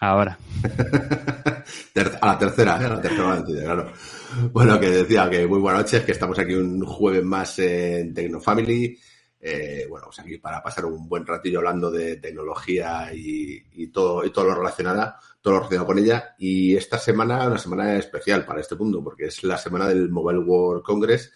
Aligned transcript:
Ahora. 0.00 0.38
a 2.20 2.26
la 2.26 2.38
tercera, 2.38 2.76
a 2.76 2.88
la 2.88 3.00
tercera 3.00 3.42
claro. 3.44 3.92
Bueno, 4.52 4.78
que 4.80 4.90
decía 4.90 5.30
que 5.30 5.46
muy 5.46 5.60
buenas 5.60 5.82
noches, 5.82 6.04
que 6.04 6.12
estamos 6.12 6.38
aquí 6.38 6.54
un 6.54 6.84
jueves 6.84 7.24
más 7.24 7.58
en 7.58 8.12
Tecnofamily. 8.12 8.98
Eh, 9.40 9.86
bueno, 9.88 10.06
pues 10.06 10.18
aquí 10.20 10.38
para 10.38 10.62
pasar 10.62 10.86
un 10.86 11.08
buen 11.08 11.26
ratillo 11.26 11.58
hablando 11.58 11.90
de 11.90 12.16
tecnología 12.16 13.10
y, 13.12 13.88
todo, 13.88 14.24
y 14.24 14.30
todo 14.30 14.46
lo 14.46 14.54
relacionado, 14.54 15.14
todo 15.40 15.54
lo 15.54 15.58
relacionado 15.60 15.86
con 15.86 15.98
ella. 15.98 16.34
Y 16.38 16.76
esta 16.76 16.98
semana, 16.98 17.46
una 17.46 17.58
semana 17.58 17.96
especial 17.96 18.44
para 18.44 18.60
este 18.60 18.74
mundo, 18.74 19.02
porque 19.04 19.26
es 19.26 19.44
la 19.44 19.58
semana 19.58 19.86
del 19.86 20.10
Mobile 20.10 20.40
World 20.40 20.82
Congress. 20.82 21.30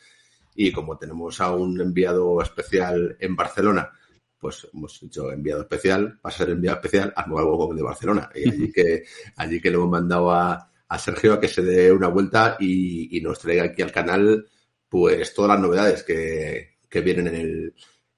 Y 0.55 0.73
como 0.73 0.99
tenemos 0.99 1.41
a 1.41 1.55
un 1.55 1.81
enviado 1.81 2.41
especial 2.43 3.17
en 3.21 3.37
Barcelona, 3.37 3.93
pues 4.39 4.69
hemos 4.73 5.03
hecho 5.03 5.33
enviado 5.33 5.63
especial, 5.63 6.19
va 6.25 6.31
a 6.31 6.31
ser 6.31 6.51
enviado 6.51 6.77
especial 6.77 7.13
al 7.15 7.29
Mobile 7.29 7.49
World 7.49 7.77
de 7.77 7.83
Barcelona. 7.83 8.31
Y 8.35 8.49
allí 8.49 8.73
que, 8.73 9.05
allí 9.37 9.61
que 9.61 9.71
le 9.71 9.77
hemos 9.77 9.91
mandado 9.91 10.31
a, 10.31 10.71
a 10.89 10.99
Sergio 10.99 11.35
a 11.35 11.41
que 11.41 11.49
se 11.49 11.63
dé 11.63 11.93
una 11.93 12.09
vuelta 12.09 12.57
y, 12.59 13.21
nos 13.23 13.39
traiga 13.39 13.65
aquí 13.65 13.83
al 13.83 13.93
canal 13.93 14.47
pues 14.89 15.35
todas 15.35 15.51
las 15.51 15.61
novedades 15.61 16.03
que, 16.03 16.79
vienen 17.03 17.27
en 17.29 17.35
el 17.35 17.75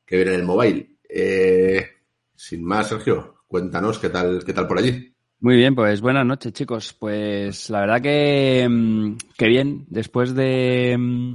que 0.06 0.16
vienen 0.16 0.34
en 0.34 0.40
el 0.40 0.46
mobile. 0.46 0.90
Eh, 1.08 1.86
sin 2.34 2.64
más, 2.64 2.88
Sergio, 2.88 3.42
cuéntanos 3.48 3.98
qué 3.98 4.08
tal, 4.08 4.44
qué 4.44 4.52
tal 4.52 4.68
por 4.68 4.78
allí. 4.78 5.12
Muy 5.40 5.56
bien, 5.56 5.74
pues 5.74 6.00
buenas 6.00 6.26
noches, 6.26 6.52
chicos. 6.52 6.92
Pues 6.92 7.70
la 7.70 7.80
verdad 7.80 8.02
que, 8.02 8.68
mm, 8.68 9.16
que 9.36 9.46
bien, 9.48 9.86
después 9.88 10.34
de, 10.34 10.96
mm, 10.96 11.34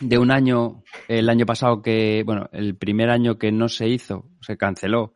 de 0.00 0.18
un 0.18 0.30
año, 0.30 0.82
el 1.08 1.28
año 1.28 1.46
pasado 1.46 1.82
que, 1.82 2.22
bueno, 2.24 2.48
el 2.52 2.76
primer 2.76 3.10
año 3.10 3.38
que 3.38 3.52
no 3.52 3.68
se 3.68 3.88
hizo, 3.88 4.26
se 4.40 4.56
canceló 4.56 5.14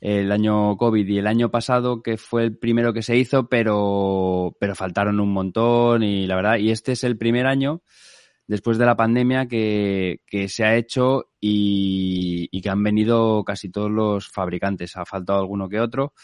el 0.00 0.30
año 0.30 0.76
COVID 0.76 1.06
y 1.06 1.18
el 1.18 1.26
año 1.26 1.50
pasado 1.50 2.02
que 2.02 2.16
fue 2.16 2.44
el 2.44 2.56
primero 2.56 2.92
que 2.92 3.02
se 3.02 3.16
hizo, 3.16 3.48
pero, 3.48 4.56
pero 4.60 4.74
faltaron 4.74 5.20
un 5.20 5.32
montón 5.32 6.02
y 6.02 6.26
la 6.26 6.36
verdad, 6.36 6.58
y 6.58 6.70
este 6.70 6.92
es 6.92 7.04
el 7.04 7.16
primer 7.16 7.46
año 7.46 7.82
después 8.46 8.78
de 8.78 8.86
la 8.86 8.96
pandemia 8.96 9.46
que, 9.46 10.22
que 10.26 10.48
se 10.48 10.64
ha 10.64 10.76
hecho 10.76 11.30
y, 11.40 12.48
y, 12.50 12.62
que 12.62 12.70
han 12.70 12.82
venido 12.82 13.44
casi 13.44 13.70
todos 13.70 13.90
los 13.90 14.28
fabricantes. 14.28 14.96
Ha 14.96 15.04
faltado 15.04 15.40
alguno 15.40 15.68
que 15.68 15.80
otro, 15.80 16.14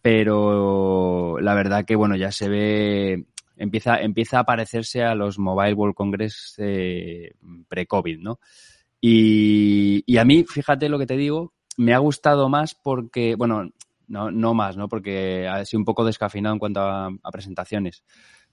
pero 0.00 1.38
la 1.40 1.54
verdad 1.54 1.84
que 1.84 1.96
bueno, 1.96 2.14
ya 2.14 2.30
se 2.30 2.48
ve 2.48 3.26
empieza, 3.56 4.00
empieza 4.00 4.40
a 4.40 4.44
parecerse 4.44 5.02
a 5.02 5.14
los 5.14 5.38
Mobile 5.38 5.74
World 5.74 5.94
Congress 5.94 6.54
eh, 6.58 7.34
pre-COVID, 7.68 8.18
¿no? 8.20 8.40
Y, 9.00 10.02
y, 10.06 10.16
a 10.16 10.24
mí, 10.24 10.44
fíjate 10.44 10.88
lo 10.88 10.98
que 10.98 11.06
te 11.06 11.16
digo, 11.16 11.52
me 11.76 11.92
ha 11.92 11.98
gustado 11.98 12.48
más 12.48 12.74
porque, 12.74 13.34
bueno, 13.34 13.70
no, 14.08 14.30
no 14.30 14.54
más, 14.54 14.76
¿no? 14.76 14.88
Porque 14.88 15.48
ha 15.48 15.64
sido 15.64 15.80
un 15.80 15.84
poco 15.84 16.04
descafinado 16.04 16.54
en 16.54 16.58
cuanto 16.58 16.80
a, 16.80 17.10
presentaciones. 17.32 18.04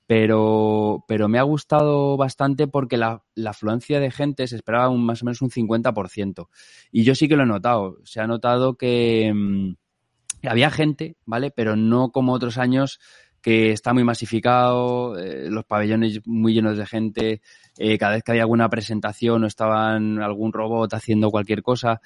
Pero, 0.08 1.06
pero 1.08 1.30
me 1.30 1.40
ha 1.40 1.44
gustado 1.44 2.18
bastante 2.18 2.68
porque 2.68 2.98
la, 2.98 3.24
la 3.36 3.52
afluencia 3.52 4.00
de 4.00 4.12
gente 4.12 4.48
se 4.48 4.58
esperaba 4.58 4.90
un, 4.90 5.06
más 5.06 5.22
o 5.22 5.26
menos 5.26 5.42
un 5.42 5.50
50%. 5.50 6.48
Y 6.92 7.04
yo 7.04 7.16
sí 7.16 7.28
que 7.30 7.38
lo 7.38 7.44
he 7.44 7.48
notado. 7.48 7.98
Se 8.04 8.20
ha 8.20 8.28
notado 8.28 8.76
que 8.76 9.32
mm, 9.34 10.48
había 10.48 10.70
gente, 10.70 11.16
¿vale? 11.26 11.52
Pero 11.52 11.76
no 11.76 12.12
como 12.12 12.34
otros 12.34 12.58
años 12.58 13.00
que 13.42 13.72
está 13.72 13.94
muy 13.94 14.03
masificado, 14.03 15.17
eh, 15.17 15.50
los 15.50 15.66
pabellones 15.66 16.22
muy 16.25 16.53
llenos 16.53 16.78
de 16.78 16.86
gente, 16.86 17.42
eh, 17.78 17.97
cada 17.97 18.14
vez 18.14 18.23
que 18.23 18.31
había 18.31 18.44
alguna 18.44 18.70
presentación 18.70 19.44
o 19.44 19.47
estaban 19.47 20.22
algún 20.22 20.53
robot 20.53 20.94
haciendo 20.94 21.31
cualquier 21.31 21.64
cosa, 21.64 22.02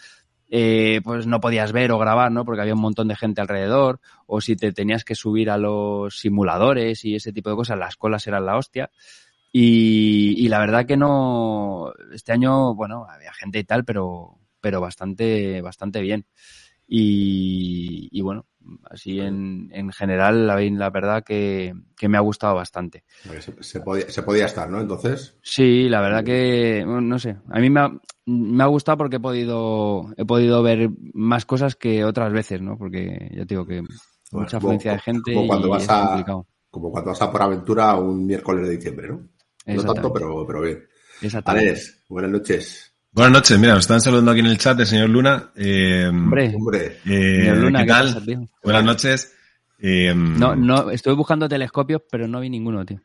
eh, 0.49 1.01
pues 1.03 1.27
no 1.27 1.39
podías 1.41 1.71
ver 1.73 1.91
o 1.91 1.97
grabar, 1.97 2.31
¿no? 2.31 2.45
Porque 2.45 2.61
había 2.61 2.75
un 2.75 2.81
montón 2.81 3.07
de 3.09 3.15
gente 3.15 3.41
alrededor, 3.41 3.99
o 4.27 4.39
si 4.41 4.55
te 4.55 4.71
tenías 4.71 5.03
que 5.03 5.15
subir 5.15 5.49
a 5.49 5.57
los 5.57 6.19
simuladores 6.19 7.03
y 7.03 7.15
ese 7.15 7.33
tipo 7.33 7.49
de 7.49 7.55
cosas, 7.57 7.77
las 7.77 7.97
colas 7.97 8.25
eran 8.27 8.45
la 8.45 8.57
hostia. 8.57 8.89
Y, 9.51 10.47
la 10.49 10.59
verdad 10.59 10.85
que 10.85 10.97
no, 10.97 11.93
este 12.13 12.33
año, 12.33 12.75
bueno, 12.75 13.07
había 13.09 13.33
gente 13.33 13.59
y 13.59 13.63
tal, 13.63 13.85
pero, 13.85 14.37
pero 14.61 14.81
bastante, 14.81 15.61
bastante 15.61 16.01
bien. 16.01 16.25
Y 16.87 18.21
bueno, 18.21 18.45
así 18.89 19.19
en, 19.19 19.69
en 19.71 19.91
general, 19.91 20.47
la, 20.47 20.59
la 20.59 20.89
verdad 20.89 21.23
que, 21.23 21.73
que, 21.95 22.09
me 22.09 22.17
ha 22.17 22.21
gustado 22.21 22.55
bastante. 22.55 23.03
Se, 23.39 23.63
se, 23.63 23.81
podía, 23.81 24.09
se, 24.09 24.23
podía, 24.23 24.45
estar, 24.45 24.69
¿no? 24.69 24.81
Entonces. 24.81 25.37
Sí, 25.41 25.89
la 25.89 26.01
verdad 26.01 26.23
que, 26.23 26.83
no 26.85 27.19
sé, 27.19 27.37
a 27.49 27.59
mí 27.59 27.69
me 27.69 27.79
ha, 27.79 27.91
me 28.25 28.63
ha 28.63 28.67
gustado 28.67 28.97
porque 28.97 29.17
he 29.17 29.19
podido, 29.19 30.13
he 30.17 30.25
podido 30.25 30.63
ver 30.63 30.89
más 31.13 31.45
cosas 31.45 31.75
que 31.75 32.03
otras 32.03 32.31
veces, 32.33 32.61
¿no? 32.61 32.77
Porque 32.77 33.29
ya 33.31 33.45
te 33.45 33.55
digo 33.55 33.65
que 33.65 33.83
mucha 34.31 34.57
afluencia 34.57 34.93
de 34.93 34.99
gente 34.99 35.33
como 35.33 35.47
cuando 35.47 35.69
vas 35.69 35.87
a, 35.89 36.23
Como 36.69 36.91
cuando 36.91 37.11
vas 37.11 37.21
a 37.21 37.31
por 37.31 37.41
aventura 37.41 37.95
un 37.95 38.25
miércoles 38.25 38.67
de 38.67 38.75
diciembre, 38.75 39.07
¿no? 39.09 39.29
No 39.65 39.83
tanto, 39.83 40.13
pero, 40.13 40.45
pero 40.45 40.61
bien. 40.61 40.83
Alex, 41.45 42.03
buenas 42.09 42.31
noches. 42.31 42.94
Buenas 43.15 43.31
noches, 43.31 43.57
mira, 43.57 43.75
nos 43.75 43.85
están 43.85 44.01
saludando 44.01 44.31
aquí 44.31 44.41
en 44.41 44.47
el 44.47 44.57
chat 44.57 44.77
el 44.77 44.85
señor 44.85 45.07
Luna. 45.07 45.51
Eh, 45.55 46.05
hombre, 46.09 46.53
hombre. 46.53 46.99
Eh, 47.05 47.49
Luna, 47.55 47.79
¿qué 47.79 47.87
tal? 47.87 48.49
Buenas 48.61 48.83
noches. 48.83 49.33
Eh, 49.79 50.13
no, 50.13 50.53
no, 50.53 50.91
estuve 50.91 51.13
buscando 51.13 51.47
telescopios, 51.47 52.01
pero 52.11 52.27
no 52.27 52.41
vi 52.41 52.49
ninguno, 52.49 52.85
tío. 52.85 52.99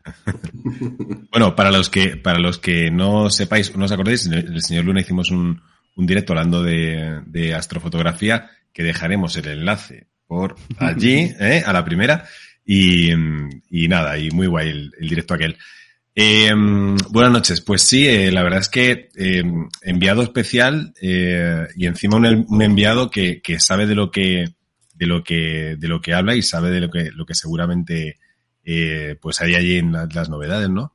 bueno, 1.30 1.54
para 1.54 1.70
los 1.70 1.88
que, 1.90 2.16
para 2.16 2.40
los 2.40 2.58
que 2.58 2.90
no 2.90 3.30
sepáis, 3.30 3.76
no 3.76 3.84
os 3.84 3.92
acordéis, 3.92 4.26
el 4.26 4.60
señor 4.62 4.86
Luna 4.86 5.02
hicimos 5.02 5.30
un, 5.30 5.62
un 5.94 6.06
directo 6.06 6.32
hablando 6.32 6.64
de, 6.64 7.20
de, 7.26 7.54
astrofotografía, 7.54 8.50
que 8.72 8.82
dejaremos 8.82 9.36
el 9.36 9.46
enlace 9.46 10.08
por 10.26 10.56
allí, 10.78 11.30
¿eh? 11.38 11.62
a 11.64 11.72
la 11.72 11.84
primera. 11.84 12.24
Y, 12.64 13.12
y 13.12 13.86
nada, 13.86 14.18
y 14.18 14.32
muy 14.32 14.48
guay 14.48 14.70
el, 14.70 14.92
el 14.98 15.08
directo 15.08 15.34
aquel. 15.34 15.56
Eh, 16.14 16.52
buenas 17.10 17.32
noches. 17.32 17.60
Pues 17.60 17.82
sí, 17.82 18.06
eh, 18.06 18.32
la 18.32 18.42
verdad 18.42 18.60
es 18.60 18.68
que 18.68 19.10
eh, 19.16 19.42
enviado 19.82 20.22
especial 20.22 20.92
eh, 21.00 21.68
y 21.76 21.86
encima 21.86 22.16
un, 22.16 22.62
enviado 22.62 23.10
que, 23.10 23.40
que, 23.40 23.60
sabe 23.60 23.86
de 23.86 23.94
lo 23.94 24.10
que 24.10 24.46
de 24.94 25.06
lo 25.06 25.22
que 25.22 25.76
de 25.78 25.88
lo 25.88 26.00
que 26.00 26.14
habla 26.14 26.34
y 26.34 26.42
sabe 26.42 26.70
de 26.70 26.80
lo 26.80 26.90
que 26.90 27.10
lo 27.12 27.24
que 27.24 27.34
seguramente 27.34 28.18
eh, 28.64 29.16
pues 29.20 29.40
hay 29.40 29.54
allí 29.54 29.78
en 29.78 29.92
las, 29.92 30.28
novedades, 30.28 30.68
¿no? 30.68 30.94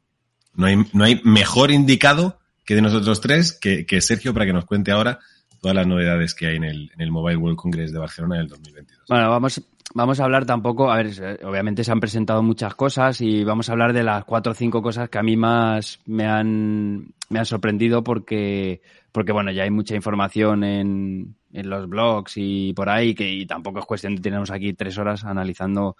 No 0.53 0.67
hay 0.67 0.77
no 0.93 1.05
hay 1.05 1.21
mejor 1.23 1.71
indicado 1.71 2.39
que 2.65 2.75
de 2.75 2.81
nosotros 2.81 3.21
tres 3.21 3.53
que, 3.53 3.85
que 3.85 4.01
Sergio 4.01 4.33
para 4.33 4.45
que 4.45 4.53
nos 4.53 4.65
cuente 4.65 4.91
ahora 4.91 5.19
todas 5.65 5.77
las 5.77 5.87
novedades 5.87 6.35
que 6.35 6.45
hay 6.45 6.57
en 6.57 6.63
el, 6.63 6.91
en 6.93 7.01
el 7.01 7.09
Mobile 7.09 7.37
World 7.37 7.57
Congress 7.57 7.91
de 7.91 7.97
Barcelona 7.97 8.35
en 8.35 8.41
el 8.41 8.47
2022. 8.49 9.05
Bueno, 9.09 9.31
vamos, 9.31 9.67
vamos 9.95 10.19
a 10.19 10.23
hablar 10.23 10.45
tampoco, 10.45 10.91
a 10.91 10.97
ver, 10.97 11.39
obviamente 11.43 11.83
se 11.83 11.91
han 11.91 11.99
presentado 11.99 12.43
muchas 12.43 12.75
cosas 12.75 13.19
y 13.19 13.43
vamos 13.43 13.67
a 13.67 13.71
hablar 13.71 13.91
de 13.91 14.03
las 14.03 14.25
cuatro 14.25 14.51
o 14.51 14.53
cinco 14.53 14.83
cosas 14.83 15.09
que 15.09 15.17
a 15.17 15.23
mí 15.23 15.35
más 15.35 16.01
me 16.05 16.27
han, 16.27 17.07
me 17.29 17.39
han 17.39 17.45
sorprendido 17.47 18.03
porque, 18.03 18.83
porque 19.11 19.31
bueno, 19.31 19.51
ya 19.51 19.63
hay 19.63 19.71
mucha 19.71 19.95
información 19.95 20.63
en, 20.63 21.35
en 21.51 21.67
los 21.67 21.89
blogs 21.89 22.33
y 22.35 22.71
por 22.73 22.87
ahí 22.87 23.15
que 23.15 23.27
y 23.27 23.47
tampoco 23.47 23.79
es 23.79 23.85
cuestión 23.85 24.15
de 24.15 24.21
tenernos 24.21 24.51
aquí 24.51 24.73
tres 24.73 24.99
horas 24.99 25.25
analizando 25.25 25.97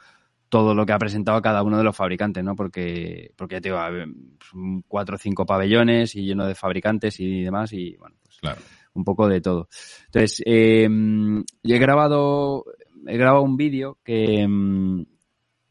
todo 0.48 0.76
lo 0.76 0.86
que 0.86 0.94
ha 0.94 1.00
presentado 1.00 1.42
cada 1.42 1.64
uno 1.64 1.80
de 1.80 1.84
los 1.84 1.96
fabricantes, 1.96 2.44
¿no? 2.44 2.56
Porque, 2.56 3.32
porque 3.36 3.56
ya 3.56 3.62
te 3.62 3.70
digo, 3.70 3.80
cuatro 4.88 5.16
o 5.16 5.18
cinco 5.18 5.44
pabellones 5.44 6.16
y 6.16 6.24
lleno 6.24 6.46
de 6.46 6.54
fabricantes 6.54 7.20
y 7.20 7.42
demás 7.42 7.74
y 7.74 7.96
bueno, 7.98 8.16
pues 8.24 8.38
claro 8.38 8.62
un 8.96 9.04
poco 9.04 9.28
de 9.28 9.42
todo. 9.42 9.70
Entonces, 10.06 10.42
eh, 10.46 10.88
he 11.64 11.78
grabado, 11.78 12.66
he 13.06 13.18
grabado 13.18 13.44
un 13.44 13.58
vídeo 13.58 14.00
que, 14.04 14.48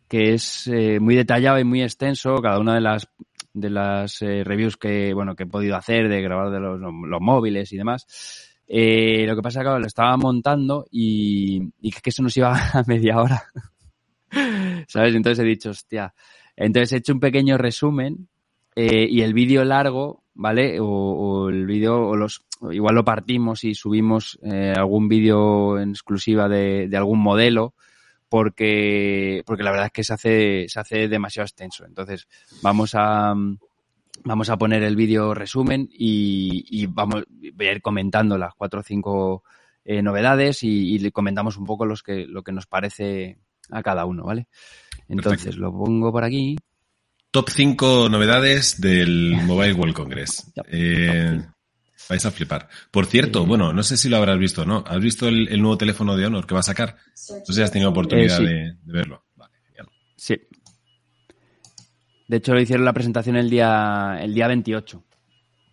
que 0.09 0.35
es 0.35 0.69
eh, 0.69 1.01
muy 1.01 1.17
detallado 1.17 1.59
y 1.59 1.65
muy 1.65 1.83
extenso, 1.83 2.37
cada 2.37 2.61
una 2.61 2.75
de 2.75 2.81
las 2.81 3.09
de 3.53 3.71
las 3.71 4.21
eh, 4.21 4.43
reviews 4.43 4.77
que 4.77 5.15
bueno 5.15 5.37
que 5.37 5.45
he 5.45 5.47
podido 5.47 5.77
hacer 5.77 6.09
de 6.09 6.21
grabar 6.21 6.51
de 6.51 6.59
los, 6.59 6.81
los 6.81 7.21
móviles 7.21 7.73
y 7.73 7.77
demás. 7.77 8.07
Eh, 8.67 9.27
lo 9.27 9.37
que 9.37 9.43
pasa 9.43 9.61
es 9.61 9.67
que 9.67 9.79
lo 9.79 9.87
estaba 9.87 10.17
montando 10.17 10.87
y, 10.91 11.63
y 11.81 11.91
que 11.93 12.11
eso 12.11 12.23
nos 12.23 12.37
iba 12.37 12.53
a 12.53 12.83
media 12.87 13.21
hora. 13.21 13.43
¿Sabes? 14.89 15.15
Entonces 15.15 15.45
he 15.45 15.49
dicho, 15.49 15.71
hostia. 15.71 16.15
Entonces 16.57 16.93
he 16.93 16.97
hecho 16.99 17.13
un 17.13 17.21
pequeño 17.21 17.59
resumen 17.59 18.29
eh, 18.75 19.07
y 19.09 19.23
el 19.23 19.35
vídeo 19.35 19.65
largo, 19.65 20.24
¿vale? 20.35 20.81
O, 20.81 20.87
o 20.87 21.49
el 21.49 21.67
vídeo, 21.67 22.09
o 22.09 22.17
los, 22.17 22.45
igual 22.71 22.95
lo 22.95 23.05
partimos 23.05 23.65
y 23.65 23.75
subimos 23.75 24.39
eh, 24.43 24.73
algún 24.77 25.09
vídeo 25.09 25.79
en 25.79 25.91
exclusiva 25.91 26.49
de, 26.49 26.89
de, 26.89 26.97
algún 26.97 27.21
modelo, 27.21 27.75
porque, 28.29 29.43
porque 29.47 29.63
la 29.63 29.71
verdad 29.71 29.87
es 29.87 29.93
que 29.93 30.05
se 30.05 30.15
hace, 30.15 30.69
se 30.69 30.81
hace 30.81 31.09
demasiado 31.09 31.45
extenso. 31.45 31.85
Entonces, 31.87 32.27
vamos 32.63 32.93
a, 32.95 33.35
vamos 34.25 34.51
a 34.51 34.57
poner 34.57 34.83
el 34.83 34.97
vídeo 34.97 35.35
resumen 35.35 35.89
y, 35.91 36.65
y 36.69 36.87
vamos 36.87 37.25
voy 37.55 37.67
a 37.67 37.73
ir 37.73 37.83
comentando 37.83 38.37
las 38.37 38.55
cuatro 38.55 38.81
o 38.81 38.83
cinco 38.83 39.45
eh, 39.85 40.03
novedades 40.03 40.63
y, 40.63 40.97
y, 40.97 41.11
comentamos 41.11 41.57
un 41.57 41.67
poco 41.67 41.87
los 41.87 42.03
que, 42.03 42.27
lo 42.27 42.43
que 42.43 42.53
nos 42.53 42.67
parece 42.67 43.39
a 43.71 43.83
cada 43.83 44.05
uno, 44.05 44.25
¿vale? 44.25 44.49
Entonces, 45.09 45.45
Perfecto. 45.45 45.61
lo 45.61 45.73
pongo 45.73 46.11
por 46.11 46.25
aquí. 46.25 46.57
Top 47.35 47.51
5 47.51 48.09
novedades 48.11 48.81
del 48.81 49.33
Mobile 49.43 49.73
World 49.73 49.93
Congress. 49.93 50.53
Eh, 50.71 51.43
Vais 52.09 52.25
a 52.25 52.31
flipar. 52.31 52.69
Por 52.93 53.07
cierto, 53.07 53.45
bueno, 53.45 53.73
no 53.73 53.83
sé 53.83 53.97
si 53.97 54.09
lo 54.09 54.19
habrás 54.19 54.39
visto, 54.39 54.65
¿no? 54.65 54.85
¿Has 54.87 55.01
visto 55.01 55.27
el, 55.27 55.61
nuevo 55.61 55.77
teléfono 55.77 56.17
de 56.17 56.27
Honor 56.27 56.47
que 56.47 56.55
va 56.55 56.61
a 56.61 56.63
sacar? 56.63 56.95
No 56.95 57.45
sé 57.45 57.53
si 57.53 57.61
has 57.61 57.73
tenido 57.73 57.91
oportunidad 57.91 58.41
eh, 58.41 58.77
de, 58.81 58.93
verlo. 58.93 59.25
Vale, 59.35 59.53
genial. 59.67 59.89
Sí. 60.15 60.41
De 62.29 62.37
hecho, 62.37 62.55
lo 62.55 62.61
hicieron 62.61 62.85
la 62.85 62.93
presentación 62.93 63.35
el 63.35 63.51
día, 63.51 64.17
el 64.23 64.33
día 64.33 64.47
28. 64.47 65.05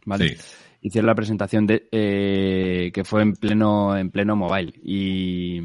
¿Vale? 0.07 0.30
Sí 0.30 0.61
hicieron 0.81 1.07
la 1.07 1.16
presentación 1.16 1.68
de, 1.68 1.88
eh, 1.92 2.92
que 2.94 3.04
fue 3.04 3.22
en 3.22 3.33
pleno, 3.33 3.95
en 3.95 4.10
pleno 4.10 4.36
mobile. 4.36 4.74
Y, 4.83 5.62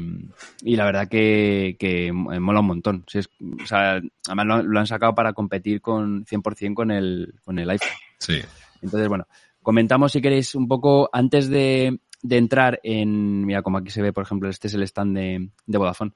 y 0.61 0.75
la 0.75 0.85
verdad 0.85 1.07
que, 1.07 1.75
que 1.79 2.11
mola 2.13 2.59
un 2.59 2.67
montón. 2.67 3.03
o 3.03 3.65
sea, 3.65 3.99
además 4.27 4.63
lo, 4.63 4.79
han 4.79 4.87
sacado 4.87 5.15
para 5.15 5.33
competir 5.33 5.81
con 5.81 6.23
100% 6.25 6.73
con 6.75 6.91
el, 6.91 7.33
con 7.43 7.57
el 7.57 7.69
iPhone. 7.69 7.89
Sí. 8.19 8.39
Entonces, 8.81 9.09
bueno, 9.09 9.27
comentamos 9.63 10.11
si 10.11 10.21
queréis 10.21 10.53
un 10.53 10.67
poco 10.67 11.09
antes 11.11 11.49
de, 11.49 11.99
de 12.21 12.37
entrar 12.37 12.79
en, 12.83 13.45
mira, 13.45 13.63
como 13.63 13.79
aquí 13.79 13.89
se 13.89 14.03
ve, 14.03 14.13
por 14.13 14.23
ejemplo, 14.23 14.49
este 14.49 14.67
es 14.67 14.75
el 14.75 14.83
stand 14.83 15.17
de, 15.17 15.49
de 15.65 15.77
Vodafone. 15.77 16.11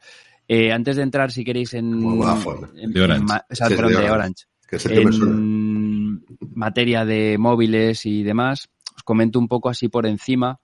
Eh, 0.47 0.71
antes 0.71 0.95
de 0.97 1.03
entrar, 1.03 1.31
si 1.31 1.43
queréis, 1.43 1.73
en, 1.73 2.01
Vodafone. 2.01 2.67
de 2.73 3.01
Orange. 3.01 3.35
o 3.49 3.55
sea, 3.55 3.67
perdón, 3.67 3.93
de 3.93 4.11
Orange. 4.11 4.45
en 4.89 6.23
materia 6.53 7.05
de 7.05 7.37
móviles 7.37 8.05
y 8.05 8.23
demás, 8.23 8.69
os 8.95 9.03
comento 9.03 9.39
un 9.39 9.47
poco 9.47 9.69
así 9.69 9.89
por 9.89 10.05
encima 10.05 10.59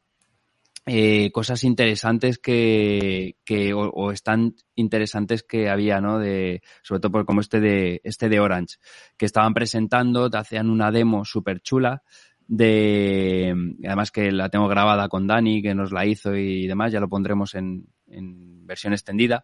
eh, 0.89 1.31
cosas 1.33 1.65
interesantes 1.65 2.37
que, 2.37 3.35
que 3.43 3.73
o, 3.73 4.11
están 4.11 4.55
interesantes 4.75 5.43
que 5.43 5.69
había, 5.69 5.99
¿no? 5.99 6.17
De, 6.17 6.61
sobre 6.81 7.01
todo 7.01 7.11
por 7.11 7.25
como 7.25 7.41
este 7.41 7.59
de, 7.59 7.99
este 8.05 8.29
de 8.29 8.39
Orange, 8.39 8.77
que 9.17 9.25
estaban 9.25 9.53
presentando, 9.53 10.29
te 10.29 10.37
hacían 10.37 10.69
una 10.69 10.89
demo 10.91 11.25
súper 11.25 11.59
chula 11.59 12.03
de, 12.47 13.53
además 13.85 14.11
que 14.11 14.31
la 14.31 14.47
tengo 14.47 14.69
grabada 14.69 15.09
con 15.09 15.27
Dani, 15.27 15.61
que 15.61 15.75
nos 15.75 15.91
la 15.91 16.05
hizo 16.05 16.33
y 16.35 16.67
demás, 16.67 16.93
ya 16.93 17.01
lo 17.01 17.09
pondremos 17.09 17.53
en, 17.55 17.87
en 18.07 18.65
versión 18.65 18.93
extendida. 18.93 19.43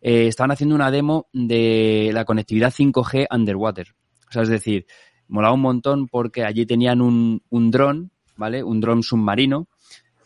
Eh, 0.00 0.26
estaban 0.26 0.50
haciendo 0.50 0.74
una 0.74 0.90
demo 0.90 1.28
de 1.32 2.10
la 2.12 2.26
conectividad 2.26 2.72
5G 2.72 3.26
underwater. 3.30 3.94
O 4.28 4.32
sea, 4.32 4.42
es 4.42 4.48
decir, 4.48 4.86
molaba 5.28 5.54
un 5.54 5.60
montón 5.60 6.08
porque 6.08 6.44
allí 6.44 6.66
tenían 6.66 7.00
un, 7.00 7.42
un 7.50 7.70
dron, 7.70 8.10
¿vale? 8.36 8.62
Un 8.62 8.80
dron 8.80 9.02
submarino, 9.02 9.68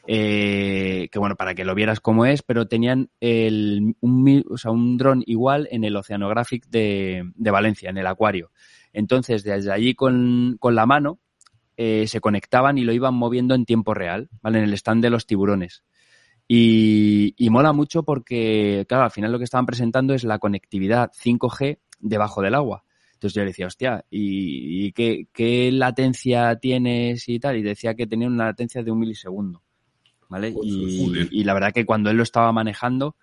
eh, 0.06 1.08
que 1.12 1.18
bueno, 1.18 1.36
para 1.36 1.54
que 1.54 1.64
lo 1.64 1.74
vieras 1.74 2.00
cómo 2.00 2.26
es, 2.26 2.42
pero 2.42 2.66
tenían 2.66 3.10
el, 3.20 3.94
un, 4.00 4.44
o 4.50 4.58
sea, 4.58 4.70
un 4.70 4.96
dron 4.96 5.22
igual 5.26 5.68
en 5.70 5.84
el 5.84 5.96
Oceanographic 5.96 6.66
de, 6.66 7.30
de, 7.34 7.50
Valencia, 7.50 7.90
en 7.90 7.98
el 7.98 8.06
acuario. 8.06 8.50
Entonces, 8.92 9.44
desde 9.44 9.72
allí 9.72 9.94
con, 9.94 10.56
con 10.58 10.74
la 10.74 10.86
mano, 10.86 11.18
eh, 11.76 12.06
se 12.06 12.20
conectaban 12.20 12.78
y 12.78 12.84
lo 12.84 12.92
iban 12.92 13.14
moviendo 13.14 13.54
en 13.54 13.64
tiempo 13.64 13.94
real, 13.94 14.28
¿vale? 14.42 14.58
En 14.58 14.64
el 14.64 14.74
stand 14.74 15.02
de 15.02 15.10
los 15.10 15.26
tiburones. 15.26 15.84
Y, 16.48 17.34
y 17.38 17.50
mola 17.50 17.72
mucho 17.72 18.02
porque, 18.02 18.84
claro, 18.88 19.04
al 19.04 19.10
final 19.10 19.32
lo 19.32 19.38
que 19.38 19.44
estaban 19.44 19.66
presentando 19.66 20.12
es 20.14 20.24
la 20.24 20.38
conectividad 20.38 21.10
5G 21.12 21.78
debajo 22.00 22.42
del 22.42 22.56
agua. 22.56 22.84
Entonces 23.22 23.36
yo 23.36 23.42
le 23.42 23.50
decía, 23.50 23.66
hostia, 23.68 24.04
¿y, 24.10 24.90
qué, 24.90 25.70
latencia 25.72 26.56
tienes 26.56 27.28
y 27.28 27.38
tal? 27.38 27.56
Y 27.56 27.62
decía 27.62 27.94
que 27.94 28.08
tenía 28.08 28.26
una 28.26 28.46
latencia 28.46 28.82
de 28.82 28.90
un 28.90 28.98
milisegundo, 28.98 29.62
¿vale? 30.28 30.52
Y, 30.60 31.44
la 31.44 31.54
verdad 31.54 31.72
que 31.72 31.86
cuando 31.86 32.10
él 32.10 32.16
lo 32.16 32.24
estaba 32.24 32.50
manejando, 32.50 33.14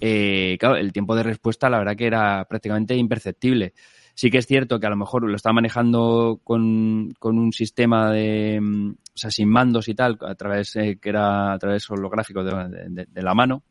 eh, 0.00 0.56
claro, 0.58 0.74
el 0.74 0.92
tiempo 0.92 1.14
de 1.14 1.22
respuesta 1.22 1.70
la 1.70 1.78
verdad 1.78 1.94
que 1.94 2.08
era 2.08 2.44
prácticamente 2.48 2.96
imperceptible. 2.96 3.72
Sí 4.16 4.32
que 4.32 4.38
es 4.38 4.46
cierto 4.48 4.80
que 4.80 4.86
a 4.88 4.90
lo 4.90 4.96
mejor 4.96 5.22
lo 5.22 5.36
estaba 5.36 5.52
manejando 5.52 6.40
con, 6.42 7.14
un 7.20 7.52
sistema 7.52 8.10
de, 8.10 8.58
mm, 8.60 8.90
o 8.90 9.16
sea, 9.16 9.30
sin 9.30 9.48
mandos 9.48 9.86
y 9.86 9.94
tal, 9.94 10.18
a 10.22 10.34
través, 10.34 10.74
eh, 10.74 10.98
que 11.00 11.10
era 11.10 11.52
a 11.52 11.58
través 11.60 11.88
holográfico 11.88 12.42
de 12.42 13.22
la 13.22 13.34
mano, 13.34 13.62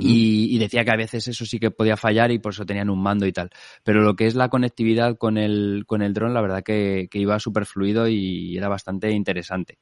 y, 0.00 0.58
decía 0.58 0.84
que 0.84 0.90
a 0.90 0.96
veces 0.96 1.28
eso 1.28 1.44
sí 1.44 1.58
que 1.58 1.70
podía 1.70 1.96
fallar 1.96 2.30
y 2.30 2.38
por 2.38 2.52
eso 2.52 2.64
tenían 2.64 2.90
un 2.90 3.02
mando 3.02 3.26
y 3.26 3.32
tal. 3.32 3.50
Pero 3.84 4.00
lo 4.00 4.16
que 4.16 4.26
es 4.26 4.34
la 4.34 4.48
conectividad 4.48 5.16
con 5.16 5.38
el, 5.38 5.84
con 5.86 6.02
el 6.02 6.14
dron, 6.14 6.34
la 6.34 6.40
verdad 6.40 6.62
que, 6.62 7.08
que 7.10 7.18
iba 7.18 7.38
súper 7.38 7.66
fluido 7.66 8.08
y 8.08 8.56
era 8.56 8.68
bastante 8.68 9.10
interesante. 9.10 9.78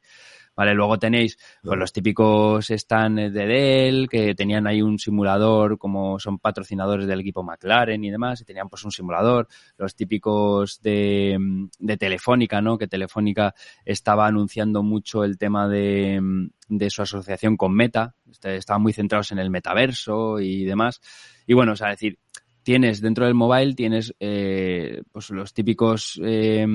Vale, 0.61 0.75
luego 0.75 0.99
tenéis 0.99 1.39
pues, 1.63 1.79
los 1.79 1.91
típicos 1.91 2.67
stands 2.69 3.33
de 3.33 3.47
Dell, 3.47 4.11
que 4.11 4.35
tenían 4.35 4.67
ahí 4.67 4.83
un 4.83 4.99
simulador, 4.99 5.79
como 5.79 6.19
son 6.19 6.39
patrocinadores 6.39 7.07
del 7.07 7.21
equipo 7.21 7.43
McLaren 7.43 8.05
y 8.05 8.11
demás, 8.11 8.43
y 8.43 8.45
tenían 8.45 8.69
pues 8.69 8.85
un 8.85 8.93
simulador. 8.93 9.49
Los 9.79 9.97
típicos 9.97 10.83
de, 10.83 11.39
de 11.79 11.97
Telefónica, 11.97 12.61
¿no? 12.61 12.77
Que 12.77 12.89
Telefónica 12.89 13.55
estaba 13.87 14.27
anunciando 14.27 14.83
mucho 14.83 15.25
el 15.25 15.39
tema 15.39 15.67
de, 15.67 16.21
de 16.69 16.91
su 16.91 17.01
asociación 17.01 17.57
con 17.57 17.73
Meta. 17.73 18.15
Este, 18.31 18.57
estaban 18.57 18.83
muy 18.83 18.93
centrados 18.93 19.33
en 19.33 19.39
el 19.39 19.49
metaverso 19.49 20.41
y 20.41 20.67
demás. 20.67 21.01
Y 21.47 21.55
bueno, 21.55 21.73
o 21.73 21.77
sea, 21.77 21.89
decir, 21.89 22.19
tienes 22.63 23.01
dentro 23.01 23.25
del 23.25 23.35
mobile, 23.35 23.75
tienes 23.75 24.15
eh, 24.21 25.01
pues 25.11 25.31
los 25.31 25.55
típicos 25.55 26.21
eh, 26.23 26.67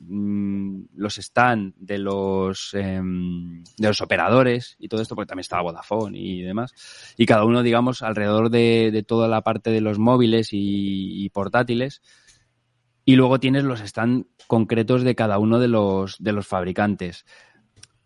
Mm, 0.00 0.82
los 0.94 1.18
stand 1.18 1.74
de 1.76 1.98
los 1.98 2.72
em, 2.74 3.64
de 3.76 3.88
los 3.88 4.00
operadores 4.00 4.76
y 4.78 4.86
todo 4.86 5.02
esto, 5.02 5.16
porque 5.16 5.26
también 5.26 5.40
estaba 5.40 5.62
Vodafone 5.62 6.16
y 6.16 6.42
demás, 6.42 6.72
y 7.16 7.26
cada 7.26 7.44
uno, 7.44 7.64
digamos, 7.64 8.02
alrededor 8.02 8.48
de, 8.48 9.04
toda 9.06 9.26
la 9.26 9.42
parte 9.42 9.70
de 9.70 9.80
los 9.80 9.98
móviles 9.98 10.50
y, 10.52 11.28
portátiles, 11.30 12.00
y 13.04 13.16
luego 13.16 13.40
tienes 13.40 13.64
los 13.64 13.80
stand 13.80 14.26
concretos 14.46 15.02
de 15.02 15.16
cada 15.16 15.38
uno 15.38 15.58
de 15.58 15.68
los, 15.68 16.16
de 16.20 16.32
los 16.32 16.46
fabricantes. 16.46 17.24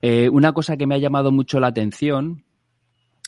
Eh, 0.01 0.31
una 0.31 0.53
cosa 0.55 0.79
que 0.79 0.87
me 0.87 0.95
ha 0.95 0.99
llamado 0.99 1.31
mucho 1.31 1.61
la 1.61 1.69
atención, 1.69 2.45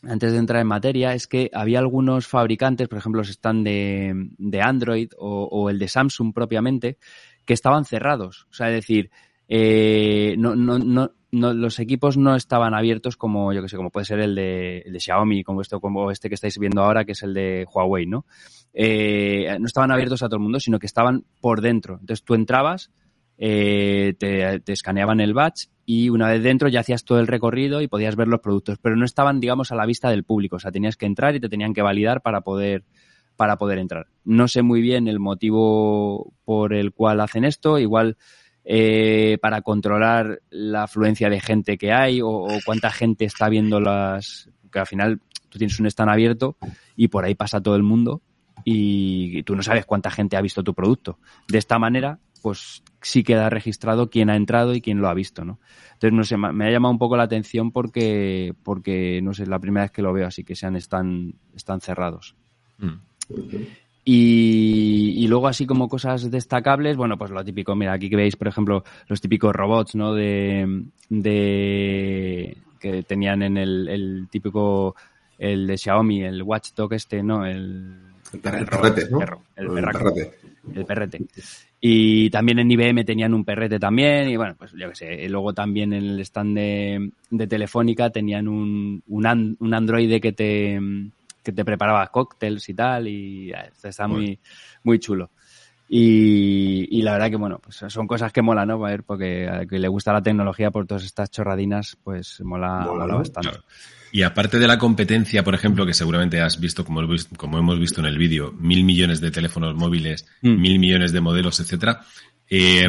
antes 0.03 0.33
de 0.33 0.39
entrar 0.39 0.63
en 0.63 0.69
materia, 0.69 1.15
es 1.15 1.27
que 1.27 1.51
había 1.53 1.81
algunos 1.81 2.27
fabricantes, 2.27 2.89
por 2.89 2.99
ejemplo, 2.99 3.21
los 3.21 3.29
stand 3.29 3.65
de, 3.65 4.29
de 4.39 4.63
Android 4.63 5.11
o 5.19 5.69
el 5.69 5.79
de 5.79 5.89
Samsung 5.89 6.33
propiamente, 6.33 6.99
que 7.45 7.55
estaban 7.55 7.85
cerrados. 7.85 8.47
O 8.51 8.55
sea, 8.55 8.69
es 8.69 8.75
decir, 8.75 9.11
eh, 9.49 10.35
no, 10.39 10.55
no, 10.55 10.79
no, 10.79 11.13
no, 11.33 11.53
los 11.53 11.79
equipos 11.79 12.17
no 12.17 12.35
estaban 12.37 12.75
abiertos 12.75 13.17
como, 13.17 13.53
yo 13.53 13.63
que 13.63 13.69
sé, 13.69 13.77
como 13.77 13.91
puede 13.91 14.07
ser 14.07 14.21
el 14.21 14.35
de, 14.35 14.79
el 14.79 14.93
de 14.93 15.01
Xiaomi, 15.01 15.43
como 15.43 15.61
esto, 15.61 15.81
como 15.81 16.11
este 16.11 16.29
que 16.29 16.35
estáis 16.35 16.59
viendo 16.59 16.83
ahora, 16.83 17.05
que 17.05 17.13
es 17.13 17.23
el 17.23 17.35
de 17.35 17.67
Huawei, 17.73 18.07
¿no? 18.07 18.25
Eh, 18.73 19.57
no 19.61 19.67
estaban 19.67 19.91
abiertos 19.91 20.23
a 20.23 20.27
todo 20.27 20.37
el 20.37 20.43
mundo, 20.43 20.61
sino 20.61 20.79
que 20.79 20.87
estaban 20.87 21.25
por 21.41 21.61
dentro. 21.61 21.99
Entonces 22.01 22.25
tú 22.25 22.35
entrabas, 22.35 22.91
eh, 23.37 24.15
te, 24.19 24.61
te, 24.61 24.73
escaneaban 24.73 25.21
el 25.21 25.35
batch 25.35 25.67
y 25.85 26.09
una 26.09 26.29
vez 26.29 26.43
dentro 26.43 26.69
ya 26.69 26.81
hacías 26.81 27.05
todo 27.05 27.19
el 27.19 27.27
recorrido 27.27 27.83
y 27.83 27.89
podías 27.89 28.17
ver 28.17 28.29
los 28.29 28.41
productos, 28.41 28.79
pero 28.79 28.97
no 28.97 29.05
estaban, 29.05 29.41
digamos, 29.41 29.73
a 29.73 29.77
la 29.77 29.87
vista 29.87 30.09
del 30.11 30.25
público. 30.25 30.57
O 30.57 30.61
sea, 30.61 30.73
tenías 30.73 30.97
que 30.97 31.07
entrar 31.07 31.35
y 31.35 31.41
te 31.41 31.49
tenían 31.49 31.75
que 31.75 31.83
validar 31.83 32.23
para 32.23 32.41
poder, 32.41 32.85
para 33.37 33.57
poder 33.57 33.79
entrar. 33.79 34.07
No 34.25 34.49
sé 34.49 34.63
muy 34.63 34.81
bien 34.81 35.09
el 35.09 35.21
motivo 35.21 36.33
por 36.45 36.73
el 36.73 36.93
cual 36.93 37.21
hacen 37.21 37.45
esto, 37.45 37.79
igual 37.79 38.17
eh, 38.65 39.39
para 39.43 39.63
controlar 39.63 40.41
la 40.51 40.85
afluencia 40.85 41.29
de 41.29 41.41
gente 41.41 41.77
que 41.77 41.93
hay 41.93 42.21
o, 42.23 42.47
cuánta 42.65 42.91
gente 42.91 43.25
está 43.25 43.49
viendo 43.49 43.81
las... 43.81 44.49
que 44.73 44.79
al 44.79 44.87
final 44.87 45.21
tú 45.49 45.59
tienes 45.59 45.79
un 45.79 45.87
stand 45.87 46.11
abierto 46.11 46.57
y 46.97 47.09
por 47.09 47.25
ahí 47.25 47.35
pasa 47.35 47.61
todo 47.61 47.77
el 47.77 47.83
mundo 47.83 48.23
y 48.65 49.43
tú 49.43 49.55
no 49.55 49.63
sabes 49.63 49.85
cuánta 49.85 50.11
gente 50.11 50.37
ha 50.37 50.41
visto 50.41 50.63
tu 50.63 50.75
producto. 50.75 51.19
De 51.49 51.59
esta 51.59 51.79
manera, 51.79 52.19
pues 52.45 52.83
sí 53.03 53.23
queda 53.23 53.51
registrado 53.51 54.11
quién 54.11 54.31
ha 54.31 54.37
entrado 54.37 54.75
y 54.75 54.81
quién 54.81 55.01
lo 55.01 55.09
ha 55.09 55.15
visto, 55.15 55.45
¿no? 55.45 55.61
Entonces, 55.95 56.13
no 56.13 56.25
sé, 56.25 56.37
me 56.37 56.67
ha 56.67 56.71
llamado 56.71 56.93
un 56.93 56.99
poco 56.99 57.17
la 57.17 57.23
atención 57.25 57.73
porque, 57.73 58.55
porque 58.63 59.21
no 59.23 59.35
sé, 59.35 59.45
es 59.45 59.49
la 59.49 59.59
primera 59.59 59.85
vez 59.85 59.93
que 59.93 60.03
lo 60.03 60.13
veo, 60.13 60.27
así 60.27 60.45
que 60.45 60.55
sean 60.55 60.77
están, 60.77 61.35
están 61.55 61.81
cerrados. 61.81 62.37
Mm. 62.79 63.01
Y, 64.07 65.27
luego 65.29 65.49
así 65.49 65.65
como 65.65 65.89
cosas 65.89 66.31
destacables, 66.31 66.97
bueno, 66.97 67.17
pues 67.17 67.31
lo 67.31 67.43
típico, 67.43 67.75
mira, 67.75 67.95
aquí 67.95 68.11
que 68.11 68.17
veis, 68.17 68.37
por 68.37 68.49
ejemplo, 68.49 68.85
los 69.09 69.21
típicos 69.21 69.55
robots, 69.55 69.95
¿no? 69.95 70.13
De, 70.13 70.85
de 71.09 72.57
que 72.79 73.03
tenían 73.05 73.43
en 73.43 73.57
el, 73.57 74.29
típico, 74.31 74.95
el 75.39 75.67
de 75.67 75.79
Xiaomi, 75.79 76.23
el 76.23 76.43
Watchdog 76.43 76.93
este, 76.93 77.23
¿no? 77.23 77.47
El, 77.47 77.95
el, 78.35 78.41
perrete, 78.41 79.09
¿no? 79.11 79.21
el, 79.57 79.69
perrete. 79.69 80.35
El 80.75 80.85
perrete. 80.85 81.25
Y 81.81 82.29
también 82.29 82.59
en 82.59 82.71
IBM 82.71 83.05
tenían 83.07 83.33
un 83.33 83.45
perrete 83.45 83.79
también, 83.79 84.29
y 84.29 84.37
bueno, 84.37 84.55
pues 84.59 84.73
yo 84.73 84.91
qué 84.91 84.95
sé. 84.95 85.29
luego 85.31 85.55
también 85.55 85.95
en 85.95 86.05
el 86.05 86.21
stand 86.21 86.57
de, 86.57 87.11
de 87.31 87.47
Telefónica 87.47 88.11
tenían 88.11 88.49
un, 88.49 89.03
un, 89.07 89.57
un 89.59 89.75
androide 89.75 90.21
que 90.21 90.33
te 90.33 90.79
que 91.45 91.53
te 91.53 91.65
preparaba 91.65 92.07
cócteles 92.09 92.69
y 92.69 92.75
tal, 92.75 93.07
y 93.07 93.53
está 93.83 94.09
muy, 94.09 94.41
muy 94.83 94.99
chulo. 94.99 95.31
Y, 95.89 97.03
la 97.03 97.13
verdad 97.13 97.31
que, 97.31 97.37
bueno, 97.37 97.61
pues 97.63 97.85
son 97.89 98.07
cosas 98.07 98.33
que 98.33 98.43
mola, 98.43 98.65
¿no? 98.65 98.81
Ver, 98.81 99.05
porque 99.05 99.49
a 99.49 99.67
que 99.67 99.79
le 99.79 99.89
gusta 99.89 100.13
la 100.13 100.23
tecnología 100.23 100.71
por 100.71 100.87
todas 100.87 101.05
estas 101.05 101.31
chorradinas, 101.31 101.97
pues 102.03 102.41
mola, 102.41 102.87
mola, 102.87 103.15
bastante. 103.15 103.61
Y 104.11 104.23
aparte 104.23 104.59
de 104.59 104.67
la 104.67 104.79
competencia, 104.79 105.45
por 105.45 105.55
ejemplo, 105.55 105.85
que 105.85 105.93
seguramente 105.93 106.41
has 106.41 106.59
visto, 106.59 106.85
como, 106.85 107.03
como 107.37 107.59
hemos 107.59 107.79
visto 107.79 108.01
en 108.01 108.07
el 108.07 108.17
vídeo, 108.17 108.53
mil 108.53 108.85
millones 108.85 109.21
de 109.21 109.31
teléfonos 109.31 109.75
móviles, 109.75 110.27
mm. 110.41 110.61
mil 110.61 110.79
millones 110.79 111.13
de 111.13 111.21
modelos, 111.21 111.61
etcétera, 111.61 112.01
eh, 112.49 112.89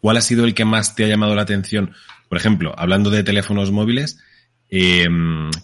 ¿cuál 0.00 0.16
ha 0.16 0.20
sido 0.20 0.44
el 0.44 0.54
que 0.54 0.64
más 0.64 0.94
te 0.94 1.04
ha 1.04 1.08
llamado 1.08 1.34
la 1.34 1.42
atención 1.42 1.92
Por 2.28 2.38
ejemplo, 2.38 2.74
hablando 2.76 3.10
de 3.10 3.22
teléfonos 3.22 3.70
móviles, 3.70 4.18
eh, 4.70 5.06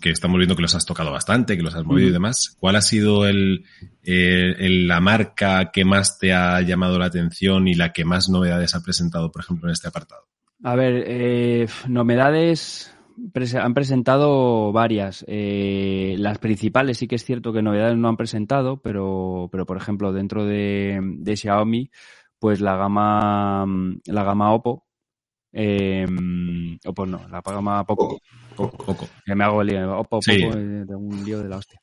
que 0.01 0.11
estamos 0.11 0.39
viendo 0.39 0.57
que 0.57 0.63
los 0.63 0.75
has 0.75 0.87
tocado 0.87 1.13
bastante, 1.13 1.57
que 1.57 1.63
los 1.63 1.75
has 1.75 1.85
movido 1.85 2.09
y 2.09 2.13
demás, 2.13 2.57
¿cuál 2.59 2.77
ha 2.77 2.81
sido 2.81 3.27
el, 3.27 3.65
el, 4.03 4.89
la 4.89 5.01
marca 5.01 5.71
que 5.71 5.85
más 5.85 6.19
te 6.19 6.33
ha 6.33 6.61
llamado 6.63 6.99
la 6.99 7.07
atención 7.07 7.69
y 7.69 7.75
la 7.75 7.93
que 7.93 8.05
más 8.05 8.29
novedades 8.29 8.75
ha 8.75 8.83
presentado, 8.83 9.31
por 9.31 9.43
ejemplo, 9.43 9.69
en 9.69 9.73
este 9.73 9.89
apartado? 9.89 10.23
A 10.63 10.77
ver, 10.77 11.05
eh, 11.07 11.67
novedades 11.89 12.95
han 13.61 13.75
presentado 13.75 14.73
varias. 14.73 15.25
Eh, 15.29 16.17
las 16.19 16.39
principales 16.39 16.99
sí 16.99 17.07
que 17.07 17.17
es 17.17 17.25
cierto 17.25 17.53
que 17.53 17.63
novedades 17.63 17.97
no 17.97 18.09
han 18.09 18.17
presentado, 18.17 18.81
pero, 18.81 19.49
pero 19.53 19.67
por 19.67 19.77
ejemplo, 19.77 20.13
dentro 20.13 20.45
de, 20.45 21.01
de 21.03 21.37
Xiaomi, 21.37 21.91
pues 22.39 22.61
la 22.61 22.77
gama, 22.77 23.67
la 24.07 24.25
gama 24.25 24.53
Oppo, 24.53 24.87
eh, 25.55 26.07
Oppo 26.85 27.07
no, 27.07 27.21
la 27.31 27.41
gama 27.41 27.85
Poco. 27.85 28.19
Poco. 28.57 29.09
Que 29.25 29.35
me 29.35 29.45
hago 29.45 29.63
el 29.63 29.69
lío. 29.69 29.99
Oppo, 29.99 30.19
Poco, 30.21 30.59
eh, 30.59 30.85
tengo 30.87 30.99
un 30.99 31.25
lío 31.25 31.43
de 31.43 31.49
la 31.49 31.59
hostia. 31.59 31.81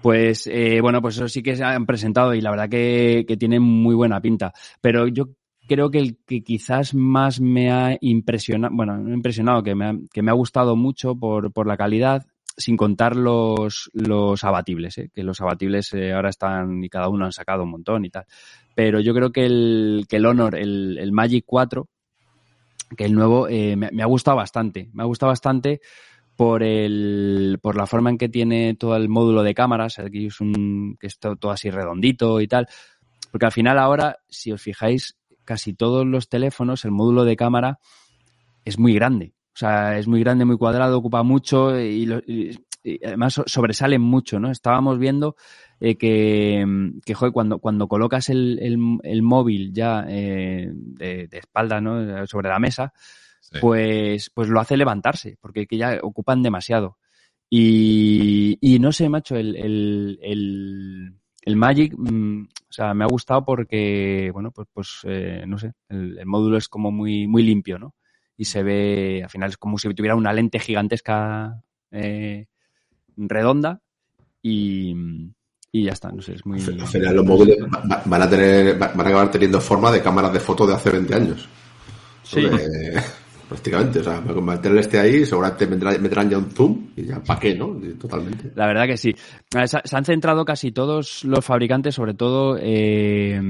Pues 0.00 0.48
eh, 0.48 0.80
bueno, 0.80 1.00
pues 1.00 1.16
eso 1.16 1.28
sí 1.28 1.42
que 1.42 1.54
se 1.54 1.62
han 1.62 1.86
presentado 1.86 2.34
y 2.34 2.40
la 2.40 2.50
verdad 2.50 2.68
que, 2.68 3.24
que 3.28 3.36
tiene 3.36 3.60
muy 3.60 3.94
buena 3.94 4.20
pinta. 4.20 4.52
Pero 4.80 5.06
yo 5.06 5.28
creo 5.68 5.90
que 5.90 5.98
el 5.98 6.18
que 6.26 6.42
quizás 6.42 6.94
más 6.94 7.40
me 7.40 7.70
ha 7.70 7.96
impresionado, 8.00 8.74
bueno, 8.74 8.96
no 8.96 9.14
impresionado, 9.14 9.62
que 9.62 9.74
me 9.74 9.86
ha, 9.86 9.94
que 10.12 10.22
me 10.22 10.30
ha 10.30 10.34
gustado 10.34 10.74
mucho 10.74 11.14
por, 11.14 11.52
por 11.52 11.66
la 11.66 11.76
calidad, 11.76 12.26
sin 12.56 12.76
contar 12.76 13.16
los, 13.16 13.90
los 13.92 14.42
abatibles, 14.44 14.98
¿eh? 14.98 15.10
que 15.14 15.22
los 15.22 15.40
abatibles 15.40 15.92
eh, 15.94 16.12
ahora 16.12 16.30
están 16.30 16.82
y 16.82 16.88
cada 16.88 17.08
uno 17.08 17.24
han 17.24 17.32
sacado 17.32 17.62
un 17.62 17.70
montón 17.70 18.04
y 18.04 18.10
tal. 18.10 18.24
Pero 18.74 19.00
yo 19.00 19.14
creo 19.14 19.32
que 19.32 19.46
el, 19.46 20.06
que 20.08 20.16
el 20.16 20.26
Honor, 20.26 20.56
el, 20.56 20.98
el 20.98 21.12
Magic 21.12 21.44
4, 21.46 21.88
que 22.96 23.04
el 23.04 23.14
nuevo, 23.14 23.48
eh, 23.48 23.76
me, 23.76 24.02
ha 24.02 24.06
gustado 24.06 24.36
bastante. 24.36 24.90
Me 24.92 25.02
ha 25.02 25.06
gustado 25.06 25.30
bastante 25.30 25.80
por 26.36 26.62
el, 26.62 27.58
por 27.62 27.76
la 27.76 27.86
forma 27.86 28.10
en 28.10 28.18
que 28.18 28.28
tiene 28.28 28.74
todo 28.74 28.96
el 28.96 29.08
módulo 29.08 29.42
de 29.42 29.54
cámaras, 29.54 29.98
aquí 29.98 30.26
es 30.26 30.40
un, 30.40 30.96
que 30.98 31.06
es 31.06 31.18
todo, 31.18 31.50
así 31.50 31.70
redondito 31.70 32.40
y 32.40 32.48
tal. 32.48 32.66
Porque 33.30 33.46
al 33.46 33.52
final 33.52 33.78
ahora, 33.78 34.18
si 34.28 34.52
os 34.52 34.60
fijáis, 34.60 35.16
casi 35.44 35.74
todos 35.74 36.06
los 36.06 36.28
teléfonos, 36.28 36.84
el 36.84 36.90
módulo 36.90 37.24
de 37.24 37.36
cámara 37.36 37.78
es 38.64 38.78
muy 38.78 38.94
grande. 38.94 39.34
O 39.54 39.58
sea, 39.58 39.98
es 39.98 40.08
muy 40.08 40.20
grande, 40.20 40.44
muy 40.44 40.56
cuadrado, 40.56 40.98
ocupa 40.98 41.22
mucho 41.22 41.78
y, 41.78 42.06
lo, 42.06 42.22
y 42.82 43.04
además 43.04 43.40
sobresalen 43.46 44.00
mucho, 44.00 44.40
¿no? 44.40 44.50
Estábamos 44.50 44.98
viendo 44.98 45.36
eh, 45.80 45.96
que, 45.96 46.64
que 47.04 47.14
joder, 47.14 47.32
cuando, 47.32 47.58
cuando 47.58 47.88
colocas 47.88 48.28
el, 48.28 48.58
el, 48.60 48.98
el 49.02 49.22
móvil 49.22 49.72
ya 49.72 50.04
eh, 50.08 50.70
de, 50.72 51.28
de, 51.28 51.38
espalda, 51.38 51.80
¿no? 51.80 52.26
Sobre 52.26 52.48
la 52.48 52.58
mesa, 52.58 52.92
sí. 53.40 53.58
pues, 53.60 54.30
pues 54.30 54.48
lo 54.48 54.60
hace 54.60 54.76
levantarse, 54.76 55.36
porque 55.40 55.66
que 55.66 55.76
ya 55.76 55.98
ocupan 56.02 56.42
demasiado. 56.42 56.98
Y, 57.48 58.58
y 58.60 58.78
no 58.78 58.92
sé, 58.92 59.08
macho, 59.08 59.36
el, 59.36 59.56
el, 59.56 60.18
el, 61.44 61.56
Magic, 61.56 61.94
mmm, 61.96 62.44
o 62.44 62.72
sea, 62.72 62.94
me 62.94 63.04
ha 63.04 63.08
gustado 63.08 63.44
porque, 63.44 64.30
bueno, 64.32 64.52
pues, 64.52 64.68
pues 64.72 65.00
eh, 65.04 65.44
no 65.46 65.58
sé, 65.58 65.72
el, 65.90 66.18
el, 66.18 66.26
módulo 66.26 66.56
es 66.56 66.68
como 66.68 66.90
muy, 66.90 67.26
muy 67.26 67.42
limpio, 67.42 67.78
¿no? 67.78 67.94
Y 68.38 68.46
se 68.46 68.62
ve, 68.62 69.20
al 69.22 69.28
final 69.28 69.50
es 69.50 69.58
como 69.58 69.76
si 69.76 69.92
tuviera 69.92 70.16
una 70.16 70.32
lente 70.32 70.58
gigantesca 70.58 71.62
eh, 71.90 72.46
redonda 73.16 73.80
y, 74.42 74.94
y 75.70 75.84
ya 75.84 75.92
está, 75.92 76.10
no 76.10 76.22
sé, 76.22 76.34
es 76.34 76.46
muy... 76.46 76.60
Al 76.60 76.86
final 76.86 77.16
los 77.16 77.26
móviles 77.26 77.58
van 78.04 78.22
a 78.22 78.28
tener, 78.28 78.78
van 78.78 79.00
a 79.00 79.08
acabar 79.08 79.30
teniendo 79.30 79.60
forma 79.60 79.90
de 79.90 80.02
cámaras 80.02 80.32
de 80.32 80.40
fotos 80.40 80.68
de 80.68 80.74
hace 80.74 80.90
20 80.90 81.14
años. 81.14 81.48
Sí. 82.22 82.42
Sobre, 82.42 82.60
prácticamente. 83.52 84.00
O 84.00 84.04
sea, 84.04 84.20
con 84.20 84.44
mantener 84.44 84.78
este 84.78 84.98
ahí, 84.98 85.24
seguramente 85.24 85.66
meterán 85.66 86.30
ya 86.30 86.38
un 86.38 86.50
zoom 86.50 86.88
y 86.96 87.04
ya, 87.06 87.22
¿para 87.22 87.38
qué, 87.38 87.54
no? 87.54 87.76
Totalmente. 87.98 88.52
La 88.54 88.66
verdad 88.66 88.86
que 88.86 88.96
sí. 88.96 89.14
Se 89.50 89.96
han 89.96 90.04
centrado 90.04 90.44
casi 90.44 90.72
todos 90.72 91.24
los 91.24 91.44
fabricantes, 91.44 91.94
sobre 91.94 92.14
todo, 92.14 92.56
eh, 92.60 93.40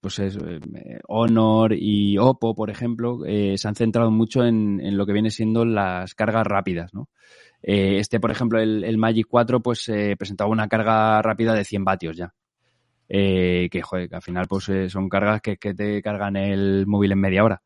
pues 0.00 0.18
es, 0.20 0.36
eh, 0.36 1.00
Honor 1.08 1.74
y 1.76 2.16
Oppo, 2.18 2.54
por 2.54 2.70
ejemplo, 2.70 3.24
eh, 3.26 3.54
se 3.56 3.68
han 3.68 3.74
centrado 3.74 4.10
mucho 4.10 4.44
en, 4.44 4.80
en, 4.80 4.96
lo 4.96 5.06
que 5.06 5.12
viene 5.12 5.30
siendo 5.30 5.64
las 5.64 6.14
cargas 6.14 6.46
rápidas, 6.46 6.94
¿no? 6.94 7.08
Eh, 7.66 7.98
este, 7.98 8.20
por 8.20 8.30
ejemplo, 8.30 8.60
el, 8.60 8.84
el 8.84 8.98
Magic 8.98 9.26
4, 9.28 9.60
pues 9.60 9.88
eh, 9.88 10.14
presentaba 10.18 10.50
una 10.50 10.68
carga 10.68 11.22
rápida 11.22 11.54
de 11.54 11.64
100 11.64 11.84
vatios 11.84 12.16
ya. 12.16 12.34
Eh, 13.08 13.68
que, 13.70 13.82
joder, 13.82 14.08
que 14.08 14.16
al 14.16 14.22
final 14.22 14.46
pues 14.48 14.70
son 14.88 15.08
cargas 15.08 15.40
que, 15.40 15.56
que 15.56 15.74
te 15.74 16.02
cargan 16.02 16.36
el 16.36 16.86
móvil 16.86 17.12
en 17.12 17.20
media 17.20 17.44
hora. 17.44 17.62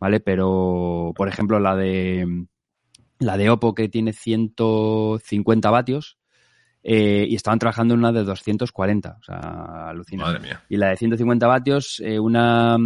¿vale? 0.00 0.18
Pero, 0.18 1.12
por 1.14 1.28
ejemplo, 1.28 1.60
la 1.60 1.76
de 1.76 2.46
la 3.18 3.36
de 3.36 3.50
Oppo 3.50 3.74
que 3.74 3.88
tiene 3.88 4.14
150 4.14 5.70
vatios 5.70 6.18
eh, 6.82 7.26
y 7.28 7.34
estaban 7.34 7.58
trabajando 7.58 7.94
en 7.94 8.00
una 8.00 8.12
de 8.12 8.24
240, 8.24 9.18
o 9.20 9.22
sea, 9.22 9.90
alucinante. 9.90 10.32
Madre 10.32 10.48
mía. 10.48 10.64
Y 10.70 10.78
la 10.78 10.88
de 10.88 10.96
150 10.96 11.46
vatios, 11.46 12.00
eh, 12.02 12.18
una, 12.18 12.78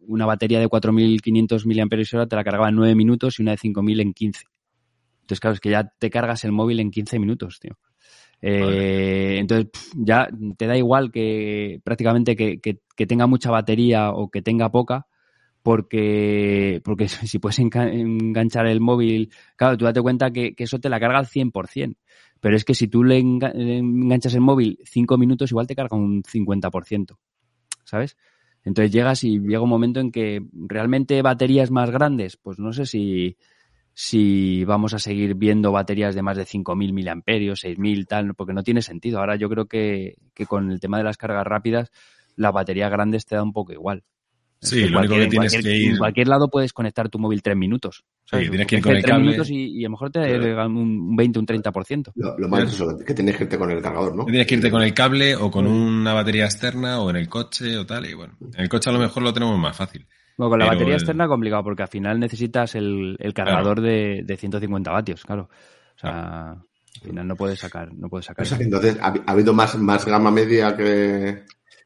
una 0.00 0.26
batería 0.26 0.58
de 0.58 0.68
4.500 0.68 1.66
mAh 1.66 2.26
te 2.26 2.36
la 2.36 2.44
cargaba 2.44 2.70
en 2.70 2.76
9 2.76 2.94
minutos 2.94 3.38
y 3.38 3.42
una 3.42 3.52
de 3.52 3.58
5.000 3.58 4.00
en 4.00 4.14
15. 4.14 4.44
Entonces, 5.24 5.40
claro, 5.40 5.54
es 5.54 5.60
que 5.60 5.70
ya 5.70 5.90
te 5.98 6.10
cargas 6.10 6.44
el 6.44 6.52
móvil 6.52 6.80
en 6.80 6.90
15 6.90 7.18
minutos, 7.18 7.58
tío. 7.58 7.78
Eh, 8.42 9.38
entonces, 9.38 9.70
ya 9.94 10.28
te 10.58 10.66
da 10.66 10.76
igual 10.76 11.10
que 11.10 11.80
prácticamente 11.82 12.36
que, 12.36 12.60
que, 12.60 12.80
que 12.94 13.06
tenga 13.06 13.26
mucha 13.26 13.50
batería 13.50 14.10
o 14.10 14.30
que 14.30 14.42
tenga 14.42 14.70
poca, 14.70 15.06
porque, 15.62 16.82
porque 16.84 17.08
si 17.08 17.38
puedes 17.38 17.58
enganchar 17.58 18.66
el 18.66 18.82
móvil, 18.82 19.32
claro, 19.56 19.78
tú 19.78 19.86
date 19.86 20.02
cuenta 20.02 20.30
que, 20.30 20.54
que 20.54 20.64
eso 20.64 20.78
te 20.78 20.90
la 20.90 21.00
carga 21.00 21.18
al 21.18 21.26
100%, 21.26 21.96
pero 22.38 22.54
es 22.54 22.66
que 22.66 22.74
si 22.74 22.86
tú 22.86 23.02
le 23.02 23.16
enganchas 23.18 24.34
el 24.34 24.42
móvil 24.42 24.78
5 24.84 25.16
minutos, 25.16 25.50
igual 25.50 25.66
te 25.66 25.74
carga 25.74 25.96
un 25.96 26.22
50%, 26.22 27.16
¿sabes? 27.84 28.18
Entonces 28.62 28.92
llegas 28.92 29.24
y 29.24 29.38
llega 29.38 29.62
un 29.62 29.70
momento 29.70 30.00
en 30.00 30.12
que 30.12 30.42
realmente 30.52 31.22
baterías 31.22 31.70
más 31.70 31.90
grandes, 31.90 32.36
pues 32.36 32.58
no 32.58 32.74
sé 32.74 32.84
si, 32.84 33.38
si 33.94 34.64
vamos 34.64 34.92
a 34.92 34.98
seguir 34.98 35.34
viendo 35.34 35.70
baterías 35.72 36.14
de 36.14 36.22
más 36.22 36.36
de 36.36 36.44
5.000 36.44 36.92
miliamperios, 36.92 37.64
6.000, 37.64 38.06
tal, 38.06 38.34
porque 38.34 38.52
no 38.52 38.62
tiene 38.62 38.82
sentido. 38.82 39.20
Ahora 39.20 39.36
yo 39.36 39.48
creo 39.48 39.66
que, 39.66 40.16
que 40.34 40.46
con 40.46 40.70
el 40.70 40.80
tema 40.80 40.98
de 40.98 41.04
las 41.04 41.16
cargas 41.16 41.46
rápidas, 41.46 41.90
las 42.36 42.52
baterías 42.52 42.90
grandes 42.90 43.24
te 43.24 43.36
da 43.36 43.42
un 43.42 43.52
poco 43.52 43.72
igual. 43.72 44.02
Sí, 44.60 44.88
lo 44.88 44.98
único 44.98 45.14
que 45.14 45.26
tienes 45.26 45.52
cualquier, 45.52 45.62
que 45.62 45.78
ir... 45.78 45.90
En 45.92 45.98
cualquier 45.98 46.28
lado 46.28 46.48
puedes 46.48 46.72
conectar 46.72 47.08
tu 47.08 47.18
móvil 47.18 47.42
tres 47.42 47.56
minutos. 47.56 48.04
Sí, 48.24 48.48
tienes 48.48 48.66
que 48.66 48.76
ir 48.76 48.82
con 48.82 48.96
el 48.96 49.02
tres 49.02 49.10
cable. 49.10 49.24
minutos 49.26 49.50
y, 49.50 49.78
y, 49.78 49.84
a 49.84 49.88
lo 49.88 49.90
mejor 49.90 50.10
te 50.10 50.20
da 50.20 50.66
un 50.66 51.14
20, 51.14 51.38
un 51.38 51.46
30%. 51.46 52.12
Lo, 52.14 52.38
lo 52.38 52.48
más 52.48 52.64
es 52.64 52.72
eso, 52.72 52.98
que 53.06 53.14
tienes 53.14 53.36
que 53.36 53.44
irte 53.44 53.58
con 53.58 53.70
el 53.70 53.82
cargador, 53.82 54.16
¿no? 54.16 54.24
Tienes 54.24 54.46
que 54.46 54.54
irte 54.54 54.70
con 54.70 54.82
el 54.82 54.94
cable 54.94 55.36
o 55.36 55.50
con 55.50 55.66
una 55.66 56.14
batería 56.14 56.46
externa 56.46 57.00
o 57.00 57.10
en 57.10 57.16
el 57.16 57.28
coche 57.28 57.76
o 57.76 57.84
tal. 57.84 58.06
Y 58.06 58.14
bueno, 58.14 58.38
en 58.54 58.62
el 58.62 58.68
coche 58.68 58.88
a 58.88 58.92
lo 58.94 58.98
mejor 58.98 59.22
lo 59.22 59.34
tenemos 59.34 59.58
más 59.58 59.76
fácil. 59.76 60.06
Bueno, 60.36 60.50
con 60.50 60.58
la 60.58 60.64
Pero 60.66 60.74
batería 60.74 60.94
el... 60.94 61.00
externa 61.00 61.28
complicado 61.28 61.62
porque 61.62 61.82
al 61.82 61.88
final 61.88 62.18
necesitas 62.18 62.74
el, 62.74 63.16
el 63.20 63.34
cargador 63.34 63.76
claro. 63.76 63.82
de, 63.82 64.22
de 64.24 64.36
150 64.36 64.90
vatios, 64.90 65.22
claro. 65.24 65.48
O 65.94 65.98
sea, 65.98 66.10
claro. 66.10 66.66
al 67.02 67.08
final 67.08 67.28
no 67.28 67.36
puedes 67.36 67.60
sacar, 67.60 67.94
no 67.94 68.08
puedes 68.08 68.26
sacar. 68.26 68.46
Entonces, 68.60 68.98
¿ha, 69.00 69.14
ha 69.26 69.30
habido 69.32 69.52
más, 69.52 69.76
más 69.78 70.04
gama 70.04 70.30
media 70.32 70.76
que, 70.76 71.44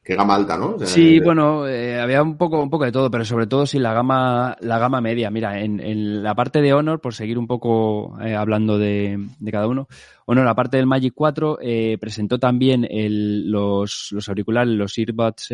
que 0.08 0.14
gama 0.14 0.36
alta, 0.36 0.56
¿no? 0.56 0.78
Sí, 0.78 1.18
de... 1.18 1.24
bueno, 1.26 1.68
eh, 1.68 2.00
había 2.00 2.22
un 2.22 2.38
poco, 2.38 2.62
un 2.62 2.70
poco 2.70 2.86
de 2.86 2.92
todo, 2.92 3.10
pero 3.10 3.26
sobre 3.26 3.46
todo 3.46 3.66
sí 3.66 3.78
la 3.78 3.92
gama, 3.92 4.56
la 4.60 4.78
gama 4.78 5.02
media. 5.02 5.30
Mira, 5.30 5.60
en, 5.60 5.80
en 5.80 6.22
la 6.22 6.34
parte 6.34 6.62
de 6.62 6.72
Honor, 6.72 7.02
por 7.02 7.12
seguir 7.12 7.36
un 7.36 7.46
poco 7.46 8.18
eh, 8.22 8.34
hablando 8.34 8.78
de, 8.78 9.22
de, 9.38 9.52
cada 9.52 9.66
uno, 9.66 9.86
Honor, 10.24 10.46
la 10.46 10.54
parte 10.54 10.78
del 10.78 10.86
Magic 10.86 11.12
4, 11.14 11.58
eh, 11.60 11.98
presentó 12.00 12.38
también 12.38 12.86
el, 12.88 13.50
los, 13.50 14.08
los 14.12 14.26
auriculares, 14.30 14.72
los 14.72 14.96
Earbuds 14.96 15.48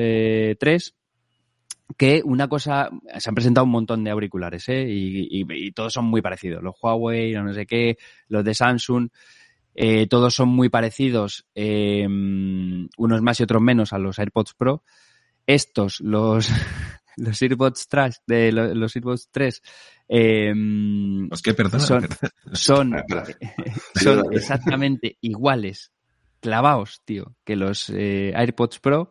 3, 0.60 0.94
que 1.96 2.22
una 2.24 2.48
cosa, 2.48 2.90
se 3.18 3.28
han 3.28 3.34
presentado 3.34 3.64
un 3.64 3.72
montón 3.72 4.04
de 4.04 4.10
auriculares, 4.10 4.68
¿eh? 4.68 4.86
Y, 4.88 5.40
y, 5.40 5.46
y 5.48 5.72
todos 5.72 5.92
son 5.92 6.06
muy 6.06 6.22
parecidos. 6.22 6.62
Los 6.62 6.74
Huawei, 6.80 7.32
no 7.32 7.52
sé 7.52 7.66
qué, 7.66 7.98
los 8.28 8.44
de 8.44 8.54
Samsung. 8.54 9.08
Eh, 9.74 10.06
todos 10.06 10.34
son 10.34 10.48
muy 10.50 10.68
parecidos, 10.68 11.46
eh, 11.54 12.06
unos 12.06 13.22
más 13.22 13.40
y 13.40 13.42
otros 13.42 13.60
menos 13.60 13.92
a 13.92 13.98
los 13.98 14.18
AirPods 14.18 14.54
Pro. 14.54 14.84
Estos, 15.46 16.00
los, 16.00 16.48
los 17.16 17.42
AirPods 17.42 17.88
3, 17.88 18.22
de 18.26 18.52
los, 18.52 18.76
los 18.76 18.96
AirPods 18.96 19.28
3, 19.30 19.62
eh, 20.08 20.52
¿Los 20.54 21.42
que, 21.42 21.54
perdona, 21.54 21.84
son, 21.84 22.02
perdona. 22.02 22.30
son, 22.52 22.94
son 23.94 24.32
exactamente 24.32 25.18
iguales, 25.20 25.92
clavados, 26.40 27.02
tío, 27.04 27.34
que 27.44 27.56
los 27.56 27.90
eh, 27.90 28.32
AirPods 28.34 28.80
Pro, 28.80 29.10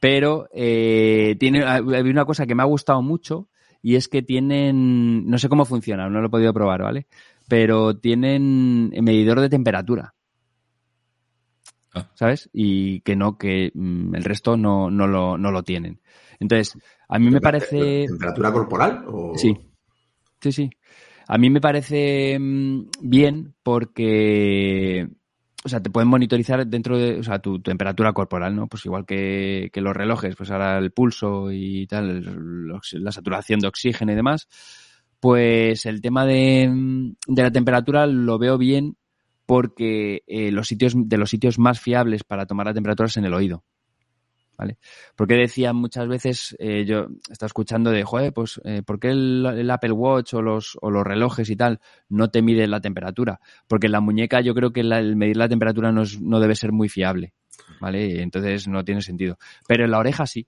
pero 0.00 0.48
eh, 0.52 1.36
tiene, 1.38 1.64
hay 1.64 1.82
una 1.82 2.24
cosa 2.24 2.46
que 2.46 2.54
me 2.54 2.62
ha 2.62 2.66
gustado 2.66 3.02
mucho 3.02 3.48
y 3.82 3.96
es 3.96 4.08
que 4.08 4.22
tienen, 4.22 5.28
no 5.28 5.38
sé 5.38 5.48
cómo 5.48 5.64
funciona, 5.64 6.08
no 6.08 6.20
lo 6.20 6.26
he 6.26 6.30
podido 6.30 6.52
probar, 6.52 6.82
¿vale? 6.82 7.06
pero 7.48 7.96
tienen 7.96 8.90
medidor 8.90 9.40
de 9.40 9.48
temperatura. 9.48 10.14
Ah. 11.94 12.10
¿Sabes? 12.14 12.50
Y 12.52 13.00
que 13.00 13.16
no, 13.16 13.38
que 13.38 13.72
mm, 13.74 14.14
el 14.14 14.24
resto 14.24 14.56
no, 14.56 14.90
no, 14.90 15.06
lo, 15.06 15.38
no 15.38 15.50
lo 15.50 15.62
tienen. 15.62 16.00
Entonces, 16.38 16.78
a 17.08 17.18
mí 17.18 17.30
me 17.30 17.40
parece. 17.40 18.04
¿Temperatura 18.06 18.52
corporal? 18.52 19.04
O... 19.08 19.32
Sí. 19.36 19.56
Sí, 20.40 20.52
sí. 20.52 20.70
A 21.26 21.38
mí 21.38 21.50
me 21.50 21.60
parece 21.60 22.38
mm, 22.38 22.90
bien 23.00 23.54
porque 23.62 25.08
o 25.68 25.70
sea, 25.70 25.82
te 25.82 25.90
pueden 25.90 26.08
monitorizar 26.08 26.66
dentro 26.66 26.96
de, 26.96 27.20
o 27.20 27.22
sea, 27.22 27.40
tu, 27.40 27.60
temperatura 27.60 28.14
corporal, 28.14 28.56
¿no? 28.56 28.68
Pues 28.68 28.86
igual 28.86 29.04
que, 29.04 29.68
que, 29.70 29.82
los 29.82 29.94
relojes, 29.94 30.34
pues 30.34 30.50
ahora 30.50 30.78
el 30.78 30.92
pulso 30.92 31.52
y 31.52 31.86
tal, 31.86 32.24
la 32.92 33.12
saturación 33.12 33.60
de 33.60 33.68
oxígeno 33.68 34.12
y 34.12 34.14
demás, 34.14 34.48
pues 35.20 35.84
el 35.84 36.00
tema 36.00 36.24
de, 36.24 37.12
de 37.26 37.42
la 37.42 37.50
temperatura 37.50 38.06
lo 38.06 38.38
veo 38.38 38.56
bien 38.56 38.96
porque 39.44 40.22
eh, 40.26 40.50
los 40.52 40.68
sitios, 40.68 40.94
de 40.96 41.18
los 41.18 41.28
sitios 41.28 41.58
más 41.58 41.80
fiables 41.80 42.24
para 42.24 42.46
tomar 42.46 42.66
la 42.66 42.74
temperatura 42.74 43.08
es 43.08 43.16
en 43.18 43.26
el 43.26 43.34
oído. 43.34 43.62
¿Vale? 44.58 44.78
Porque 45.14 45.34
decían 45.34 45.76
muchas 45.76 46.08
veces, 46.08 46.56
eh, 46.58 46.84
yo 46.84 47.06
estaba 47.30 47.46
escuchando 47.46 47.90
de, 47.90 48.02
joder, 48.02 48.32
pues, 48.32 48.60
eh, 48.64 48.82
¿por 48.84 48.98
qué 48.98 49.10
el, 49.10 49.70
Apple 49.70 49.92
Watch 49.92 50.34
o 50.34 50.42
los, 50.42 50.76
o 50.82 50.90
los 50.90 51.06
relojes 51.06 51.48
y 51.48 51.56
tal 51.56 51.80
no 52.08 52.28
te 52.28 52.42
miden 52.42 52.72
la 52.72 52.80
temperatura? 52.80 53.40
Porque 53.68 53.86
en 53.86 53.92
la 53.92 54.00
muñeca 54.00 54.40
yo 54.40 54.54
creo 54.54 54.72
que 54.72 54.80
el 54.80 55.16
medir 55.16 55.36
la 55.36 55.48
temperatura 55.48 55.92
no, 55.92 56.02
no 56.20 56.40
debe 56.40 56.56
ser 56.56 56.72
muy 56.72 56.88
fiable, 56.88 57.32
¿vale? 57.80 58.20
Entonces 58.20 58.66
no 58.66 58.84
tiene 58.84 59.00
sentido. 59.00 59.38
Pero 59.68 59.84
en 59.84 59.92
la 59.92 59.98
oreja 59.98 60.26
sí. 60.26 60.46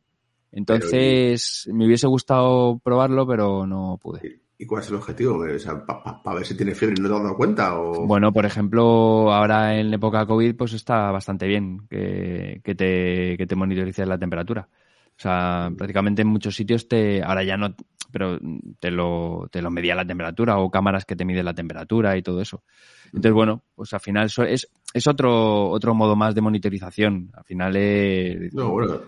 Entonces 0.52 1.68
me 1.72 1.86
hubiese 1.86 2.08
gustado 2.08 2.80
probarlo, 2.82 3.24
pero 3.26 3.66
no 3.66 3.98
pude. 4.02 4.40
¿Y 4.60 4.66
cuál 4.66 4.82
es 4.82 4.90
el 4.90 4.96
objetivo? 4.96 5.38
O 5.38 5.58
sea, 5.58 5.86
¿Para 5.86 6.36
ver 6.36 6.44
si 6.44 6.54
tiene 6.54 6.74
fiebre 6.74 6.94
y 6.98 7.00
no 7.00 7.08
te 7.08 7.14
has 7.14 7.22
dado 7.22 7.34
cuenta? 7.34 7.80
O... 7.80 8.06
Bueno, 8.06 8.30
por 8.30 8.44
ejemplo, 8.44 9.32
ahora 9.32 9.78
en 9.78 9.88
la 9.88 9.96
época 9.96 10.26
COVID, 10.26 10.54
pues 10.54 10.74
está 10.74 11.10
bastante 11.10 11.46
bien 11.46 11.86
que, 11.88 12.60
que 12.62 12.74
te, 12.74 13.38
que 13.38 13.46
te 13.46 13.56
monitorices 13.56 14.06
la 14.06 14.18
temperatura. 14.18 14.68
O 15.16 15.22
sea, 15.22 15.70
prácticamente 15.74 16.20
en 16.20 16.28
muchos 16.28 16.54
sitios 16.54 16.88
te, 16.88 17.22
ahora 17.22 17.42
ya 17.42 17.56
no, 17.56 17.74
pero 18.12 18.38
te 18.78 18.90
lo, 18.90 19.48
te 19.50 19.62
lo 19.62 19.70
medía 19.70 19.94
la 19.94 20.04
temperatura 20.04 20.58
o 20.58 20.70
cámaras 20.70 21.06
que 21.06 21.16
te 21.16 21.24
miden 21.24 21.46
la 21.46 21.54
temperatura 21.54 22.18
y 22.18 22.22
todo 22.22 22.42
eso. 22.42 22.62
Entonces, 23.06 23.32
bueno, 23.32 23.62
pues 23.74 23.94
al 23.94 24.00
final 24.00 24.26
eso 24.26 24.42
es, 24.42 24.70
es 24.92 25.06
otro, 25.06 25.70
otro 25.70 25.94
modo 25.94 26.16
más 26.16 26.34
de 26.34 26.42
monitorización. 26.42 27.30
Al 27.32 27.44
final 27.44 27.76
es, 27.76 28.52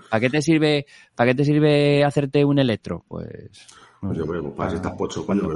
¿para 0.08 0.20
qué 0.20 0.30
te 0.30 0.40
sirve, 0.40 0.86
para 1.14 1.30
qué 1.30 1.34
te 1.34 1.44
sirve 1.44 2.04
hacerte 2.04 2.42
un 2.42 2.58
electro? 2.58 3.04
Pues, 3.06 3.66
pues 4.02 4.18
yo, 4.18 4.54
para 4.56 4.70
si 4.70 4.76
estás 4.76 4.92
pocho, 4.96 5.24
cuando, 5.24 5.48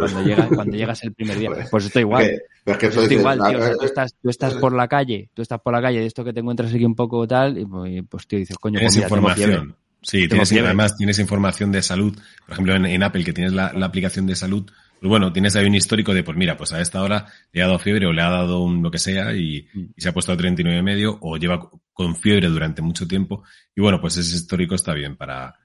cuando, 0.54 0.76
llegas 0.76 1.02
el 1.02 1.12
primer 1.12 1.36
día. 1.36 1.50
Pues 1.70 1.86
esto 1.86 1.98
igual. 1.98 2.40
Es 2.64 2.76
que, 2.76 2.86
esto 2.86 3.12
igual, 3.12 3.40
tío. 3.40 3.76
tú, 3.76 3.84
estás, 3.84 4.14
tú 4.22 4.30
estás 4.30 4.54
por 4.54 4.72
la 4.72 4.86
calle, 4.86 5.30
tú 5.34 5.42
estás 5.42 5.60
por 5.60 5.72
la 5.72 5.82
calle 5.82 5.98
de 5.98 6.06
esto 6.06 6.24
que 6.24 6.32
te 6.32 6.38
encuentras 6.38 6.72
aquí 6.72 6.84
un 6.84 6.94
poco 6.94 7.26
tal, 7.26 7.58
y 7.58 7.64
pues, 7.66 8.04
pues 8.08 8.28
tío, 8.28 8.38
dices, 8.38 8.56
coño, 8.56 8.78
tienes 8.78 8.94
pues 8.94 9.04
información. 9.04 9.76
Sí, 10.00 10.28
tienes, 10.28 10.52
además 10.52 10.96
tienes 10.96 11.18
información 11.18 11.72
de 11.72 11.82
salud. 11.82 12.16
Por 12.46 12.52
ejemplo, 12.52 12.76
en, 12.76 13.02
Apple, 13.02 13.24
que 13.24 13.32
tienes 13.32 13.52
la, 13.52 13.66
aplicación 13.66 14.26
de 14.26 14.36
salud, 14.36 14.70
pues 15.00 15.08
bueno, 15.10 15.32
tienes 15.32 15.56
ahí 15.56 15.66
un 15.66 15.74
histórico 15.74 16.14
de, 16.14 16.22
pues 16.22 16.38
mira, 16.38 16.56
pues 16.56 16.72
a 16.72 16.80
esta 16.80 17.02
hora 17.02 17.26
le 17.52 17.62
ha 17.62 17.66
dado 17.66 17.80
fiebre 17.80 18.06
o 18.06 18.12
le 18.12 18.22
ha 18.22 18.30
dado 18.30 18.60
un 18.60 18.80
lo 18.80 18.92
que 18.92 18.98
sea 18.98 19.34
y, 19.34 19.66
mm. 19.74 19.80
y 19.96 20.00
se 20.00 20.08
ha 20.08 20.12
puesto 20.12 20.30
a 20.30 20.36
39 20.36 20.78
y 20.78 20.82
medio 20.84 21.18
o 21.20 21.36
lleva 21.36 21.68
con 21.92 22.14
fiebre 22.14 22.46
durante 22.46 22.80
mucho 22.80 23.08
tiempo. 23.08 23.42
Y 23.74 23.80
bueno, 23.80 24.00
pues 24.00 24.16
ese 24.18 24.36
histórico 24.36 24.76
está 24.76 24.94
bien 24.94 25.16
para, 25.16 25.56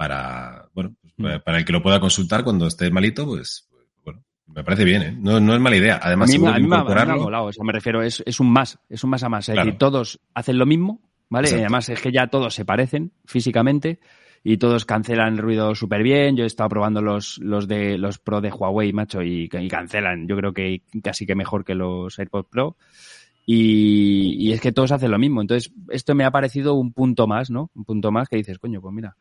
para, 0.00 0.66
bueno, 0.72 0.94
pues, 1.02 1.12
mm. 1.18 1.44
para 1.44 1.58
el 1.58 1.64
que 1.66 1.74
lo 1.74 1.82
pueda 1.82 2.00
consultar 2.00 2.42
cuando 2.42 2.66
esté 2.66 2.90
malito, 2.90 3.26
pues, 3.26 3.68
bueno, 4.02 4.24
me 4.46 4.64
parece 4.64 4.82
bien, 4.82 5.02
¿eh? 5.02 5.14
No, 5.20 5.40
no 5.40 5.52
es 5.52 5.60
mala 5.60 5.76
idea. 5.76 6.00
Además, 6.02 6.30
a 6.34 6.38
mí, 6.38 6.46
a 6.46 6.58
mí 6.58 6.66
me 6.66 6.76
ha 6.76 7.04
molado, 7.16 7.50
me 7.62 7.72
refiero, 7.74 8.02
es, 8.02 8.22
es 8.24 8.40
un 8.40 8.50
más, 8.50 8.78
es 8.88 9.04
un 9.04 9.10
más 9.10 9.22
a 9.24 9.28
más. 9.28 9.50
Es 9.50 9.56
decir, 9.56 9.76
todos 9.76 10.18
hacen 10.32 10.56
lo 10.56 10.64
mismo, 10.64 11.02
¿vale? 11.28 11.50
Y 11.50 11.52
además 11.52 11.90
es 11.90 12.00
que 12.00 12.12
ya 12.12 12.28
todos 12.28 12.54
se 12.54 12.64
parecen 12.64 13.12
físicamente 13.26 14.00
y 14.42 14.56
todos 14.56 14.86
cancelan 14.86 15.34
el 15.34 15.38
ruido 15.38 15.74
súper 15.74 16.02
bien. 16.02 16.34
Yo 16.34 16.44
he 16.44 16.46
estado 16.46 16.70
probando 16.70 17.02
los, 17.02 17.36
los 17.36 17.68
de 17.68 17.98
los 17.98 18.18
Pro 18.18 18.40
de 18.40 18.50
Huawei, 18.50 18.94
macho, 18.94 19.20
y, 19.20 19.50
y, 19.52 19.68
cancelan. 19.68 20.26
Yo 20.26 20.34
creo 20.34 20.54
que 20.54 20.80
casi 21.04 21.26
que 21.26 21.34
mejor 21.34 21.62
que 21.62 21.74
los 21.74 22.18
AirPods 22.18 22.48
Pro. 22.48 22.78
Y, 23.44 24.34
y, 24.38 24.52
es 24.52 24.62
que 24.62 24.72
todos 24.72 24.92
hacen 24.92 25.10
lo 25.10 25.18
mismo. 25.18 25.42
Entonces, 25.42 25.74
esto 25.90 26.14
me 26.14 26.24
ha 26.24 26.30
parecido 26.30 26.72
un 26.72 26.94
punto 26.94 27.26
más, 27.26 27.50
¿no? 27.50 27.70
Un 27.74 27.84
punto 27.84 28.10
más 28.10 28.30
que 28.30 28.36
dices, 28.36 28.58
coño, 28.58 28.80
pues 28.80 28.94
mira, 28.94 29.14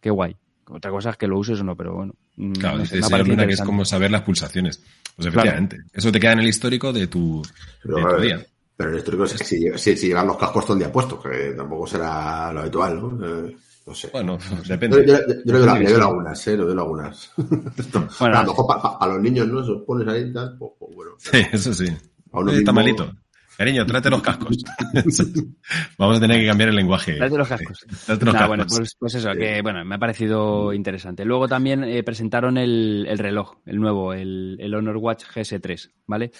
qué 0.00 0.10
guay. 0.10 0.36
Otra 0.68 0.90
cosa 0.90 1.10
es 1.10 1.16
que 1.16 1.26
lo 1.26 1.38
uses 1.38 1.60
o 1.60 1.64
no, 1.64 1.76
pero 1.76 1.94
bueno. 1.94 2.14
Mm, 2.36 2.52
claro, 2.52 2.78
no 2.78 2.86
sé, 2.86 3.00
Luna 3.24 3.46
que 3.46 3.54
es 3.54 3.62
como 3.62 3.84
saber 3.84 4.10
las 4.10 4.22
pulsaciones. 4.22 4.82
Pues 5.16 5.28
efectivamente. 5.28 5.78
Eso 5.92 6.12
te 6.12 6.20
queda 6.20 6.32
en 6.32 6.40
el 6.40 6.48
histórico 6.48 6.92
de 6.92 7.08
tu, 7.08 7.42
pero, 7.82 8.20
día. 8.20 8.46
Pero 8.76 8.90
el 8.90 8.98
histórico 8.98 9.24
es 9.24 9.32
si, 9.32 9.70
si, 9.76 9.96
si, 9.96 10.06
llegan 10.08 10.26
los 10.26 10.36
cascos 10.36 10.64
todo 10.64 10.74
el 10.74 10.80
día 10.80 10.92
puestos, 10.92 11.22
que 11.22 11.52
tampoco 11.56 11.86
será 11.86 12.52
lo 12.52 12.60
habitual, 12.60 13.00
¿no? 13.00 13.26
Eh, 13.26 13.56
no 13.86 13.94
sé. 13.94 14.08
Bueno, 14.12 14.38
depende. 14.66 15.04
Yo, 15.06 15.18
yo, 15.44 15.52
le, 15.52 15.84
doy, 15.84 15.98
lagunas, 15.98 16.46
¿eh? 16.46 16.56
Le 16.56 16.64
doy 16.64 16.76
lagunas. 16.76 17.32
bueno, 17.36 18.38
a 18.38 18.42
lo 18.42 18.50
mejor 18.50 18.66
para, 18.98 19.12
los 19.12 19.22
niños, 19.22 19.48
¿no? 19.48 19.64
Si 19.64 19.70
los 19.70 19.82
pones 19.82 20.06
ahí 20.06 20.22
y 20.22 20.32
tal, 20.32 20.56
pues, 20.56 20.72
pues 20.78 20.94
bueno. 20.94 21.12
Sí, 21.18 21.42
eso 21.52 21.74
sí. 21.74 21.86
Está 22.52 22.72
malito. 22.72 23.12
Cariño, 23.60 23.84
tráete 23.84 24.08
los 24.08 24.22
cascos. 24.22 24.56
Vamos 25.98 26.16
a 26.16 26.20
tener 26.22 26.40
que 26.40 26.46
cambiar 26.46 26.70
el 26.70 26.76
lenguaje. 26.76 27.16
Tráete 27.16 27.36
los 27.36 27.46
cascos. 27.46 27.84
Tráete 28.06 28.24
los 28.24 28.32
cascos. 28.32 28.48
Bueno, 28.48 28.64
pues, 28.66 28.96
pues, 28.98 29.14
eso, 29.16 29.32
que 29.32 29.60
bueno, 29.60 29.84
me 29.84 29.96
ha 29.96 29.98
parecido 29.98 30.72
interesante. 30.72 31.26
Luego 31.26 31.46
también 31.46 31.84
eh, 31.84 32.02
presentaron 32.02 32.56
el, 32.56 33.04
el, 33.06 33.18
reloj, 33.18 33.58
el 33.66 33.76
nuevo, 33.76 34.14
el, 34.14 34.56
el 34.60 34.74
Honor 34.74 34.96
Watch 34.96 35.24
GS3, 35.26 35.90
¿vale? 36.06 36.30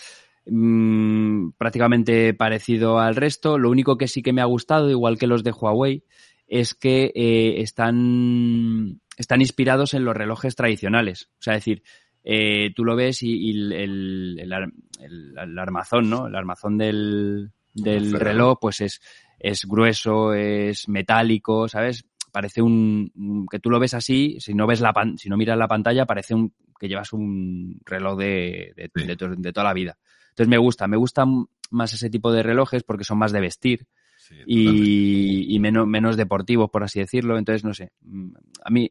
Mm, 0.46 1.50
prácticamente 1.59 2.33
parecido 2.33 2.98
al 2.98 3.16
resto. 3.16 3.59
Lo 3.59 3.68
único 3.68 3.98
que 3.98 4.09
sí 4.09 4.22
que 4.22 4.33
me 4.33 4.40
ha 4.40 4.46
gustado, 4.46 4.88
igual 4.88 5.18
que 5.18 5.26
los 5.26 5.44
de 5.44 5.52
Huawei, 5.52 6.04
es 6.46 6.72
que 6.74 7.12
eh, 7.14 7.61
están, 7.61 8.98
están 9.18 9.42
inspirados 9.42 9.92
en 9.92 10.06
los 10.06 10.16
relojes 10.16 10.56
tradicionales. 10.56 11.28
O 11.38 11.42
sea, 11.42 11.52
es 11.52 11.66
decir, 11.66 11.83
eh, 12.22 12.72
tú 12.74 12.85
lo 12.85 12.96
ves 12.96 13.22
y, 13.22 13.50
el, 13.50 13.72
el, 13.72 14.52
el, 15.00 15.59
armazón, 15.59 16.11
¿no? 16.11 16.26
El 16.26 16.35
armazón 16.35 16.76
del, 16.76 17.50
del 17.74 18.12
reloj, 18.12 18.59
pues 18.61 18.80
es, 18.80 19.00
es 19.38 19.64
grueso, 19.64 20.35
es 20.35 20.88
metálico, 20.88 21.68
¿sabes? 21.68 22.04
Parece 22.30 22.62
un, 22.62 23.46
que 23.50 23.59
tú 23.59 23.70
lo 23.70 23.80
ves 23.80 23.94
así, 23.94 24.37
si 24.38 24.54
no 24.54 24.66
ves 24.66 24.80
la 24.80 24.92
si 25.16 25.28
no 25.28 25.37
miras 25.37 25.59
la 25.59 25.66
pantalla, 25.66 26.06
parece 26.06 26.35
un, 26.35 26.54
que 26.78 26.88
llevas 26.88 27.12
un 27.12 27.80
reloj 27.85 28.18
de, 28.18 28.72
de, 28.76 29.16
de, 29.37 29.52
toda 29.52 29.64
la 29.64 29.74
vida. 29.74 29.98
Entonces 30.30 30.48
me 30.48 30.59
gusta, 30.59 30.87
me 30.87 30.96
gustan 30.96 31.46
más 31.70 31.92
ese 31.92 32.11
tipo 32.11 32.33
de 32.33 32.42
relojes 32.42 32.83
porque 32.83 33.04
son 33.04 33.18
más 33.18 33.33
de 33.33 33.40
vestir. 33.40 33.87
y, 34.46 35.54
y 35.54 35.59
menos, 35.59 35.88
menos 35.88 36.16
deportivos, 36.16 36.70
por 36.70 36.85
así 36.85 37.00
decirlo. 37.00 37.37
Entonces, 37.37 37.64
no 37.64 37.74
sé. 37.74 37.92
A 38.64 38.70
mí, 38.70 38.90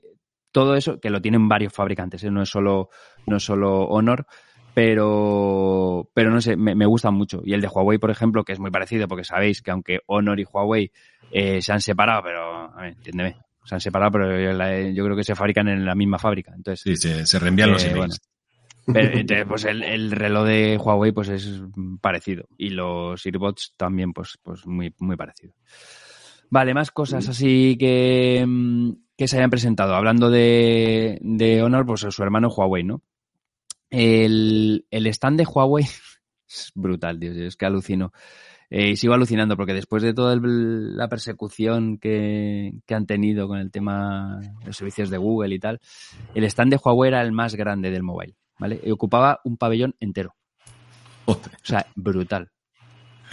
todo 0.52 0.76
eso, 0.76 1.00
que 1.00 1.10
lo 1.10 1.22
tienen 1.22 1.48
varios 1.48 1.74
fabricantes, 1.74 2.24
¿eh? 2.24 2.32
no 2.32 2.42
es 2.42 2.50
solo, 2.50 2.90
no 3.26 3.38
es 3.38 3.44
solo 3.44 3.84
Honor, 3.84 4.26
pero, 4.74 6.10
pero 6.14 6.32
no 6.32 6.42
sé, 6.42 6.56
me, 6.56 6.76
me 6.76 6.86
gustan 6.86 7.14
mucho. 7.14 7.42
Y 7.44 7.54
el 7.54 7.62
de 7.62 7.68
Huawei, 7.68 7.98
por 7.98 8.12
ejemplo, 8.12 8.44
que 8.44 8.54
es 8.54 8.60
muy 8.60 8.72
parecido, 8.72 9.08
porque 9.08 9.24
sabéis 9.24 9.62
que 9.62 9.72
aunque 9.72 10.00
Honor 10.08 10.40
y 10.40 10.46
Huawei 10.46 10.92
eh, 11.32 11.62
se 11.62 11.74
han 11.74 11.82
separado, 11.82 12.24
pero, 12.24 12.72
a 12.74 12.82
ver, 12.82 12.94
entiéndeme, 12.94 13.38
se 13.66 13.76
han 13.76 13.82
separado, 13.82 14.12
pero 14.12 14.92
yo, 14.92 15.04
creo 15.06 15.16
que 15.16 15.24
se 15.24 15.36
fabrican 15.36 15.68
en 15.68 15.86
la 15.86 15.96
misma 15.96 16.18
fábrica. 16.18 16.54
Entonces, 16.56 16.82
sí, 16.82 16.96
se, 16.96 17.26
se 17.26 17.40
reenvían 17.40 17.72
los 17.72 17.84
eh, 17.84 17.92
emails. 17.92 18.22
pero, 18.92 19.48
pues 19.48 19.66
el, 19.66 19.84
el, 19.84 20.12
reloj 20.12 20.48
de 20.48 20.78
Huawei 20.78 21.12
pues 21.12 21.30
es 21.30 21.62
parecido 22.02 22.46
y 22.58 22.70
los 22.70 23.24
earbuds 23.26 23.74
también 23.78 24.14
pues, 24.14 24.40
pues 24.42 24.66
muy, 24.66 24.94
muy 24.98 25.16
parecido. 25.16 25.54
Vale, 26.50 26.74
más 26.74 26.90
cosas 26.90 27.28
así 27.30 27.78
que, 27.78 28.44
mm, 28.48 28.92
que 29.20 29.28
se 29.28 29.36
hayan 29.36 29.50
presentado. 29.50 29.96
Hablando 29.96 30.30
de, 30.30 31.20
de 31.22 31.62
Honor, 31.62 31.86
pues 31.86 32.00
su 32.10 32.24
hermano 32.24 32.48
Huawei, 32.48 32.86
¿no? 32.86 33.02
El, 33.90 34.86
el 34.90 35.08
stand 35.08 35.38
de 35.38 35.46
Huawei 35.46 35.84
es 36.48 36.72
brutal, 36.74 37.20
Dios, 37.20 37.36
es 37.36 37.58
que 37.58 37.66
alucino. 37.66 38.14
Eh, 38.70 38.92
y 38.92 38.96
sigo 38.96 39.14
alucinando 39.14 39.58
porque 39.58 39.74
después 39.74 40.04
de 40.04 40.14
toda 40.14 40.38
la 40.42 41.10
persecución 41.10 41.98
que, 41.98 42.72
que, 42.86 42.96
han 42.96 43.08
tenido 43.08 43.50
con 43.50 43.58
el 43.58 43.72
tema 43.72 44.40
de 44.40 44.68
los 44.68 44.78
servicios 44.78 45.10
de 45.10 45.18
Google 45.18 45.54
y 45.54 45.60
tal, 45.60 45.82
el 46.34 46.46
stand 46.46 46.72
de 46.72 46.80
Huawei 46.82 47.10
era 47.10 47.22
el 47.22 47.34
más 47.34 47.56
grande 47.56 47.92
del 47.92 48.04
mobile, 48.04 48.38
¿vale? 48.58 48.80
Y 48.82 48.90
ocupaba 48.90 49.42
un 49.44 49.58
pabellón 49.58 49.96
entero. 50.00 50.38
O 51.26 51.38
sea, 51.62 51.86
brutal. 51.94 52.52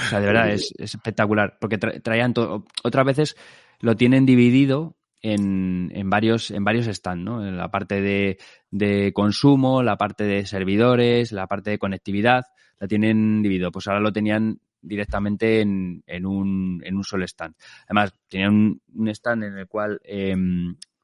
O 0.01 0.03
sea, 0.09 0.19
de 0.19 0.27
verdad, 0.27 0.51
es, 0.51 0.75
es 0.79 0.97
espectacular. 0.97 1.59
Porque 1.61 1.79
traían 1.79 2.35
todo. 2.35 2.65
Otras 2.83 3.07
veces 3.07 3.37
lo 3.79 3.95
tienen 3.95 4.27
dividido 4.27 4.97
en, 5.33 5.91
en, 5.95 6.11
varios, 6.11 6.51
en 6.51 6.65
varios 6.65 6.87
stands, 6.87 7.25
¿no? 7.25 7.47
En 7.47 7.57
la 7.57 7.71
parte 7.71 8.01
de, 8.01 8.39
de, 8.71 9.13
consumo, 9.13 9.83
la 9.83 9.97
parte 9.97 10.25
de 10.25 10.47
servidores, 10.47 11.33
la 11.33 11.47
parte 11.47 11.71
de 11.71 11.79
conectividad, 11.79 12.45
la 12.79 12.87
tienen 12.87 13.43
dividido. 13.43 13.73
Pues 13.73 13.87
ahora 13.89 14.01
lo 14.01 14.13
tenían 14.13 14.61
directamente 14.81 15.61
en, 15.61 16.03
en, 16.07 16.27
un, 16.27 16.83
en 16.85 16.97
un 16.97 17.05
solo 17.05 17.25
stand. 17.25 17.55
Además, 17.87 18.15
tenían 18.29 18.81
un, 18.95 19.09
stand 19.09 19.45
en 19.45 19.59
el 19.59 19.67
cual 19.67 20.01
eh, 20.05 20.37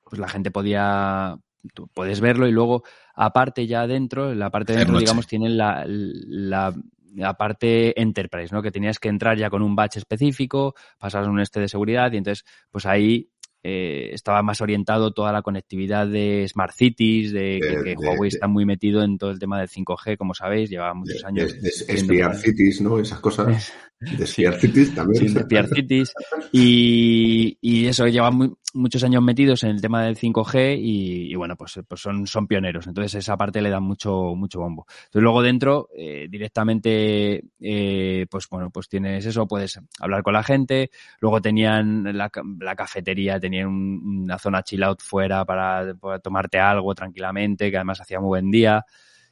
pues 0.05 0.21
la 0.21 0.29
gente 0.29 0.51
podía, 0.51 1.37
tú 1.75 1.89
puedes 1.89 2.21
verlo 2.21 2.47
y 2.47 2.53
luego, 2.53 2.85
aparte 3.15 3.67
ya 3.67 3.83
adentro, 3.83 4.31
en 4.31 4.39
la 4.39 4.51
parte 4.51 4.73
de 4.73 4.81
dentro, 4.81 4.99
digamos, 4.99 5.27
tienen 5.27 5.57
la, 5.57 5.85
la, 5.87 6.75
la 7.15 7.35
parte 7.35 8.01
enterprise, 8.01 8.55
¿no? 8.55 8.63
Que 8.63 8.71
tenías 8.71 8.99
que 8.99 9.09
entrar 9.09 9.37
ya 9.37 9.51
con 9.51 9.63
un 9.63 9.75
batch 9.75 9.97
específico, 9.97 10.75
pasar 10.99 11.29
un 11.29 11.41
este 11.41 11.61
de 11.61 11.69
seguridad 11.69 12.13
y 12.13 12.19
entonces, 12.19 12.45
pues 12.71 12.87
ahí 12.87 13.32
eh, 13.65 14.11
estaba 14.13 14.43
más 14.43 14.61
orientado 14.61 15.13
toda 15.13 15.33
la 15.33 15.43
conectividad 15.43 16.07
de 16.07 16.47
Smart 16.49 16.75
Cities, 16.75 17.33
de, 17.33 17.61
que, 17.85 17.95
Huawei 17.97 18.29
está 18.29 18.49
muy 18.49 18.65
metido 18.65 19.03
en 19.03 19.19
todo 19.19 19.31
el 19.31 19.39
tema 19.39 19.61
del 19.61 19.69
5G, 19.69 20.17
como 20.17 20.35
sabéis, 20.35 20.69
lleva 20.69 20.95
muchos 20.95 21.25
años. 21.25 21.53
Smart 21.53 22.37
Cities, 22.37 22.81
¿no? 22.81 22.99
Esas 22.99 23.21
cosas. 23.21 23.73
De 24.03 24.27
Smart 24.27 24.59
Cities 24.59 24.95
también. 24.97 25.29
Sí, 25.29 25.67
Cities. 25.75 26.13
Y, 26.51 27.57
y 27.61 27.87
eso, 27.87 28.09
lleva 28.09 28.33
muchos 28.75 29.05
años 29.05 29.23
metidos 29.23 29.63
en 29.65 29.71
el 29.71 29.81
tema 29.81 30.03
del 30.05 30.17
5G 30.17 30.77
y, 30.81 31.35
bueno, 31.35 31.57
pues, 31.57 31.81
pues 31.87 32.01
son, 32.01 32.27
son 32.27 32.47
pioneros. 32.47 32.87
Entonces 32.87 33.15
esa 33.17 33.37
parte 33.37 33.61
le 33.61 33.71
da 33.71 33.81
mucho, 33.81 34.35
mucho 34.35 34.61
bombo. 34.61 34.87
Entonces 34.89 35.23
luego 35.23 35.43
dentro, 35.43 35.89
eh, 35.97 36.27
directamente, 36.31 37.45
eh, 37.61 38.27
pues 38.31 38.49
bueno, 38.49 38.71
pues 38.71 38.89
tienes 38.89 39.27
eso, 39.27 39.47
puedes 39.47 39.79
hablar 40.01 40.23
con 40.23 40.35
la 40.35 40.43
gente. 40.43 40.91
Luego 41.21 41.41
tenían 41.41 42.17
la, 42.17 42.31
la 42.61 42.77
cafetería, 42.77 43.39
tenían 43.39 43.69
una 43.69 44.39
zona 44.39 44.63
chill 44.63 44.83
out 44.83 45.01
fuera 45.01 45.45
para, 45.45 45.95
tomarte 46.23 46.59
algo 46.59 46.95
tranquilamente, 46.95 47.71
que 47.71 47.77
además 47.77 48.01
hacía 48.01 48.21
muy 48.21 48.29
buen 48.29 48.51
día 48.51 48.85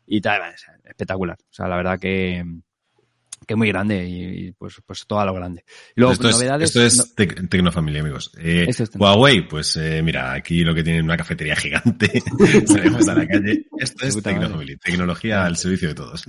y 0.07 0.21
tal, 0.21 0.43
espectacular. 0.85 1.37
O 1.41 1.53
sea, 1.53 1.69
la 1.69 1.77
verdad 1.77 1.99
que, 1.99 2.45
que 3.47 3.57
muy 3.57 3.69
grande 3.69 4.07
y, 4.07 4.53
pues, 4.53 4.81
pues 4.87 5.07
todo 5.07 5.21
a 5.21 5.25
lo 5.25 5.35
grande. 5.35 5.65
Luego, 5.95 6.13
esto 6.13 6.31
novedades, 6.31 6.75
es, 6.77 6.99
esto 6.99 7.23
es 7.23 7.49
Tecnofamilia, 7.49 8.01
amigos. 8.01 8.33
Eh, 8.39 8.69
Huawei, 8.95 9.49
pues 9.49 9.77
eh, 9.77 10.03
mira, 10.03 10.33
aquí 10.33 10.63
lo 10.63 10.75
que 10.75 10.83
tienen 10.83 11.05
una 11.05 11.17
cafetería 11.17 11.57
gigante, 11.57 12.23
salimos 12.67 13.09
a 13.09 13.15
la 13.15 13.27
calle. 13.27 13.67
Esto 13.79 14.07
es 14.07 14.23
Tecnofamilia, 14.23 14.77
tecnología 14.77 15.45
al 15.45 15.57
servicio 15.57 15.89
de 15.89 15.95
todos. 15.95 16.25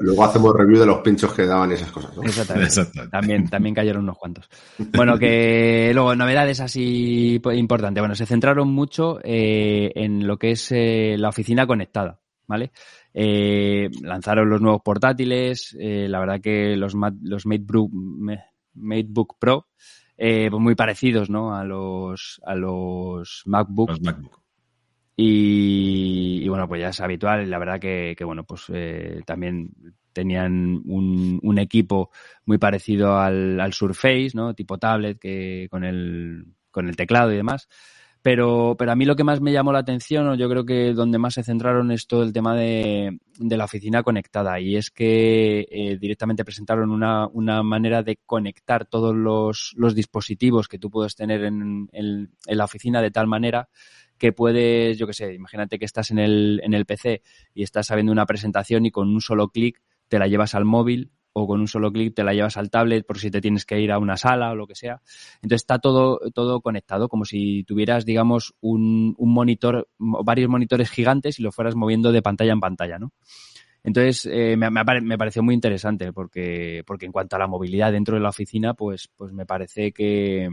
Luego 0.00 0.24
hacemos 0.24 0.54
review 0.54 0.80
de 0.80 0.86
los 0.86 0.98
pinchos 0.98 1.32
que 1.32 1.46
daban 1.46 1.72
esas 1.72 1.90
cosas. 1.90 2.12
Exactamente. 2.22 3.10
También, 3.10 3.48
también 3.48 3.74
cayeron 3.74 4.02
unos 4.02 4.18
cuantos. 4.18 4.48
Bueno, 4.78 5.18
que 5.18 5.90
luego 5.94 6.14
novedades 6.14 6.60
así 6.60 7.40
importantes. 7.52 8.00
Bueno, 8.00 8.14
se 8.14 8.26
centraron 8.26 8.68
mucho 8.68 9.18
eh, 9.22 9.92
en 9.94 10.26
lo 10.26 10.38
que 10.38 10.52
es 10.52 10.72
eh, 10.72 11.16
la 11.18 11.28
oficina 11.28 11.66
conectada, 11.66 12.20
¿vale? 12.46 12.72
Eh, 13.20 13.90
lanzaron 14.02 14.48
los 14.48 14.60
nuevos 14.60 14.80
portátiles, 14.80 15.76
eh, 15.80 16.06
la 16.08 16.20
verdad 16.20 16.40
que 16.40 16.76
los, 16.76 16.94
los 17.22 17.46
MateBook, 17.46 17.90
MateBook 18.74 19.38
Pro, 19.40 19.66
eh, 20.16 20.46
pues 20.48 20.62
muy 20.62 20.76
parecidos 20.76 21.28
¿no? 21.28 21.52
a 21.52 21.64
los, 21.64 22.40
a 22.46 22.54
los 22.54 23.42
MacBook. 23.46 23.90
Y, 25.16 26.48
bueno, 26.48 26.68
pues 26.68 26.80
ya 26.80 26.90
es 26.90 27.00
habitual, 27.00 27.50
la 27.50 27.58
verdad 27.58 27.80
que, 27.80 28.14
bueno, 28.24 28.44
pues 28.44 28.66
también 29.26 29.72
tenían 30.12 30.80
un, 30.84 31.40
un, 31.42 31.58
equipo 31.58 32.12
muy 32.44 32.58
parecido 32.58 33.18
al, 33.18 33.58
al 33.58 33.72
Surface, 33.72 34.30
¿no? 34.34 34.54
Tipo 34.54 34.78
tablet 34.78 35.18
que 35.18 35.66
con 35.72 35.82
el, 35.82 36.54
con 36.70 36.88
el 36.88 36.94
teclado 36.94 37.32
y 37.32 37.36
demás. 37.36 37.68
Pero, 38.30 38.76
pero 38.78 38.92
a 38.92 38.94
mí 38.94 39.06
lo 39.06 39.16
que 39.16 39.24
más 39.24 39.40
me 39.40 39.52
llamó 39.52 39.72
la 39.72 39.78
atención, 39.78 40.28
o 40.28 40.34
yo 40.34 40.50
creo 40.50 40.66
que 40.66 40.92
donde 40.92 41.16
más 41.16 41.32
se 41.32 41.42
centraron 41.42 41.90
es 41.90 42.06
todo 42.06 42.22
el 42.22 42.34
tema 42.34 42.54
de, 42.54 43.18
de 43.38 43.56
la 43.56 43.64
oficina 43.64 44.02
conectada. 44.02 44.60
Y 44.60 44.76
es 44.76 44.90
que 44.90 45.66
eh, 45.70 45.96
directamente 45.98 46.44
presentaron 46.44 46.90
una, 46.90 47.26
una, 47.28 47.62
manera 47.62 48.02
de 48.02 48.18
conectar 48.26 48.84
todos 48.84 49.16
los, 49.16 49.72
los 49.78 49.94
dispositivos 49.94 50.68
que 50.68 50.78
tú 50.78 50.90
puedes 50.90 51.16
tener 51.16 51.42
en, 51.42 51.88
en, 51.90 52.30
en 52.46 52.58
la 52.58 52.66
oficina 52.66 53.00
de 53.00 53.10
tal 53.10 53.28
manera 53.28 53.70
que 54.18 54.34
puedes, 54.34 54.98
yo 54.98 55.06
qué 55.06 55.14
sé, 55.14 55.32
imagínate 55.32 55.78
que 55.78 55.86
estás 55.86 56.10
en 56.10 56.18
el, 56.18 56.60
en 56.62 56.74
el 56.74 56.84
PC 56.84 57.22
y 57.54 57.62
estás 57.62 57.90
haciendo 57.90 58.12
una 58.12 58.26
presentación 58.26 58.84
y 58.84 58.90
con 58.90 59.08
un 59.08 59.22
solo 59.22 59.48
clic 59.48 59.80
te 60.08 60.18
la 60.18 60.26
llevas 60.26 60.54
al 60.54 60.66
móvil 60.66 61.12
o 61.38 61.46
con 61.46 61.60
un 61.60 61.68
solo 61.68 61.92
clic 61.92 62.14
te 62.14 62.24
la 62.24 62.34
llevas 62.34 62.56
al 62.56 62.70
tablet 62.70 63.06
por 63.06 63.18
si 63.18 63.30
te 63.30 63.40
tienes 63.40 63.64
que 63.64 63.80
ir 63.80 63.92
a 63.92 63.98
una 63.98 64.16
sala 64.16 64.50
o 64.50 64.54
lo 64.54 64.66
que 64.66 64.74
sea. 64.74 65.00
Entonces 65.36 65.62
está 65.62 65.78
todo, 65.78 66.18
todo 66.34 66.60
conectado, 66.60 67.08
como 67.08 67.24
si 67.24 67.64
tuvieras, 67.64 68.04
digamos, 68.04 68.54
un, 68.60 69.14
un 69.18 69.32
monitor, 69.32 69.88
varios 69.98 70.48
monitores 70.48 70.90
gigantes 70.90 71.38
y 71.38 71.42
lo 71.42 71.52
fueras 71.52 71.74
moviendo 71.74 72.12
de 72.12 72.22
pantalla 72.22 72.52
en 72.52 72.60
pantalla, 72.60 72.98
¿no? 72.98 73.12
Entonces, 73.84 74.26
eh, 74.30 74.56
me, 74.56 74.70
me, 74.70 75.18
pareció 75.18 75.42
muy 75.42 75.54
interesante 75.54 76.12
porque, 76.12 76.82
porque 76.86 77.06
en 77.06 77.12
cuanto 77.12 77.36
a 77.36 77.38
la 77.38 77.46
movilidad 77.46 77.92
dentro 77.92 78.16
de 78.16 78.20
la 78.20 78.28
oficina, 78.30 78.74
pues, 78.74 79.08
pues 79.16 79.32
me 79.32 79.46
parece 79.46 79.92
que, 79.92 80.50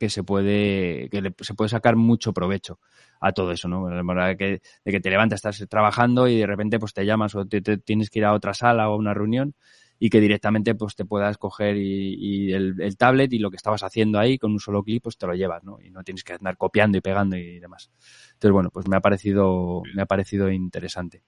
que 0.00 0.08
se 0.08 0.24
puede, 0.24 1.10
que 1.10 1.34
se 1.40 1.54
puede 1.54 1.68
sacar 1.68 1.94
mucho 1.94 2.32
provecho 2.32 2.80
a 3.20 3.32
todo 3.32 3.52
eso, 3.52 3.68
¿no? 3.68 3.86
De 3.86 4.36
que, 4.36 4.62
de 4.84 4.92
que 4.92 4.98
te 5.00 5.10
levantas, 5.10 5.44
estás 5.44 5.68
trabajando 5.68 6.26
y 6.26 6.38
de 6.38 6.46
repente 6.46 6.78
pues 6.78 6.94
te 6.94 7.04
llamas 7.04 7.34
o 7.34 7.44
te, 7.44 7.60
tienes 7.60 8.08
que 8.08 8.20
ir 8.20 8.24
a 8.24 8.32
otra 8.32 8.54
sala 8.54 8.88
o 8.88 8.94
a 8.94 8.96
una 8.96 9.12
reunión 9.12 9.54
y 10.02 10.08
que 10.08 10.18
directamente 10.18 10.74
pues 10.74 10.96
te 10.96 11.04
puedas 11.04 11.36
coger 11.36 11.76
y, 11.76 12.52
el, 12.52 12.96
tablet 12.96 13.30
y 13.34 13.38
lo 13.38 13.50
que 13.50 13.56
estabas 13.56 13.82
haciendo 13.82 14.18
ahí 14.18 14.38
con 14.38 14.50
un 14.50 14.58
solo 14.58 14.82
clic 14.82 15.02
pues 15.02 15.18
te 15.18 15.26
lo 15.26 15.34
llevas, 15.34 15.62
¿no? 15.62 15.78
Y 15.78 15.90
no 15.90 16.02
tienes 16.02 16.24
que 16.24 16.32
andar 16.32 16.56
copiando 16.56 16.96
y 16.96 17.02
pegando 17.02 17.36
y 17.36 17.60
demás. 17.60 17.90
Entonces, 18.32 18.50
bueno, 18.50 18.70
pues 18.70 18.88
me 18.88 18.96
ha 18.96 19.00
parecido, 19.00 19.82
me 19.94 20.00
ha 20.00 20.06
parecido 20.06 20.50
interesante. 20.50 21.22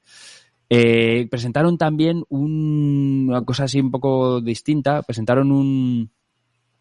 Eh, 0.70 1.28
presentaron 1.30 1.76
también 1.76 2.24
una 2.30 3.44
cosa 3.44 3.64
así 3.64 3.78
un 3.78 3.90
poco 3.90 4.40
distinta, 4.40 5.02
presentaron 5.02 5.52
un, 5.52 6.10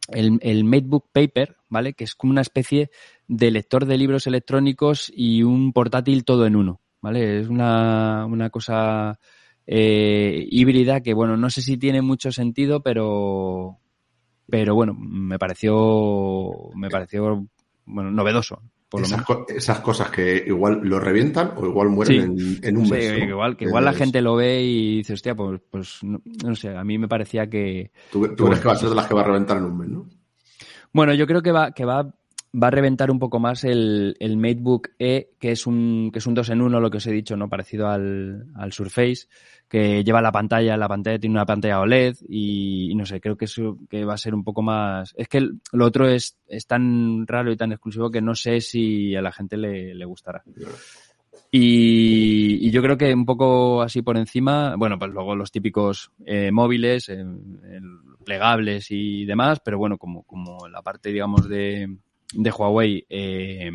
el, 0.08 0.40
el 0.42 0.64
MateBook 0.64 1.10
Paper, 1.12 1.58
¿vale? 1.68 1.92
Que 1.94 2.06
es 2.06 2.16
como 2.16 2.32
una 2.32 2.40
especie 2.40 2.90
de 3.28 3.52
lector 3.52 3.86
de 3.86 3.98
libros 3.98 4.28
electrónicos 4.28 5.12
y 5.14 5.44
un 5.44 5.74
portátil 5.74 6.24
todo 6.24 6.46
en 6.46 6.56
uno, 6.56 6.80
¿vale? 7.02 7.42
Es 7.42 7.50
una, 7.50 8.26
una 8.28 8.50
cosa 8.50 9.20
eh, 9.74 10.48
híbrida 10.52 11.00
que, 11.00 11.14
bueno, 11.14 11.38
no 11.38 11.50
sé 11.50 11.62
si 11.62 11.78
tiene 11.78 12.02
mucho 12.02 12.30
sentido, 12.34 12.84
pero, 12.84 13.78
pero 14.50 14.76
bueno, 14.76 14.94
me 14.94 15.40
pareció, 15.40 16.52
me 16.76 16.90
pareció, 16.90 17.48
bueno, 17.86 18.12
novedoso. 18.12 18.62
Por 18.90 19.04
esas, 19.04 19.24
esas, 19.48 19.80
cosas 19.80 20.10
que 20.10 20.44
igual 20.46 20.82
lo 20.84 21.00
revientan 21.00 21.54
o 21.56 21.66
igual 21.66 21.88
mueren 21.88 22.36
en, 22.62 22.76
un 22.76 22.90
mes. 22.90 23.18
igual, 23.20 23.56
que 23.56 23.64
igual 23.64 23.86
la 23.86 23.94
gente 23.94 24.22
lo 24.22 24.36
ve 24.36 24.62
y 24.62 24.98
dice, 24.98 25.14
hostia, 25.14 25.36
pues, 25.36 25.62
pues 25.70 26.00
no, 26.04 26.56
sé, 26.56 26.76
a 26.76 26.84
mí 26.84 26.98
me 26.98 27.08
parecía 27.08 27.50
que... 27.50 27.92
¿Tú, 28.12 28.24
crees 28.24 28.60
que 28.60 28.68
va 28.68 28.74
a 28.74 28.76
ser 28.76 28.90
de 28.90 28.96
las 28.96 29.08
que 29.08 29.14
va 29.14 29.22
a 29.22 29.28
reventar 29.28 29.56
en 29.56 29.64
un 29.64 29.78
mes, 29.78 29.88
no? 29.88 30.10
Bueno, 30.92 31.14
yo 31.14 31.26
creo 31.26 31.42
que 31.42 31.54
va, 31.54 31.72
que 31.72 31.86
va 31.86 32.14
va 32.54 32.68
a 32.68 32.72
reventar 32.72 33.12
un 33.12 33.20
poco 33.20 33.40
más 33.40 33.64
el, 33.64 34.16
el 34.20 34.38
MateBook 34.38 34.90
E, 35.00 35.32
que 35.40 35.52
es 35.52 35.66
un 35.66 36.10
que 36.12 36.20
es 36.20 36.28
un 36.28 36.34
2 36.34 36.50
en 36.50 36.62
1, 36.62 36.80
lo 36.80 36.92
que 36.92 36.98
os 36.98 37.08
he 37.08 37.12
dicho, 37.12 37.38
no 37.38 37.50
parecido 37.50 37.88
al, 37.88 38.48
al 38.56 38.74
Surface, 38.74 39.28
que 39.72 40.04
lleva 40.04 40.22
la 40.22 40.34
pantalla, 40.34 40.76
la 40.76 40.90
pantalla 40.90 41.18
tiene 41.18 41.36
una 41.36 41.46
pantalla 41.46 41.80
OLED 41.80 42.18
y, 42.28 42.94
no 42.94 43.06
sé, 43.06 43.22
creo 43.22 43.38
que 43.38 43.46
eso 43.46 43.78
que 43.90 44.04
va 44.04 44.16
a 44.16 44.18
ser 44.18 44.36
un 44.36 44.44
poco 44.44 44.62
más... 44.62 45.14
Es 45.16 45.30
que 45.30 45.48
lo 45.72 45.86
otro 45.86 46.10
es, 46.10 46.38
es 46.46 46.68
tan 46.68 47.26
raro 47.26 47.54
y 47.54 47.56
tan 47.56 47.72
exclusivo 47.72 48.12
que 48.12 48.22
no 48.22 48.36
sé 48.36 48.60
si 48.60 49.16
a 49.16 49.22
la 49.22 49.32
gente 49.32 49.56
le, 49.56 49.96
le 49.96 50.06
gustará. 50.06 50.44
Y, 51.52 52.70
yo 52.70 52.82
creo 52.82 52.98
que 52.98 53.14
un 53.14 53.26
poco 53.26 53.82
así 53.82 54.02
por 54.02 54.18
encima, 54.18 54.76
bueno, 54.76 55.00
pues 55.00 55.12
luego 55.12 55.38
los 55.38 55.52
típicos 55.52 56.12
eh, 56.26 56.52
móviles, 56.52 57.08
eh, 57.08 57.24
plegables 58.26 58.88
y 58.90 59.24
demás, 59.24 59.62
pero 59.64 59.78
bueno, 59.78 59.98
como, 59.98 60.24
como 60.24 60.68
la 60.68 60.82
parte, 60.82 61.14
digamos, 61.14 61.48
de, 61.48 61.98
de 62.34 62.52
Huawei, 62.52 63.06
eh, 63.10 63.72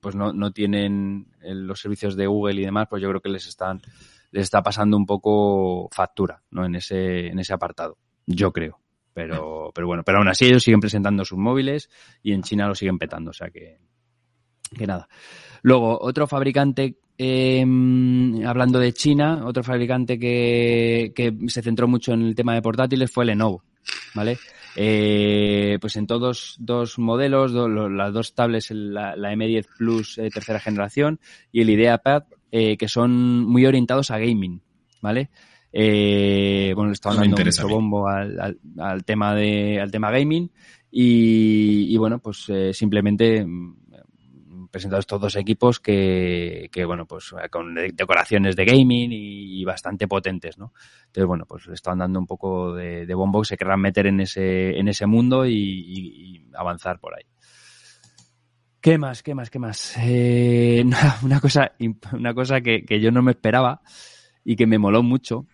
pues 0.00 0.14
no, 0.14 0.32
no 0.32 0.52
tienen 0.52 1.26
los 1.42 1.80
servicios 1.80 2.16
de 2.16 2.26
Google 2.26 2.60
y 2.60 2.64
demás, 2.64 2.86
pues 2.88 3.02
yo 3.02 3.08
creo 3.08 3.20
que 3.20 3.28
les 3.28 3.46
están 3.46 3.80
les 4.32 4.44
está 4.44 4.62
pasando 4.62 4.96
un 4.96 5.06
poco 5.06 5.88
factura, 5.92 6.42
¿no? 6.50 6.64
En 6.64 6.76
ese, 6.76 7.28
en 7.28 7.38
ese 7.38 7.52
apartado. 7.52 7.98
Yo 8.26 8.52
creo. 8.52 8.78
Pero, 9.12 9.72
pero 9.74 9.86
bueno, 9.88 10.02
pero 10.04 10.18
aún 10.18 10.28
así 10.28 10.46
ellos 10.46 10.62
siguen 10.62 10.80
presentando 10.80 11.24
sus 11.24 11.38
móviles 11.38 11.90
y 12.22 12.32
en 12.32 12.42
China 12.42 12.68
lo 12.68 12.76
siguen 12.76 12.96
petando, 12.96 13.30
o 13.30 13.34
sea 13.34 13.50
que, 13.50 13.78
que 14.76 14.86
nada. 14.86 15.08
Luego, 15.62 15.98
otro 16.00 16.28
fabricante, 16.28 16.96
eh, 17.18 17.60
hablando 18.46 18.78
de 18.78 18.92
China, 18.92 19.42
otro 19.44 19.64
fabricante 19.64 20.16
que, 20.16 21.12
que 21.14 21.36
se 21.48 21.60
centró 21.60 21.88
mucho 21.88 22.12
en 22.12 22.22
el 22.22 22.36
tema 22.36 22.54
de 22.54 22.62
portátiles 22.62 23.10
fue 23.10 23.24
Lenovo, 23.24 23.64
¿vale? 24.14 24.38
Eh, 24.76 25.78
pues 25.80 25.96
en 25.96 26.06
todos 26.06 26.56
dos 26.58 26.98
modelos, 26.98 27.52
las 27.52 28.12
dos 28.12 28.34
tablets, 28.34 28.70
la, 28.70 29.14
M10 29.14 29.66
Plus 29.76 30.18
eh, 30.18 30.30
tercera 30.32 30.60
generación 30.60 31.20
y 31.52 31.62
el 31.62 31.70
IdeaPad, 31.70 32.24
eh, 32.52 32.76
que 32.76 32.88
son 32.88 33.44
muy 33.44 33.66
orientados 33.66 34.10
a 34.10 34.18
gaming, 34.18 34.60
¿vale? 35.00 35.30
Eh, 35.72 36.72
bueno, 36.74 36.90
le 36.90 36.94
estaban 36.94 37.18
dando 37.18 37.44
mucho 37.44 37.68
bombo 37.68 38.08
al, 38.08 38.58
al, 38.78 39.04
tema 39.04 39.34
de, 39.34 39.80
al 39.80 39.90
tema 39.90 40.10
gaming 40.10 40.50
y, 40.90 41.94
y 41.94 41.96
bueno, 41.96 42.18
pues 42.18 42.46
simplemente 42.72 43.46
presentado 44.70 45.00
estos 45.00 45.20
dos 45.20 45.36
equipos 45.36 45.80
que, 45.80 46.68
que, 46.72 46.84
bueno, 46.84 47.06
pues 47.06 47.34
con 47.50 47.74
decoraciones 47.74 48.56
de 48.56 48.64
gaming 48.64 49.10
y, 49.12 49.64
bastante 49.64 50.08
potentes, 50.08 50.58
¿no? 50.58 50.72
Entonces, 51.06 51.26
bueno, 51.26 51.44
pues 51.46 51.66
le 51.66 51.74
están 51.74 51.98
dando 51.98 52.18
un 52.18 52.26
poco 52.26 52.74
de, 52.74 53.06
de 53.06 53.14
bombo, 53.14 53.44
se 53.44 53.56
querrán 53.56 53.80
meter 53.80 54.06
en 54.06 54.20
ese, 54.20 54.78
en 54.78 54.88
ese 54.88 55.06
mundo 55.06 55.46
y, 55.46 55.54
y, 55.54 56.46
avanzar 56.54 56.98
por 56.98 57.14
ahí. 57.14 57.24
¿Qué 58.80 58.96
más? 58.98 59.22
¿Qué 59.22 59.34
más? 59.34 59.50
¿Qué 59.50 59.58
más? 59.58 59.96
Eh, 59.98 60.82
una 61.22 61.40
cosa, 61.40 61.72
una 62.12 62.34
cosa 62.34 62.60
que, 62.60 62.84
que 62.84 63.00
yo 63.00 63.10
no 63.10 63.22
me 63.22 63.32
esperaba 63.32 63.82
y 64.44 64.56
que 64.56 64.66
me 64.66 64.78
moló 64.78 65.02
mucho. 65.02 65.46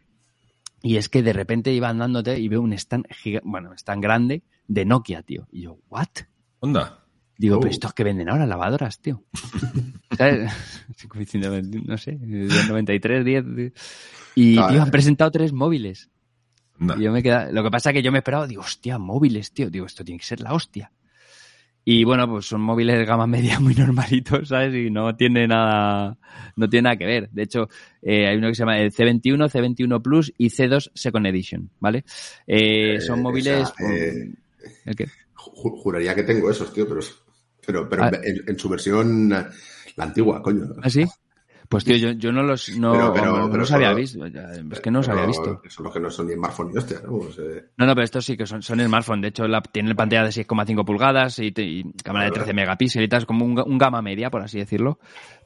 Y 0.83 0.97
es 0.97 1.09
que 1.09 1.23
de 1.23 1.33
repente 1.33 1.73
iba 1.73 1.89
andándote 1.89 2.39
y 2.39 2.49
veo 2.49 2.61
un 2.61 2.73
stand, 2.73 3.07
bueno, 3.43 3.73
stand 3.73 4.03
grande 4.03 4.45
de 4.69 4.85
Nokia, 4.85 5.23
tío. 5.23 5.49
Y 5.51 5.63
yo, 5.63 5.79
¿what? 5.89 6.09
Onda. 6.61 7.06
Digo, 7.39 7.57
Oh. 7.57 7.61
pero 7.61 7.71
estos 7.71 7.93
que 7.93 8.05
venden 8.05 8.29
ahora, 8.29 8.47
lavadoras, 8.47 9.01
tío. 9.01 9.23
¿Sabes? 10.17 10.51
no 11.87 11.99
sé, 11.99 12.13
del 12.19 12.49
93, 12.69 13.25
10. 13.25 13.45
Y, 14.35 14.55
Claro. 14.55 14.73
tío, 14.73 14.83
han 14.83 14.91
presentado 14.91 15.31
tres 15.31 15.53
móviles. 15.53 16.11
No. 16.79 16.95
Y 16.97 17.05
yo 17.05 17.13
me 17.13 17.23
queda... 17.23 17.51
Lo 17.53 17.63
que 17.63 17.71
pasa 17.71 17.91
es 17.91 17.95
que 17.95 18.03
yo 18.03 18.13
me 18.13 18.19
esperaba, 18.19 18.47
digo, 18.47 18.61
hostia, 18.63 18.99
móviles, 18.99 19.53
tío. 19.53 19.71
Digo, 19.71 19.87
esto 19.87 20.05
tiene 20.05 20.19
que 20.19 20.27
ser 20.27 20.41
la 20.41 20.53
hostia. 20.53 20.93
Y 21.89 22.05
bueno, 22.05 22.29
pues 22.29 22.47
son 22.47 22.61
móviles 22.63 22.99
de 22.99 23.05
gama 23.05 23.27
media 23.29 23.61
muy 23.61 23.75
normalitos, 23.75 24.49
¿sabes? 24.49 24.75
Y 24.75 24.91
no 24.91 25.15
tiene 25.17 25.47
nada, 25.47 26.19
no 26.57 26.69
tiene 26.69 26.83
nada 26.85 26.97
que 26.97 27.07
ver. 27.07 27.31
De 27.31 27.43
hecho, 27.45 27.69
eh, 28.03 28.27
hay 28.27 28.37
uno 28.37 28.49
que 28.49 28.55
se 28.55 28.61
llama 28.61 28.79
el 28.79 28.93
C21, 28.93 29.49
C21 29.51 30.03
Plus 30.03 30.33
y 30.37 30.49
C2 30.51 30.91
Second 30.95 31.27
Edition, 31.29 31.71
¿vale? 31.81 32.05
Eh, 32.47 32.99
son 33.01 33.21
Eh, 33.21 33.23
móviles... 33.23 33.73
eh, 33.89 34.33
¿El 34.85 34.97
qué? 34.97 35.05
Ju- 35.35 35.81
Juraría 35.81 36.15
que 36.15 36.25
tengo 36.25 36.51
esos, 36.51 36.73
tío, 36.75 36.87
pero, 36.89 37.01
pero, 37.67 37.89
pero 37.89 38.05
Ah. 38.05 38.11
en, 38.23 38.45
en 38.47 38.59
su 38.59 38.69
versión, 38.69 39.33
eh, 39.33 39.45
la 39.97 40.05
antigua, 40.05 40.43
coño. 40.43 40.65
¿Ah, 40.83 40.89
sí? 40.91 41.05
Pues 41.69 41.83
tío, 41.85 41.97
yo, 41.97 42.13
yo 42.13 42.31
no 42.31 42.45
los, 42.45 42.69
no, 42.79 42.93
Pero- 42.93 43.13
pero- 43.13 43.39
no 43.39 43.47
pero 43.47 43.59
los 43.63 43.73
había 43.73 43.93
visto. 43.93 44.25
Es 44.25 44.79
que 44.81 44.91
no 44.93 45.01
los 45.01 45.09
había 45.09 45.27
visto. 45.27 45.61
Son 45.69 45.83
los 45.85 45.93
que 45.93 45.99
no 45.99 46.09
son 46.11 46.29
ni 46.29 46.35
smartphone 46.35 46.71
ni 46.71 46.79
hostia, 46.79 46.99
¿no? 47.05 47.19
Pues, 47.19 47.37
eh, 47.41 47.65
No, 47.77 47.87
no, 47.87 47.95
pero 47.95 48.05
estos 48.05 48.25
sí 48.25 48.37
que 48.37 48.47
son, 48.47 48.63
son 48.63 48.79
smartphone. 48.79 49.21
De 49.21 49.29
hecho, 49.29 49.49
la, 49.49 49.61
tienen 49.63 49.97
pantalla 49.97 50.23
de 50.23 50.31
6,5 50.31 50.85
pulgadas 50.85 51.41
y, 51.41 51.53
cámara 52.05 52.27
de 52.27 52.31
13 52.31 52.55
megapíxeles 52.55 53.07
y 53.07 53.09
tal. 53.09 53.23
Es 53.23 53.27
como 53.27 53.45
un, 53.45 53.59
un 53.59 53.79
gama 53.79 54.01
media, 54.01 54.31
por 54.31 54.43
así 54.43 54.59
decirlo. 54.61 55.01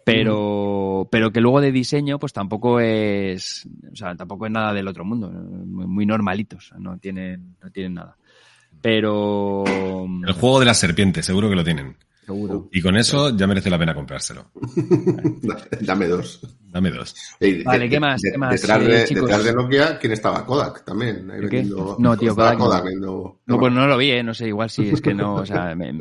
Pero, 0.05 1.09
pero 1.11 1.31
que 1.33 1.41
luego 1.41 1.63
de 1.63 1.73
diseño, 1.73 2.19
pues 2.19 2.35
tampoco 2.35 2.81
es, 2.81 3.67
o 3.91 3.97
sea, 3.97 4.15
tampoco 4.15 4.45
es 4.45 4.53
nada 4.53 4.75
del 4.75 4.89
otro 4.89 5.07
mundo. 5.07 5.31
Muy, 5.31 5.87
muy 5.87 6.05
normalitos. 6.05 6.71
No 6.79 6.99
tienen, 6.99 7.57
no 7.63 7.71
tienen 7.71 7.95
nada. 7.95 8.19
Pero, 8.83 9.65
El 9.67 10.33
juego 10.35 10.61
de 10.61 10.67
las 10.67 10.79
serpientes, 10.79 11.25
seguro 11.25 11.49
que 11.49 11.57
lo 11.57 11.65
tienen. 11.65 11.97
Seguro. 12.35 12.69
Y 12.73 12.81
con 12.81 12.97
eso 12.97 13.37
ya 13.37 13.47
merece 13.47 13.71
la 13.71 13.79
pena 13.79 13.95
comprárselo. 13.95 14.51
Dame 15.81 16.09
dos. 16.09 16.41
Dame 16.73 16.91
dos. 16.91 17.15
Vale, 17.65 17.89
¿qué 17.89 17.99
más? 18.01 18.21
¿Qué 18.23 18.39
más, 18.39 18.53
Detrás, 18.61 18.83
eh, 18.83 18.85
de, 18.87 19.05
chicos? 19.05 19.23
detrás 19.25 19.45
de 19.45 19.53
Nokia, 19.55 19.99
¿quién 19.99 20.13
estaba? 20.13 20.45
Kodak 20.47 20.85
también. 20.85 21.31
ahí 21.31 21.41
¿El 21.41 21.49
qué? 21.49 21.57
vendiendo- 21.59 21.97
No, 21.99 22.17
tío, 22.17 22.31
estaba 22.31 22.57
Kodak 22.57 22.79
no. 22.81 22.85
vendiendo- 22.85 23.41
No, 23.47 23.59
pues 23.59 23.73
no 23.73 23.87
lo 23.87 23.97
vi, 23.97 24.11
¿eh? 24.13 24.23
no 24.23 24.35
sé, 24.35 24.49
igual 24.49 24.71
sí, 24.71 24.89
es 24.91 25.01
que 25.01 25.15
no, 25.15 25.37
o 25.37 25.47
sea, 25.47 25.75
me- 25.77 26.01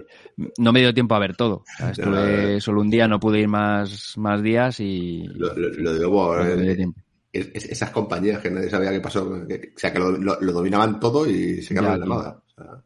no 0.58 0.72
me 0.72 0.80
dio 0.80 0.94
tiempo 0.94 1.16
a 1.16 1.20
ver 1.20 1.36
todo. 1.36 1.56
O 1.56 1.66
sea, 1.78 1.90
estuve 1.92 2.62
solo 2.62 2.82
un 2.82 2.90
día, 2.90 3.08
no 3.08 3.20
pude 3.20 3.40
ir 3.40 3.48
más, 3.48 4.14
más 4.18 4.42
días 4.44 4.80
y 4.80 5.24
Lo, 5.34 5.54
lo, 5.56 5.70
lo 5.70 5.94
de 5.94 6.00
nuevo, 6.00 6.36
no 6.36 6.44
me 6.44 6.56
dio 6.64 6.72
eh, 6.72 6.76
tiempo. 6.76 7.02
es- 7.34 7.50
es- 7.54 7.66
esas 7.66 7.90
compañías 7.90 8.40
que 8.40 8.52
nadie 8.52 8.70
sabía 8.70 8.92
qué 8.92 9.00
pasó, 9.02 9.46
que- 9.48 9.74
o 9.76 9.80
sea, 9.80 9.92
que 9.92 10.00
lo, 10.00 10.12
lo- 10.12 10.40
lo 10.40 10.52
dominaban 10.54 11.00
todo 11.00 11.28
y 11.30 11.62
se 11.64 11.74
quedaron 11.74 11.92
Ya, 12.00 12.04
en 12.04 12.10
la 12.10 12.16
nada. 12.16 12.44
O 12.46 12.64
sea, 12.64 12.84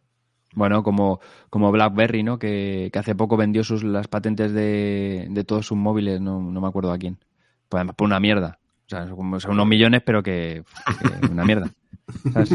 Bueno, 0.55 0.83
como, 0.83 1.19
como 1.49 1.71
BlackBerry, 1.71 2.23
¿no? 2.23 2.37
Que, 2.37 2.89
que 2.93 2.99
hace 2.99 3.15
poco 3.15 3.37
vendió 3.37 3.63
sus, 3.63 3.83
las 3.83 4.07
patentes 4.07 4.53
de, 4.53 5.27
de 5.29 5.43
todos 5.43 5.65
sus 5.67 5.77
móviles, 5.77 6.21
no, 6.21 6.39
no 6.41 6.61
me 6.61 6.67
acuerdo 6.67 6.91
a 6.91 6.97
quién. 6.97 7.17
Pues 7.69 7.79
además 7.79 7.95
por 7.95 8.05
una 8.07 8.19
mierda. 8.19 8.59
O 8.85 8.89
sea, 8.89 9.07
son 9.07 9.51
unos 9.51 9.67
millones, 9.67 10.01
pero 10.05 10.21
que, 10.21 10.63
una 11.31 11.43
mierda. 11.45 11.71
¿Sabes? 12.33 12.49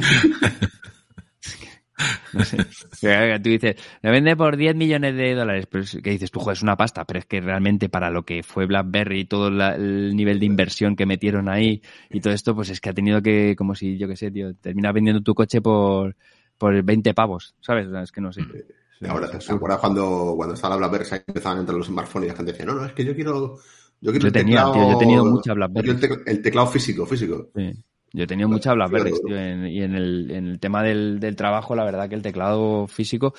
No 2.32 2.44
sé. 2.44 2.58
Que 3.00 3.40
Tú 3.42 3.48
dices, 3.50 3.76
me 4.02 4.10
vende 4.12 4.36
por 4.36 4.56
10 4.56 4.76
millones 4.76 5.16
de 5.16 5.34
dólares, 5.34 5.66
pero 5.68 5.82
es 5.82 5.98
que 6.02 6.10
dices 6.10 6.30
tú, 6.30 6.38
joder, 6.38 6.56
es 6.56 6.62
una 6.62 6.76
pasta, 6.76 7.04
pero 7.04 7.18
es 7.18 7.26
que 7.26 7.40
realmente 7.40 7.88
para 7.88 8.10
lo 8.10 8.24
que 8.24 8.42
fue 8.44 8.66
BlackBerry 8.66 9.20
y 9.20 9.24
todo 9.24 9.50
la- 9.50 9.74
el 9.74 10.14
nivel 10.14 10.38
de 10.38 10.46
inversión 10.46 10.94
que 10.94 11.06
metieron 11.06 11.48
ahí 11.48 11.82
y 12.10 12.20
todo 12.20 12.32
esto, 12.32 12.54
pues 12.54 12.70
es 12.70 12.80
que 12.80 12.90
ha 12.90 12.94
tenido 12.94 13.20
que, 13.22 13.56
como 13.56 13.74
si, 13.74 13.98
yo 13.98 14.06
qué 14.06 14.16
sé, 14.16 14.30
tío, 14.30 14.54
terminas 14.54 14.94
vendiendo 14.94 15.22
tu 15.22 15.34
coche 15.34 15.60
por, 15.60 16.14
por 16.58 16.82
20 16.82 17.14
pavos, 17.14 17.54
¿sabes? 17.60 17.86
O 17.86 17.90
sea, 17.92 18.02
es 18.02 18.12
que 18.12 18.20
no 18.20 18.32
sé. 18.32 18.42
ahora, 19.08 19.26
Es 19.26 19.30
¿te 19.30 19.36
absurdo. 19.36 19.56
acuerdas 19.56 19.78
cuando, 19.80 20.34
cuando 20.36 20.54
estaba 20.54 20.74
la 20.74 20.78
BlackBerry 20.88 21.04
se 21.04 21.24
empezaban 21.26 21.58
a 21.58 21.60
entrar 21.60 21.78
los 21.78 21.86
smartphones 21.86 22.26
y 22.26 22.30
la 22.30 22.36
gente 22.36 22.52
decía, 22.52 22.66
no, 22.66 22.74
no, 22.74 22.84
es 22.84 22.92
que 22.92 23.04
yo 23.04 23.14
quiero, 23.14 23.56
yo 24.00 24.10
quiero 24.10 24.18
Yo 24.20 24.26
el 24.26 24.32
tenía, 24.32 24.56
teclado, 24.64 24.72
tío, 24.74 24.82
yo 24.90 24.92
he 24.96 24.98
tenido 24.98 25.24
mucha 25.24 25.54
BlackBerry. 25.54 25.90
el, 25.90 26.00
tec- 26.00 26.22
el 26.26 26.42
teclado 26.42 26.66
físico, 26.66 27.06
físico. 27.06 27.48
Sí. 27.54 27.72
Yo 28.12 28.24
he 28.24 28.26
tenido 28.26 28.48
muchas 28.48 28.74
BlackBerry, 28.74 29.10
Claro. 29.10 29.24
tío, 29.26 29.36
en- 29.38 29.66
y 29.68 29.82
en 29.82 29.94
el, 29.94 30.30
en 30.30 30.46
el 30.48 30.58
tema 30.58 30.82
del, 30.82 31.20
del 31.20 31.36
trabajo, 31.36 31.76
la 31.76 31.84
verdad 31.84 32.08
que 32.08 32.14
el 32.14 32.22
teclado 32.22 32.86
físico, 32.86 33.34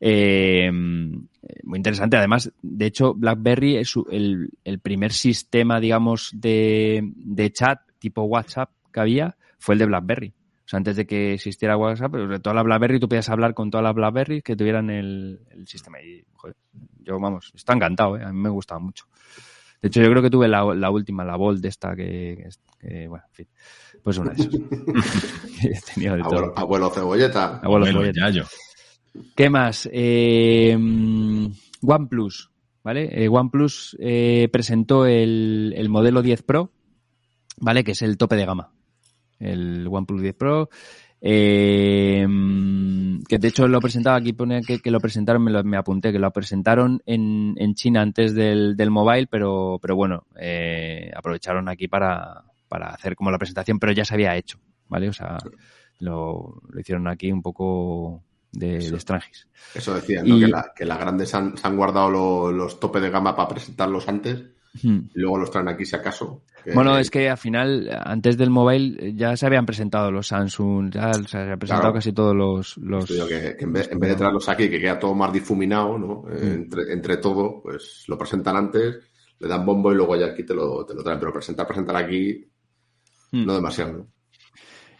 eh, 0.00 0.70
muy 0.72 1.76
interesante. 1.78 2.16
Además, 2.16 2.50
de 2.62 2.86
hecho, 2.86 3.14
BlackBerry 3.14 3.76
es 3.76 3.88
su- 3.88 4.06
el, 4.10 4.50
el 4.64 4.78
primer 4.80 5.12
sistema, 5.12 5.78
digamos, 5.80 6.30
de, 6.34 7.02
de 7.14 7.52
chat 7.52 7.80
tipo 7.98 8.22
WhatsApp 8.22 8.70
que 8.92 9.00
había, 9.00 9.36
fue 9.58 9.74
el 9.74 9.78
de 9.78 9.86
BlackBerry. 9.86 10.32
Sea, 10.70 10.76
antes 10.78 10.94
de 10.94 11.04
que 11.04 11.34
existiera 11.34 11.76
WhatsApp, 11.76 12.12
pero 12.12 12.28
de 12.28 12.38
todas 12.38 12.54
las 12.54 12.64
BlackBerry, 12.64 13.00
tú 13.00 13.08
podías 13.08 13.28
hablar 13.28 13.54
con 13.54 13.72
todas 13.72 13.82
las 13.82 13.92
BlackBerry 13.92 14.40
que 14.40 14.54
tuvieran 14.54 14.88
el, 14.88 15.40
el 15.50 15.66
sistema. 15.66 16.00
Y, 16.00 16.22
joder, 16.32 16.54
yo, 17.00 17.18
vamos, 17.18 17.50
está 17.56 17.72
encantado, 17.72 18.16
¿eh? 18.16 18.22
a 18.22 18.32
mí 18.32 18.38
me 18.38 18.50
gustaba 18.50 18.78
mucho. 18.78 19.06
De 19.82 19.88
hecho, 19.88 20.00
yo 20.00 20.08
creo 20.10 20.22
que 20.22 20.30
tuve 20.30 20.46
la, 20.46 20.62
la 20.76 20.90
última, 20.92 21.24
la 21.24 21.34
Bolt 21.34 21.64
esta, 21.64 21.96
que, 21.96 22.46
que, 22.78 23.08
bueno, 23.08 23.24
en 23.30 23.34
fin, 23.34 23.48
pues 24.00 24.18
una 24.18 24.30
de 24.30 24.42
esas. 24.42 24.54
He 25.64 25.92
tenido 25.92 26.14
de 26.14 26.22
todo. 26.22 26.34
Abuelo, 26.34 26.54
abuelo 26.56 26.90
cebolleta. 26.90 27.56
Abuelo 27.64 27.86
cebolleta. 27.86 28.20
Yayo. 28.20 28.44
¿Qué 29.34 29.50
más? 29.50 29.88
Eh, 29.92 30.78
OnePlus, 31.82 32.52
¿vale? 32.84 33.24
Eh, 33.24 33.28
OnePlus 33.28 33.96
eh, 33.98 34.48
presentó 34.52 35.04
el, 35.04 35.74
el 35.76 35.88
modelo 35.88 36.22
10 36.22 36.44
Pro, 36.44 36.70
¿vale? 37.56 37.82
Que 37.82 37.90
es 37.90 38.02
el 38.02 38.16
tope 38.16 38.36
de 38.36 38.46
gama. 38.46 38.72
El 39.40 39.88
OnePlus 39.90 40.22
10 40.22 40.34
Pro. 40.36 40.68
eh, 41.22 42.26
que 43.28 43.38
de 43.38 43.48
hecho 43.48 43.68
lo 43.68 43.80
presentaba 43.80 44.16
aquí, 44.16 44.32
pone 44.32 44.62
que, 44.62 44.80
que 44.80 44.90
lo 44.90 45.00
presentaron, 45.00 45.42
me, 45.44 45.50
lo- 45.50 45.64
me 45.64 45.76
apunté, 45.76 46.12
que 46.12 46.18
lo 46.18 46.30
presentaron 46.32 47.02
en, 47.06 47.54
en 47.56 47.74
China 47.74 48.02
antes 48.02 48.34
del, 48.34 48.76
del 48.76 48.90
mobile, 48.90 49.26
pero, 49.26 49.78
pero 49.80 49.96
bueno, 49.96 50.24
eh, 50.38 51.10
aprovecharon 51.14 51.68
aquí 51.68 51.88
para, 51.88 52.44
para 52.68 52.88
hacer 52.88 53.16
como 53.16 53.30
la 53.30 53.38
presentación, 53.38 53.78
pero 53.78 53.92
ya 53.92 54.04
se 54.04 54.14
había 54.14 54.36
hecho, 54.36 54.58
¿vale? 54.88 55.08
O 55.08 55.12
sea, 55.12 55.38
lo, 56.00 56.62
lo 56.68 56.80
hicieron 56.80 57.06
aquí 57.08 57.30
un 57.30 57.42
poco 57.42 58.22
de, 58.52 58.78
de 58.78 58.88
extranjis. 58.96 59.46
Eso 59.74 59.94
decían, 59.94 60.26
¿no? 60.26 60.36
Y- 60.36 60.40
Que, 60.40 60.48
la- 60.48 60.72
que 60.74 60.84
las 60.84 60.98
grandes 60.98 61.34
han- 61.34 61.56
se 61.56 61.66
han 61.66 61.76
guardado 61.76 62.10
lo- 62.10 62.52
los 62.52 62.80
topes 62.80 63.02
de 63.02 63.10
gama 63.10 63.36
para 63.36 63.48
presentarlos 63.48 64.08
antes 64.08 64.42
Hmm. 64.82 65.00
luego 65.14 65.38
los 65.38 65.50
traen 65.50 65.68
aquí 65.68 65.84
si 65.84 65.96
acaso. 65.96 66.42
Que- 66.64 66.72
Bueno, 66.74 66.96
es 66.96 67.10
que 67.10 67.28
al 67.28 67.38
final, 67.38 67.90
antes 68.04 68.36
del 68.38 68.50
mobile, 68.50 69.08
eh, 69.08 69.14
ya 69.16 69.36
se 69.36 69.46
habían 69.46 69.66
presentado 69.66 70.10
los 70.12 70.28
Samsung, 70.28 70.92
ya 70.92 71.12
se 71.12 71.38
habían 71.38 71.58
presentado 71.58 71.82
Claro. 71.90 71.94
casi 71.94 72.12
todos 72.12 72.36
los... 72.36 72.76
los 72.78 73.04
que, 73.06 73.56
en, 73.58 73.72
vez, 73.72 73.90
en 73.90 73.98
vez 73.98 74.10
de 74.10 74.16
traerlos 74.16 74.48
aquí, 74.48 74.68
que 74.70 74.78
queda 74.80 74.98
todo 74.98 75.14
más 75.14 75.32
difuminado, 75.32 75.98
¿no? 75.98 76.24
Eh, 76.30 76.38
Mm. 76.44 76.52
entre, 76.62 76.92
entre 76.92 77.16
todo, 77.16 77.60
pues 77.62 78.04
lo 78.06 78.16
presentan 78.16 78.56
antes, 78.56 78.96
le 79.40 79.48
dan 79.48 79.64
bombo 79.66 79.90
y 79.90 79.96
luego 79.96 80.14
ya 80.16 80.26
aquí 80.26 80.44
te 80.44 80.54
lo, 80.54 80.84
te 80.86 80.94
lo 80.94 81.02
traen. 81.02 81.18
Pero 81.18 81.32
presentar, 81.32 81.66
presentar 81.66 81.96
aquí, 81.96 82.46
Hmm. 83.32 83.46
no 83.46 83.54
demasiado, 83.54 83.92
¿no? 83.92 84.06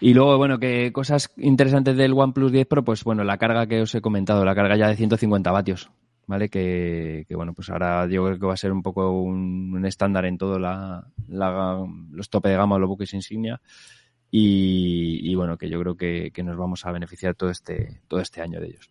Y 0.00 0.14
luego, 0.14 0.38
bueno, 0.38 0.58
que 0.58 0.92
cosas 0.92 1.30
interesantes 1.36 1.94
del 1.96 2.14
OnePlus 2.14 2.50
10 2.52 2.66
Pro, 2.66 2.82
pues 2.82 3.04
bueno, 3.04 3.22
la 3.22 3.36
carga 3.36 3.66
que 3.66 3.82
os 3.82 3.94
he 3.94 4.00
comentado, 4.00 4.44
la 4.46 4.54
carga 4.54 4.76
ya 4.76 4.88
de 4.88 4.96
150 4.96 5.50
vatios, 5.52 5.90
¿vale? 6.30 6.48
Que, 6.48 7.24
que 7.28 7.34
bueno, 7.34 7.52
pues 7.54 7.68
ahora 7.70 8.06
yo 8.06 8.24
creo 8.24 8.38
que 8.38 8.46
va 8.46 8.54
a 8.54 8.56
ser 8.56 8.70
un 8.72 8.82
poco 8.82 9.10
un, 9.10 9.84
estándar 9.84 10.24
en 10.26 10.38
todo 10.38 10.58
la, 10.60 11.04
la- 11.28 11.84
los 12.12 12.30
tope 12.30 12.48
de 12.50 12.56
gama, 12.56 12.78
los 12.78 12.88
buques 12.88 13.12
insignia. 13.12 13.60
Y, 14.30 15.28
y 15.28 15.34
bueno, 15.34 15.58
que 15.58 15.68
yo 15.68 15.80
creo 15.80 15.96
que, 15.96 16.30
que 16.32 16.44
nos 16.44 16.56
vamos 16.56 16.86
a 16.86 16.92
beneficiar 16.92 17.34
todo 17.34 17.50
este, 17.50 18.00
todo 18.06 18.20
este 18.20 18.40
año 18.40 18.60
de 18.60 18.68
ellos. 18.68 18.88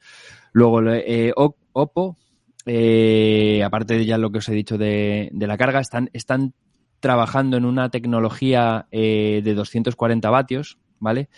Luego, 0.52 0.82
eh, 0.92 1.32
Oppo, 1.72 2.18
eh, 2.66 3.64
aparte 3.64 3.94
de 3.98 4.06
ya 4.06 4.18
lo 4.18 4.32
que 4.32 4.40
os 4.40 4.50
he 4.50 4.54
dicho 4.54 4.78
de, 4.78 5.30
de 5.32 5.48
la 5.48 5.58
carga, 5.58 5.80
están, 5.80 6.10
están 6.12 6.54
trabajando 7.00 7.56
en 7.56 7.64
una 7.64 7.90
tecnología 7.90 8.88
eh, 8.92 9.40
de 9.42 9.54
240 9.54 10.30
vatios, 10.30 10.78
¿vale? 11.00 11.30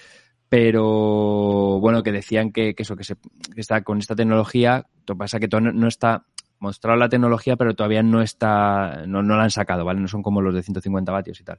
Pero 0.52 1.80
bueno, 1.80 2.04
que 2.04 2.12
decían 2.12 2.52
que, 2.52 2.76
que 2.76 2.84
eso, 2.84 2.98
que, 2.98 3.06
se, 3.06 3.16
que 3.16 3.62
está 3.62 3.84
con 3.84 4.00
esta 4.00 4.16
tecnología, 4.18 4.86
lo 5.08 5.16
que 5.16 5.20
pasa 5.20 5.38
es 5.38 5.42
que 5.42 5.48
todavía 5.48 5.72
no, 5.72 5.80
no 5.80 5.88
está 5.88 6.26
mostrado 6.60 6.98
la 7.00 7.08
tecnología, 7.08 7.56
pero 7.56 7.74
todavía 7.74 8.04
no 8.04 8.22
está, 8.22 9.06
no, 9.08 9.24
no 9.24 9.38
la 9.38 9.44
han 9.44 9.50
sacado, 9.50 9.86
¿vale? 9.86 10.02
No 10.02 10.10
son 10.10 10.22
como 10.22 10.42
los 10.42 10.54
de 10.54 10.62
150 10.62 11.10
vatios 11.10 11.40
y 11.40 11.44
tal. 11.46 11.58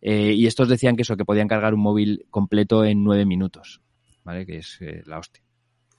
Eh, 0.00 0.32
y 0.32 0.46
estos 0.48 0.68
decían 0.68 0.96
que 0.96 1.02
eso, 1.02 1.16
que 1.16 1.24
podían 1.24 1.46
cargar 1.46 1.72
un 1.72 1.80
móvil 1.80 2.26
completo 2.30 2.84
en 2.84 3.04
9 3.04 3.24
minutos, 3.26 3.80
¿vale? 4.24 4.44
Que 4.44 4.58
es 4.58 4.76
eh, 4.80 5.02
la 5.06 5.18
hostia. 5.20 5.42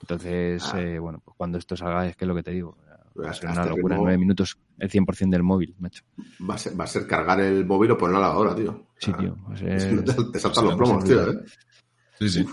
Entonces, 0.01 0.63
Ah. 0.73 0.81
eh, 0.81 0.99
bueno, 0.99 1.21
pues 1.23 1.35
cuando 1.37 1.57
esto 1.57 1.77
salga 1.77 2.05
es 2.07 2.17
que 2.17 2.25
es 2.25 2.27
lo 2.27 2.35
que 2.35 2.43
te 2.43 2.51
digo. 2.51 2.77
Va 3.23 3.29
a 3.29 3.33
ser 3.33 3.49
una 3.51 3.65
locura, 3.65 3.95
9 3.95 4.17
minutos, 4.17 4.57
el 4.79 4.89
100% 4.89 5.29
del 5.29 5.43
móvil, 5.43 5.75
macho. 5.79 6.03
Va 6.47 6.55
a, 6.55 6.57
ser, 6.57 6.77
va 6.77 6.83
a 6.83 6.87
ser 6.87 7.07
cargar 7.07 7.39
el 7.39 7.65
móvil 7.65 7.91
o 7.91 7.97
ponerlo 7.97 8.17
a 8.17 8.27
la 8.27 8.35
hora, 8.37 8.53
tío. 8.53 8.87
Sí, 8.97 9.11
sea, 9.11 9.17
tío. 9.17 9.37
ser- 9.55 10.03
Te, 10.31 10.39
saltan 10.39 10.65
los 10.65 10.75
plomos, 10.75 11.03
tío. 11.05 11.31
¿eh? 11.31 11.35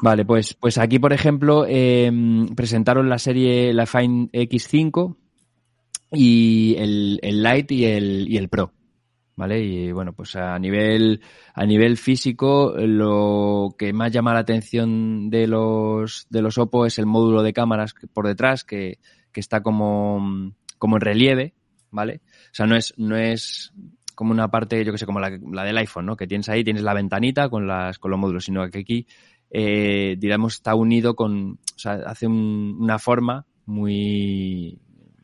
Vale, 0.03 0.25
pues, 0.25 0.55
pues 0.55 0.79
aquí, 0.79 0.99
por 0.99 1.13
ejemplo, 1.13 1.65
eh, 1.69 2.11
presentaron 2.55 3.09
la 3.09 3.19
serie, 3.19 3.73
la 3.73 3.87
Fine 3.87 4.31
X5 4.33 5.17
y 6.13 6.75
el, 6.79 7.21
el 7.23 7.43
Lite 7.43 7.75
y 7.75 7.85
el, 7.85 8.29
y 8.29 8.37
el 8.37 8.49
Pro. 8.49 8.73
¿Vale? 9.37 9.63
Y 9.63 9.93
bueno, 9.93 10.13
pues 10.13 10.37
a 10.37 10.59
nivel, 10.59 11.23
a 11.55 11.65
nivel 11.65 11.97
físico, 11.97 12.75
lo 12.77 13.75
que 13.79 13.91
más 13.95 14.13
llama 14.13 14.35
la 14.35 14.41
atención 14.41 15.31
de 15.31 15.47
los, 15.47 16.27
de 16.29 16.43
los 16.43 16.59
Oppo 16.59 16.85
es 16.85 16.99
el 16.99 17.07
módulo 17.07 17.43
de 17.43 17.55
cámaras 17.55 17.95
por 18.13 18.27
detrás, 18.27 18.65
que, 18.65 18.99
que 19.33 19.41
está 19.41 19.63
como, 19.63 20.53
como 20.77 20.97
en 20.97 21.01
relieve, 21.01 21.55
¿vale? 21.91 22.21
O 22.27 22.55
sea, 22.55 22.67
no 22.67 22.77
es, 22.77 22.93
no 22.99 23.17
es 23.17 23.73
como 24.15 24.33
una 24.33 24.51
parte, 24.51 24.85
yo 24.85 24.93
que 24.93 24.99
sé, 24.99 25.07
como 25.07 25.19
la, 25.19 25.31
del 25.31 25.79
iPhone, 25.79 26.05
¿no? 26.05 26.15
Que 26.15 26.27
tienes 26.27 26.49
ahí, 26.51 26.63
tienes 26.63 26.83
la 26.83 26.93
ventanita 26.93 27.49
con, 27.49 27.67
las, 27.67 27.99
con 27.99 28.11
los 28.11 28.21
módulos, 28.21 28.45
sino 28.45 28.69
que 28.69 28.81
aquí, 28.81 29.07
eh, 29.51 30.17
digamos, 30.19 30.55
está 30.55 30.75
unido 30.75 31.15
con, 31.15 31.59
o 31.75 31.79
sea, 31.79 31.95
hace 32.07 32.27
una 32.27 32.99
forma 32.99 33.47
muy, 33.67 34.81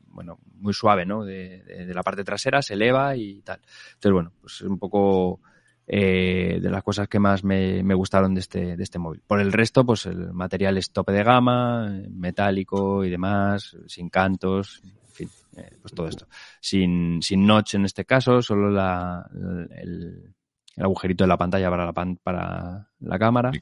bueno, 0.08 0.38
muy 0.58 0.72
suave, 0.72 1.06
¿no? 1.06 1.24
De, 1.24 1.62
la 1.94 2.02
parte 2.02 2.24
trasera, 2.24 2.62
se 2.62 2.74
eleva 2.74 3.16
y 3.16 3.42
tal. 3.42 3.60
Entonces, 3.94 4.12
bueno, 4.12 4.32
pues 4.40 4.54
es 4.54 4.62
un 4.62 4.78
poco 4.78 5.40
eh, 5.86 6.58
de 6.60 6.70
las 6.70 6.82
cosas 6.82 7.06
que 7.08 7.20
más 7.20 7.44
me, 7.44 7.82
gustaron 7.94 8.34
de 8.34 8.40
este, 8.40 8.76
de 8.76 8.82
este 8.82 8.98
móvil. 8.98 9.22
Por 9.26 9.40
el 9.40 9.52
resto, 9.52 9.84
pues 9.84 10.06
el 10.06 10.32
material 10.32 10.76
es 10.78 10.90
tope 10.90 11.12
de 11.12 11.22
gama, 11.22 11.88
metálico 12.10 13.04
y 13.04 13.10
demás, 13.10 13.76
sin 13.86 14.08
cantos, 14.08 14.82
en 14.84 15.12
fin, 15.12 15.30
eh, 15.56 15.76
pues 15.80 15.94
todo 15.94 16.08
esto. 16.08 16.26
Sin, 16.60 17.22
sin 17.22 17.46
notch 17.46 17.74
en 17.74 17.84
este 17.84 18.04
caso, 18.04 18.42
solo 18.42 18.70
la, 18.70 19.24
el, 19.70 20.34
agujerito 20.76 21.24
de 21.24 21.28
la 21.28 21.38
pantalla 21.38 21.70
para 21.70 21.86
la, 21.86 21.92
pan, 21.92 22.16
para 22.22 22.90
la 22.98 23.18
cámara. 23.18 23.52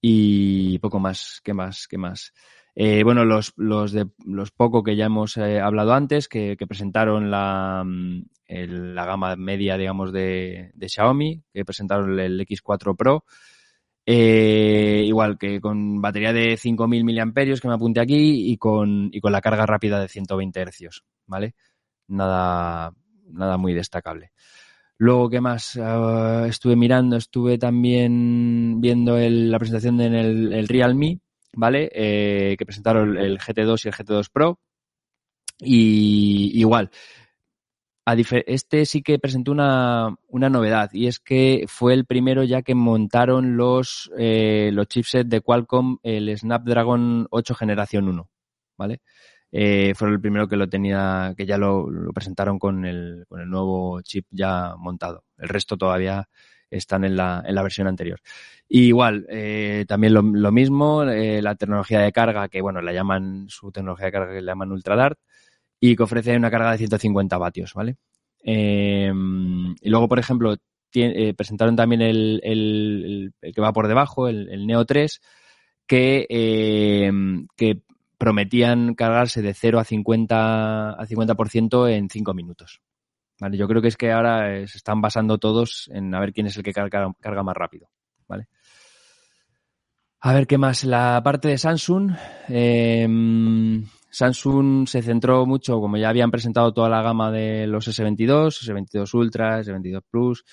Y 0.00 0.78
poco 0.78 0.98
más, 0.98 1.40
¿qué 1.42 1.54
más? 1.54 1.86
¿Qué 1.88 1.98
más? 1.98 2.32
Eh, 2.74 3.02
bueno, 3.02 3.24
los, 3.24 3.52
los, 3.56 3.90
de, 3.90 4.06
los 4.24 4.52
poco 4.52 4.84
que 4.84 4.94
ya 4.94 5.06
hemos 5.06 5.36
eh, 5.36 5.58
hablado 5.60 5.94
antes, 5.94 6.28
que, 6.28 6.56
presentaron 6.68 7.28
la, 7.30 7.82
mm, 7.84 8.22
la 8.48 9.04
gama 9.04 9.34
media, 9.34 9.76
digamos, 9.76 10.12
de, 10.12 10.70
de, 10.74 10.88
Xiaomi, 10.88 11.42
que 11.52 11.64
presentaron 11.64 12.18
el 12.20 12.40
X4 12.40 12.96
Pro. 12.96 13.24
Eh, 14.06 15.02
igual 15.06 15.36
que 15.36 15.60
con 15.60 16.00
batería 16.00 16.32
de 16.32 16.56
5.000 16.56 17.04
miliamperios 17.04 17.60
que 17.60 17.68
me 17.68 17.74
apunte 17.74 18.00
aquí 18.00 18.50
y 18.50 18.56
con, 18.56 19.10
y 19.12 19.20
con 19.20 19.32
la 19.32 19.42
carga 19.42 19.66
rápida 19.66 20.00
de 20.00 20.08
120 20.08 20.60
hercios, 20.60 21.04
¿vale? 21.26 21.54
Nada, 22.06 22.94
nada 23.26 23.56
muy 23.58 23.74
destacable. 23.74 24.30
Luego, 24.98 25.30
¿qué 25.30 25.40
más? 25.40 25.76
Uh, 25.76 26.46
estuve 26.46 26.74
mirando, 26.74 27.16
estuve 27.16 27.56
también 27.56 28.80
viendo 28.80 29.16
la 29.16 29.58
presentación 29.58 30.00
en 30.00 30.14
el, 30.14 30.52
el 30.52 30.66
Realme, 30.66 31.20
¿vale? 31.54 31.88
Eh, 31.94 32.56
que 32.58 32.66
presentaron 32.66 33.16
el 33.16 33.38
GT2 33.38 33.84
y 33.84 33.88
el 33.88 33.94
GT2 33.94 34.28
Pro. 34.32 34.58
Y 35.60 36.52
igual, 36.58 36.90
este 38.46 38.86
sí 38.86 39.02
que 39.02 39.18
presentó 39.18 39.52
una, 39.52 40.16
una, 40.28 40.48
novedad 40.48 40.90
y 40.92 41.08
es 41.08 41.18
que 41.18 41.64
fue 41.68 41.94
el 41.94 42.06
primero 42.06 42.44
ya 42.44 42.62
que 42.62 42.74
montaron 42.74 43.56
los, 43.56 44.10
eh, 44.16 44.70
los 44.72 44.88
chipsets 44.88 45.28
de 45.28 45.40
Qualcomm, 45.40 45.98
el 46.02 46.36
Snapdragon 46.36 47.26
8 47.30 47.54
generación 47.54 48.08
1, 48.08 48.28
¿vale? 48.76 49.00
Eh, 49.50 49.94
fue 49.94 50.08
el 50.10 50.20
primero 50.20 50.46
que 50.48 50.56
lo 50.56 50.68
tenía, 50.68 51.34
que 51.36 51.46
ya 51.46 51.58
lo, 51.58 51.88
presentaron 52.14 52.58
con 52.58 52.84
el, 52.84 53.24
con 53.28 53.40
el 53.40 53.48
nuevo 53.48 54.00
chip 54.02 54.26
ya 54.30 54.74
montado. 54.76 55.24
El 55.38 55.48
resto 55.48 55.76
todavía 55.76 56.28
están 56.70 57.04
en 57.04 57.16
la, 57.16 57.42
en 57.46 57.54
la 57.54 57.62
versión 57.62 57.86
anterior. 57.86 58.20
Igual, 58.68 59.26
eh, 59.30 59.84
también 59.88 60.12
lo, 60.14 60.52
mismo, 60.52 61.02
eh, 61.04 61.40
la 61.40 61.54
tecnología 61.54 62.00
de 62.00 62.12
carga, 62.12 62.48
que 62.48 62.60
bueno, 62.60 62.82
la 62.82 62.92
llaman, 62.92 63.46
su 63.48 63.72
tecnología 63.72 64.06
de 64.06 64.12
carga 64.12 64.34
que 64.34 64.42
la 64.42 64.52
llaman 64.52 64.72
UltraDart, 64.72 65.18
y 65.80 65.96
que 65.96 66.02
ofrece 66.02 66.36
una 66.36 66.50
carga 66.50 66.72
de 66.72 66.78
150 66.78 67.38
vatios, 67.38 67.72
¿vale? 67.74 67.96
Eh, 68.44 69.12
y 69.80 69.88
luego, 69.88 70.08
por 70.08 70.18
ejemplo, 70.18 70.56
eh, 70.94 71.34
presentaron 71.34 71.76
también 71.76 72.02
el, 72.02 72.40
el, 72.42 73.32
que 73.54 73.60
va 73.60 73.72
por 73.72 73.88
debajo, 73.88 74.28
el, 74.28 74.66
Neo 74.66 74.84
3, 74.84 75.20
que, 75.86 76.26
eh, 76.28 77.12
que 77.56 77.82
prometían 78.18 78.94
cargarse 78.94 79.40
de 79.40 79.54
0 79.54 79.78
a 79.78 79.84
50, 79.84 80.90
a 80.90 81.06
50% 81.06 81.90
en 81.90 82.10
5 82.10 82.34
minutos. 82.34 82.82
¿vale? 83.40 83.56
Yo 83.56 83.68
creo 83.68 83.80
que 83.80 83.88
es 83.88 83.96
que 83.96 84.12
ahora 84.12 84.56
eh, 84.56 84.66
se 84.66 84.78
están 84.78 85.00
basando 85.00 85.38
todos 85.38 85.88
en 85.92 86.14
a 86.14 86.20
ver 86.20 86.32
quién 86.32 86.48
es 86.48 86.56
el 86.56 86.62
que 86.62 86.72
carga, 86.72 87.12
carga 87.20 87.42
más 87.42 87.56
rápido, 87.56 87.88
¿vale? 88.26 88.48
A 90.20 90.34
ver 90.34 90.48
qué 90.48 90.58
más. 90.58 90.84
La 90.84 91.22
parte 91.22 91.46
de 91.48 91.58
Samsung. 91.58 92.10
Eh, 92.48 93.06
Samsung 94.10 94.88
se 94.88 95.02
centró 95.02 95.46
mucho, 95.46 95.80
como 95.80 95.96
ya 95.96 96.08
habían 96.08 96.30
presentado 96.30 96.72
toda 96.72 96.88
la 96.88 97.02
gama 97.02 97.30
de 97.30 97.66
los 97.68 97.86
S22, 97.86 98.48
S22 98.48 99.14
Ultra, 99.14 99.60
S22 99.60 100.02
Plus 100.10 100.44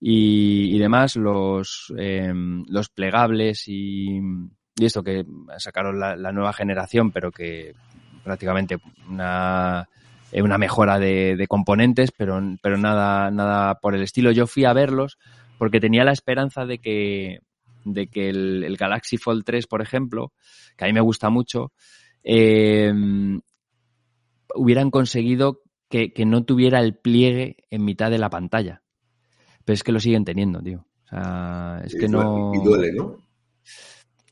y, 0.00 0.74
y 0.74 0.78
demás, 0.78 1.16
los, 1.16 1.92
eh, 1.96 2.32
los 2.34 2.88
plegables 2.88 3.68
y, 3.68 4.20
y, 4.78 4.84
esto 4.84 5.02
que 5.02 5.24
sacaron 5.58 5.98
la, 5.98 6.16
la, 6.16 6.32
nueva 6.32 6.52
generación, 6.52 7.10
pero 7.10 7.30
que 7.30 7.74
prácticamente 8.22 8.78
una 9.08 9.88
una 10.42 10.58
mejora 10.58 10.98
de, 10.98 11.36
de, 11.36 11.46
componentes, 11.46 12.12
pero, 12.12 12.40
pero 12.60 12.76
nada, 12.76 13.30
nada 13.30 13.76
por 13.76 13.94
el 13.94 14.02
estilo. 14.02 14.32
Yo 14.32 14.46
fui 14.46 14.64
a 14.64 14.72
verlos 14.72 15.18
porque 15.58 15.80
tenía 15.80 16.04
la 16.04 16.12
esperanza 16.12 16.66
de 16.66 16.78
que, 16.78 17.40
de 17.84 18.08
que 18.08 18.28
el, 18.28 18.64
el 18.64 18.76
Galaxy 18.76 19.16
Fold 19.16 19.44
3, 19.44 19.66
por 19.66 19.80
ejemplo, 19.80 20.32
que 20.76 20.84
a 20.84 20.88
mí 20.88 20.92
me 20.92 21.00
gusta 21.00 21.30
mucho, 21.30 21.72
eh, 22.22 22.92
hubieran 24.54 24.90
conseguido 24.90 25.62
que, 25.88 26.12
que, 26.12 26.26
no 26.26 26.44
tuviera 26.44 26.80
el 26.80 26.96
pliegue 26.96 27.56
en 27.70 27.84
mitad 27.84 28.10
de 28.10 28.18
la 28.18 28.30
pantalla. 28.30 28.82
Pero 29.64 29.74
es 29.74 29.82
que 29.82 29.92
lo 29.92 30.00
siguen 30.00 30.24
teniendo, 30.24 30.60
tío. 30.60 30.86
O 31.06 31.08
sea, 31.08 31.80
es 31.84 31.94
que 31.94 32.08
no. 32.08 32.52
Y 32.54 32.64
duele, 32.64 32.92
¿no? 32.92 33.18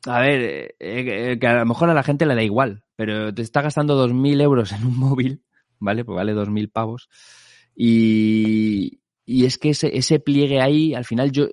A 0.07 0.21
ver, 0.21 0.40
eh, 0.40 0.75
eh, 0.79 1.38
que 1.38 1.47
a 1.47 1.61
lo 1.61 1.67
mejor 1.67 1.88
a 1.90 1.95
la 1.95 2.03
gente 2.03 2.27
le 2.27 2.35
da 2.35 2.43
igual, 2.43 2.85
pero 2.95 3.33
te 3.33 3.43
está 3.43 3.62
gastando 3.62 3.97
2.000 3.97 4.40
euros 4.43 4.73
en 4.73 4.85
un 4.87 4.99
móvil 4.99 5.43
¿vale? 5.85 6.05
Pues 6.05 6.17
vale 6.17 6.33
dos 6.33 6.51
mil 6.51 6.71
pavos. 6.71 7.09
Y, 7.77 9.01
y 9.25 9.45
es 9.45 9.59
que 9.59 9.71
ese, 9.71 9.97
ese 9.97 10.21
pliegue 10.21 10.61
ahí, 10.61 10.95
al 10.95 11.05
final 11.05 11.31
yo, 11.31 11.47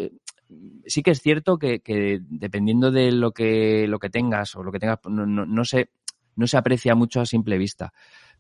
sí 0.86 1.04
que 1.04 1.12
es 1.12 1.22
cierto 1.22 1.58
que, 1.58 1.82
que, 1.82 2.20
dependiendo 2.22 2.92
de 2.92 3.12
lo 3.12 3.32
que, 3.32 3.88
lo 3.88 4.00
que 4.00 4.10
tengas 4.10 4.56
o 4.56 4.64
lo 4.64 4.72
que 4.72 4.80
tengas, 4.80 5.00
no, 5.06 5.26
no, 5.26 5.46
no, 5.46 5.66
se, 5.66 5.90
no 6.36 6.48
se 6.48 6.58
aprecia 6.58 6.96
mucho 6.96 7.22
a 7.22 7.26
simple 7.26 7.58
vista. 7.58 7.94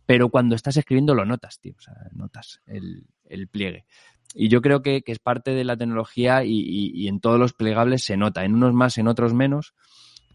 Pero 0.06 0.30
cuando 0.30 0.56
estás 0.56 0.78
escribiendo 0.78 1.14
lo 1.14 1.26
notas, 1.26 1.60
tío. 1.60 1.76
O 1.78 1.82
sea, 1.82 1.94
notas 2.14 2.62
el, 2.66 3.06
el 3.26 3.48
pliegue. 3.48 3.86
Y 4.34 4.48
yo 4.48 4.62
creo 4.62 4.82
que, 4.82 5.02
que, 5.02 5.12
es 5.12 5.20
parte 5.20 5.52
de 5.52 5.64
la 5.64 5.76
tecnología 5.76 6.44
y, 6.44 6.60
y, 6.60 6.92
y, 6.94 7.08
en 7.08 7.20
todos 7.20 7.40
los 7.40 7.54
plegables 7.54 8.04
se 8.04 8.18
nota. 8.18 8.46
En 8.46 8.56
unos 8.56 8.74
más, 8.74 8.98
en 8.98 9.08
otros 9.08 9.34
menos. 9.34 9.74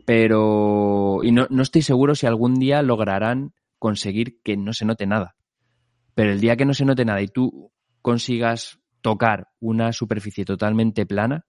Pero. 0.05 1.21
Y 1.23 1.33
no, 1.33 1.47
no 1.51 1.63
estoy 1.63 1.83
seguro 1.83 2.15
si 2.15 2.27
algún 2.27 2.57
día 2.57 2.83
lograrán 2.83 3.55
conseguir 3.79 4.41
que 4.43 4.57
no 4.57 4.73
se 4.73 4.85
note 4.85 5.07
nada. 5.07 5.37
Pero 6.15 6.33
el 6.33 6.41
día 6.41 6.57
que 6.57 6.65
no 6.65 6.75
se 6.75 6.85
note 6.85 7.05
nada 7.05 7.21
y 7.23 7.29
tú 7.29 7.73
consigas 8.03 8.81
tocar 9.01 9.49
una 9.61 9.93
superficie 9.93 10.45
totalmente 10.45 11.07
plana, 11.07 11.47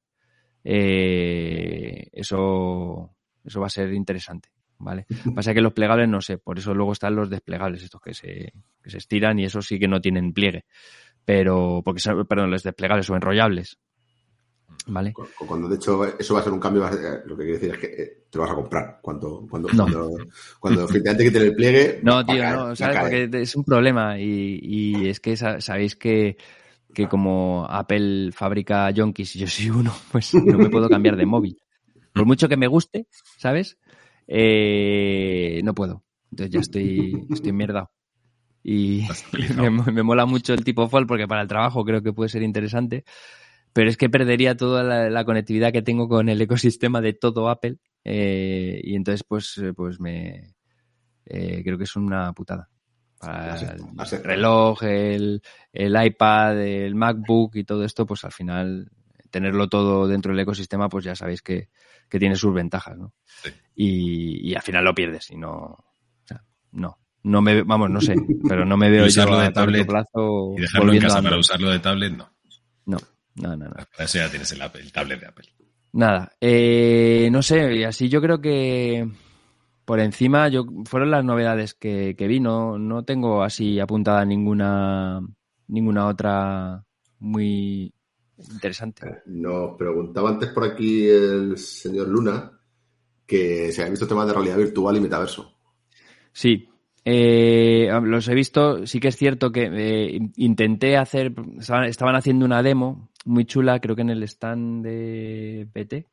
eh, 0.64 2.10
eso, 2.12 3.16
eso 3.44 3.60
va 3.60 3.68
a 3.68 3.72
ser 3.72 3.94
interesante. 3.94 4.50
¿Vale? 4.80 5.08
Pasa 5.36 5.54
que 5.54 5.62
los 5.62 5.74
plegables 5.74 6.08
no 6.08 6.22
sé, 6.22 6.38
por 6.38 6.60
eso 6.60 6.74
luego 6.76 6.92
están 6.92 7.16
los 7.16 7.30
desplegables, 7.32 7.82
estos 7.82 8.00
que 8.00 8.14
se, 8.14 8.54
que 8.84 8.90
se 8.92 8.98
estiran 8.98 9.40
y 9.40 9.46
eso 9.46 9.62
sí 9.62 9.80
que 9.80 9.88
no 9.88 10.02
tienen 10.02 10.34
pliegue. 10.34 10.66
Pero, 11.28 11.82
porque 11.84 12.00
son, 12.00 12.26
perdón, 12.26 12.52
los 12.52 12.64
desplegables 12.64 13.10
o 13.10 13.16
enrollables. 13.16 13.78
¿Vale? 14.86 15.12
Cuando 15.46 15.68
de 15.68 15.76
hecho 15.76 16.06
eso 16.18 16.34
va 16.34 16.40
a 16.40 16.44
ser 16.44 16.54
un 16.54 16.60
cambio, 16.62 16.90
lo 17.26 17.36
que 17.36 17.44
quiero 17.44 17.60
decir 17.60 17.72
es 17.72 17.78
que 17.78 17.88
eh, 17.88 18.24
te 18.30 18.38
lo 18.38 18.44
vas 18.46 18.54
a 18.54 18.56
comprar 18.56 19.00
cuando, 19.02 19.46
cuando, 19.50 19.68
no. 19.74 19.84
cuando, 19.84 20.18
cuando 20.58 20.86
efectivamente 20.86 21.26
quiten 21.26 21.42
el 21.42 21.54
pliegue. 21.56 22.00
No, 22.04 22.26
tío, 22.26 22.38
caer, 22.38 22.56
no, 22.56 22.76
¿sabes? 22.78 22.98
Porque 23.02 23.42
es 23.42 23.56
un 23.58 23.66
problema 23.66 24.18
y, 24.18 24.60
y 24.62 25.10
es 25.10 25.20
que 25.20 25.36
sabéis 25.36 25.98
que, 25.98 26.38
que 26.94 27.10
como 27.10 27.68
Apple 27.70 28.32
fabrica 28.32 28.90
yonkis 28.92 29.36
y 29.36 29.40
yo 29.40 29.48
soy 29.48 29.70
uno, 29.70 29.94
pues 30.14 30.34
no 30.34 30.58
me 30.58 30.70
puedo 30.70 30.88
cambiar 30.88 31.18
de 31.18 31.26
móvil. 31.26 31.58
Por 32.14 32.26
mucho 32.26 32.48
que 32.48 32.56
me 32.56 32.68
guste, 32.68 33.08
¿sabes? 33.38 33.78
Eh, 34.28 35.60
no 35.66 35.74
puedo. 35.74 36.06
Entonces 36.32 36.54
ya 36.54 36.60
estoy, 36.62 37.28
estoy 37.30 37.52
mierdado. 37.52 37.92
Y 38.70 39.08
me, 39.56 39.70
me, 39.70 40.04
mola 40.04 40.26
mucho 40.26 40.54
el 40.54 40.66
tipo 40.66 40.90
Fall 40.90 41.08
porque 41.08 41.26
para 41.26 41.42
el 41.42 41.48
trabajo 41.48 41.86
creo 41.86 42.02
que 42.02 42.12
puede 42.12 42.28
ser 42.28 42.44
interesante 42.44 43.06
pero 43.72 43.92
es 43.92 43.98
que 43.98 44.10
perdería 44.10 44.58
toda 44.58 44.84
la, 44.84 45.08
la, 45.08 45.24
conectividad 45.24 45.72
que 45.72 45.84
tengo 45.84 46.10
con 46.10 46.30
el 46.30 46.42
ecosistema 46.42 47.00
de 47.00 47.14
todo 47.14 47.48
Apple 47.48 47.78
eh, 48.04 48.82
y 48.84 48.96
entonces 48.96 49.24
pues 49.24 49.62
pues 49.76 50.00
me 50.00 50.56
eh, 51.26 51.62
creo 51.64 51.78
que 51.78 51.84
es 51.84 51.96
una 51.96 52.34
putada 52.34 52.70
para 53.20 53.56
el 53.56 54.24
reloj 54.24 54.84
el, 54.84 55.42
el 55.72 56.06
iPad 56.06 56.60
el 56.60 56.96
MacBook 56.96 57.56
y 57.56 57.64
todo 57.64 57.86
esto 57.86 58.06
pues 58.06 58.24
al 58.24 58.32
final 58.32 58.90
tenerlo 59.30 59.70
todo 59.70 60.08
dentro 60.08 60.32
del 60.32 60.42
ecosistema 60.42 60.90
pues 60.90 61.06
ya 61.06 61.16
sabéis 61.16 61.42
que, 61.42 61.70
que 62.10 62.20
tiene 62.20 62.36
sus 62.36 62.54
ventajas 62.54 62.98
¿no? 62.98 63.14
Sí. 63.44 63.52
Y, 63.76 64.50
y, 64.52 64.56
al 64.56 64.62
final 64.64 64.84
lo 64.84 64.96
pierdes 64.96 65.30
y 65.30 65.38
no 65.38 65.54
o 65.54 65.86
sea, 66.26 66.44
no 66.72 66.98
no 67.28 67.42
me 67.42 67.64
vamos 67.64 67.90
no 67.90 68.02
sé 68.02 68.16
pero 68.48 68.66
no 68.66 68.78
me 68.78 68.90
veo 68.92 69.06
usarlo 69.06 69.36
yo 69.36 69.42
de 69.42 69.52
tablet 69.52 69.88
plazo 69.88 70.54
y 70.58 70.62
dejarlo 70.62 70.94
en 70.94 71.00
casa 71.00 71.22
para 71.22 71.38
usarlo 71.38 71.70
de 71.70 71.80
tablet 71.80 72.14
no 72.14 72.30
no 72.86 72.98
no, 73.36 73.56
no, 73.56 73.66
no. 73.66 73.72
Para 73.72 74.06
eso 74.06 74.18
ya 74.18 74.32
tienes 74.32 74.52
el, 74.52 74.62
Apple, 74.64 74.82
el 74.82 74.92
tablet 74.92 75.20
de 75.20 75.28
Apple. 75.28 75.48
Nada, 75.94 76.32
eh, 76.42 77.30
no 77.32 77.44
sé, 77.44 77.76
y 77.76 77.84
así 77.84 78.10
yo 78.10 78.20
creo 78.20 78.42
que 78.42 79.08
por 79.88 80.02
encima, 80.02 80.50
yo 80.50 80.66
fueron 80.84 81.12
las 81.12 81.24
novedades 81.24 81.74
que, 81.74 82.14
que 82.18 82.28
vi. 82.28 82.42
No, 82.42 82.78
no 82.78 83.06
tengo 83.06 83.42
así 83.42 83.80
apuntada 83.80 84.26
ninguna, 84.26 85.22
ninguna 85.70 86.08
otra 86.08 86.84
muy 87.20 87.94
interesante. 88.38 89.08
Eh, 89.08 89.22
nos 89.28 89.78
preguntaba 89.78 90.32
antes 90.32 90.50
por 90.50 90.66
aquí 90.66 91.08
el 91.08 91.58
señor 91.58 92.10
Luna 92.10 92.52
que 93.26 93.72
se 93.72 93.82
había 93.82 93.92
visto 93.92 94.06
temas 94.06 94.28
de 94.28 94.34
realidad 94.34 94.58
virtual 94.58 94.98
y 94.98 95.00
metaverso. 95.00 95.58
Sí, 96.34 96.68
eh, 97.10 97.90
los 98.04 98.28
he 98.28 98.36
visto. 98.36 98.86
Sí 98.86 99.00
que 99.00 99.08
es 99.08 99.16
cierto 99.16 99.50
que 99.50 99.70
eh, 99.72 100.20
intenté 100.36 100.98
hacer, 100.98 101.34
estaban 101.58 102.16
haciendo 102.16 102.46
una 102.46 102.62
demo 102.62 103.10
muy 103.24 103.46
chula, 103.46 103.80
creo 103.80 103.96
que 103.96 104.02
en 104.02 104.10
el 104.10 104.24
stand 104.24 104.84
de 104.84 105.70
PT, 105.72 106.06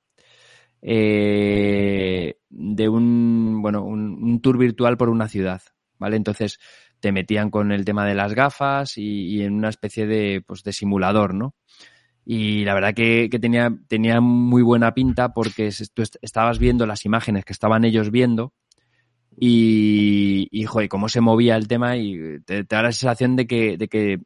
eh, 0.83 2.37
de 2.49 2.89
un, 2.89 3.61
bueno, 3.61 3.83
un, 3.83 4.41
tour 4.41 4.57
virtual 4.57 4.97
por 4.97 5.09
una 5.09 5.27
ciudad, 5.27 5.63
¿vale? 5.99 6.15
Entonces 6.15 6.61
te 7.01 7.11
metían 7.11 7.51
con 7.51 7.73
el 7.73 7.85
tema 7.85 8.07
de 8.07 8.15
las 8.15 8.33
gafas 8.33 8.97
y, 8.97 9.43
en 9.43 9.55
una 9.55 9.71
especie 9.71 10.07
de, 10.07 10.45
pues, 10.47 10.63
de 10.63 10.73
simulador, 10.73 11.35
¿no? 11.35 11.57
Y 12.25 12.65
la 12.65 12.73
verdad 12.73 12.95
que, 12.95 13.29
tenía, 13.41 13.77
tenía 13.89 14.21
muy 14.21 14.63
buena 14.63 14.95
pinta 14.95 15.35
porque 15.35 15.71
tú 15.93 16.05
estabas 16.23 16.61
viendo 16.61 16.87
las 16.87 17.05
imágenes 17.05 17.45
que 17.45 17.53
estaban 17.53 17.85
ellos 17.85 18.13
viendo 18.13 18.53
y, 19.39 20.49
y 20.51 20.64
joder, 20.64 20.89
cómo 20.89 21.09
se 21.09 21.20
movía 21.20 21.57
el 21.57 21.68
tema 21.68 21.97
y 21.97 22.41
te, 22.45 22.64
da 22.64 22.82
la 22.82 22.93
sensación 22.93 23.37
de 23.37 23.47
que, 23.47 23.76
de 23.76 23.89
que 23.89 24.20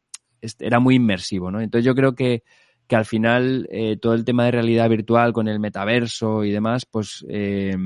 era 0.58 0.80
muy 0.80 0.96
inmersivo, 0.96 1.50
¿no? 1.50 1.60
Entonces 1.60 1.84
yo 1.84 1.94
creo 1.94 2.14
que, 2.14 2.42
que 2.86 2.96
al 2.96 3.04
final 3.04 3.68
eh, 3.70 3.96
todo 3.96 4.14
el 4.14 4.24
tema 4.24 4.44
de 4.44 4.52
realidad 4.52 4.88
virtual 4.88 5.32
con 5.32 5.48
el 5.48 5.60
metaverso 5.60 6.44
y 6.44 6.50
demás, 6.50 6.86
pues 6.86 7.24
eh, 7.28 7.76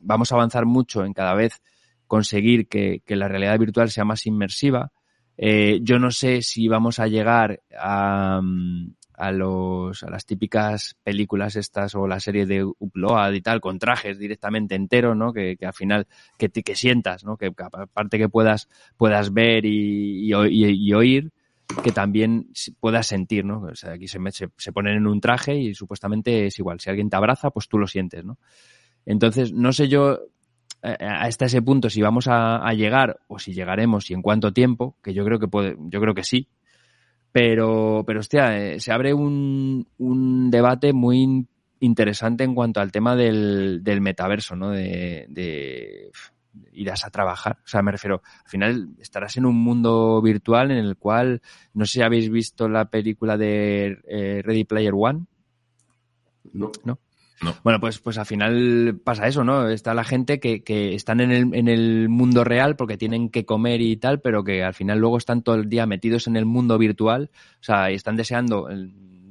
vamos 0.00 0.32
a 0.32 0.34
avanzar 0.34 0.66
mucho 0.66 1.04
en 1.04 1.12
cada 1.12 1.34
vez 1.34 1.60
conseguir 2.06 2.68
que, 2.68 3.02
que 3.04 3.16
la 3.16 3.28
realidad 3.28 3.58
virtual 3.58 3.90
sea 3.90 4.04
más 4.04 4.26
inmersiva. 4.26 4.90
Eh, 5.36 5.78
yo 5.82 5.98
no 5.98 6.10
sé 6.10 6.42
si 6.42 6.66
vamos 6.66 6.98
a 6.98 7.06
llegar 7.06 7.60
a, 7.78 8.40
a, 9.18 9.32
los, 9.32 10.02
a 10.04 10.10
las 10.10 10.24
típicas 10.24 10.96
películas 11.02 11.56
estas 11.56 11.94
o 11.94 12.06
la 12.06 12.20
serie 12.20 12.46
de 12.46 12.64
Upload 12.64 13.32
y 13.32 13.40
tal, 13.40 13.60
con 13.60 13.78
trajes 13.78 14.18
directamente 14.18 14.76
enteros, 14.76 15.16
¿no? 15.16 15.32
Que, 15.32 15.56
que 15.56 15.66
al 15.66 15.72
final, 15.72 16.06
que, 16.36 16.48
que 16.48 16.74
sientas, 16.76 17.24
¿no? 17.24 17.36
Que, 17.36 17.52
aparte 17.56 18.18
que 18.18 18.28
puedas, 18.28 18.68
puedas 18.96 19.32
ver 19.32 19.64
y, 19.64 20.32
y, 20.32 20.32
y, 20.32 20.92
oír, 20.94 21.32
que 21.82 21.90
también 21.90 22.48
puedas 22.78 23.08
sentir, 23.08 23.44
¿no? 23.44 23.62
O 23.62 23.74
sea, 23.74 23.92
aquí 23.92 24.06
se, 24.06 24.18
se, 24.30 24.48
se, 24.56 24.72
ponen 24.72 24.96
en 24.96 25.06
un 25.06 25.20
traje 25.20 25.56
y 25.56 25.74
supuestamente 25.74 26.46
es 26.46 26.58
igual. 26.58 26.78
Si 26.78 26.88
alguien 26.88 27.10
te 27.10 27.16
abraza, 27.16 27.50
pues 27.50 27.68
tú 27.68 27.78
lo 27.78 27.88
sientes, 27.88 28.24
¿no? 28.24 28.38
Entonces, 29.04 29.52
no 29.52 29.72
sé 29.72 29.88
yo 29.88 30.20
eh, 30.82 30.96
hasta 31.00 31.46
ese 31.46 31.60
punto 31.60 31.90
si 31.90 32.00
vamos 32.02 32.28
a, 32.28 32.58
a, 32.58 32.72
llegar 32.72 33.18
o 33.26 33.40
si 33.40 33.52
llegaremos 33.52 34.10
y 34.10 34.14
en 34.14 34.22
cuánto 34.22 34.52
tiempo, 34.52 34.96
que 35.02 35.12
yo 35.12 35.24
creo 35.24 35.40
que 35.40 35.48
puede, 35.48 35.76
yo 35.88 36.00
creo 36.00 36.14
que 36.14 36.22
sí, 36.22 36.48
pero, 37.32 38.04
pero 38.06 38.20
hostia, 38.20 38.58
eh, 38.58 38.80
se 38.80 38.92
abre 38.92 39.12
un, 39.14 39.86
un, 39.98 40.50
debate 40.50 40.92
muy 40.92 41.46
interesante 41.80 42.44
en 42.44 42.54
cuanto 42.54 42.80
al 42.80 42.92
tema 42.92 43.14
del, 43.14 43.82
del 43.82 44.00
metaverso, 44.00 44.56
¿no? 44.56 44.70
De, 44.70 45.26
de, 45.28 46.10
irás 46.72 47.04
a 47.04 47.10
trabajar. 47.10 47.58
O 47.64 47.68
sea, 47.68 47.82
me 47.82 47.92
refiero, 47.92 48.22
al 48.44 48.50
final 48.50 48.88
estarás 48.98 49.36
en 49.36 49.46
un 49.46 49.56
mundo 49.56 50.20
virtual 50.22 50.70
en 50.70 50.78
el 50.78 50.96
cual, 50.96 51.42
no 51.74 51.84
sé 51.84 51.92
si 51.92 52.02
habéis 52.02 52.30
visto 52.30 52.68
la 52.68 52.86
película 52.86 53.36
de 53.36 53.98
eh, 54.08 54.42
Ready 54.42 54.64
Player 54.64 54.92
One. 54.94 55.26
No. 56.52 56.70
¿No? 56.84 56.98
Bueno, 57.62 57.80
pues, 57.80 57.98
pues 57.98 58.18
al 58.18 58.26
final 58.26 59.00
pasa 59.04 59.28
eso, 59.28 59.44
¿no? 59.44 59.68
Está 59.68 59.94
la 59.94 60.04
gente 60.04 60.40
que, 60.40 60.62
que 60.62 60.94
están 60.94 61.20
en 61.20 61.30
el, 61.30 61.54
en 61.54 61.68
el 61.68 62.08
mundo 62.08 62.44
real 62.44 62.76
porque 62.76 62.96
tienen 62.96 63.30
que 63.30 63.44
comer 63.44 63.80
y 63.80 63.96
tal, 63.96 64.20
pero 64.20 64.42
que 64.44 64.64
al 64.64 64.74
final 64.74 64.98
luego 64.98 65.18
están 65.18 65.42
todo 65.42 65.54
el 65.54 65.68
día 65.68 65.86
metidos 65.86 66.26
en 66.26 66.36
el 66.36 66.46
mundo 66.46 66.78
virtual, 66.78 67.30
o 67.60 67.62
sea, 67.62 67.90
y 67.90 67.94
están 67.94 68.16
deseando 68.16 68.68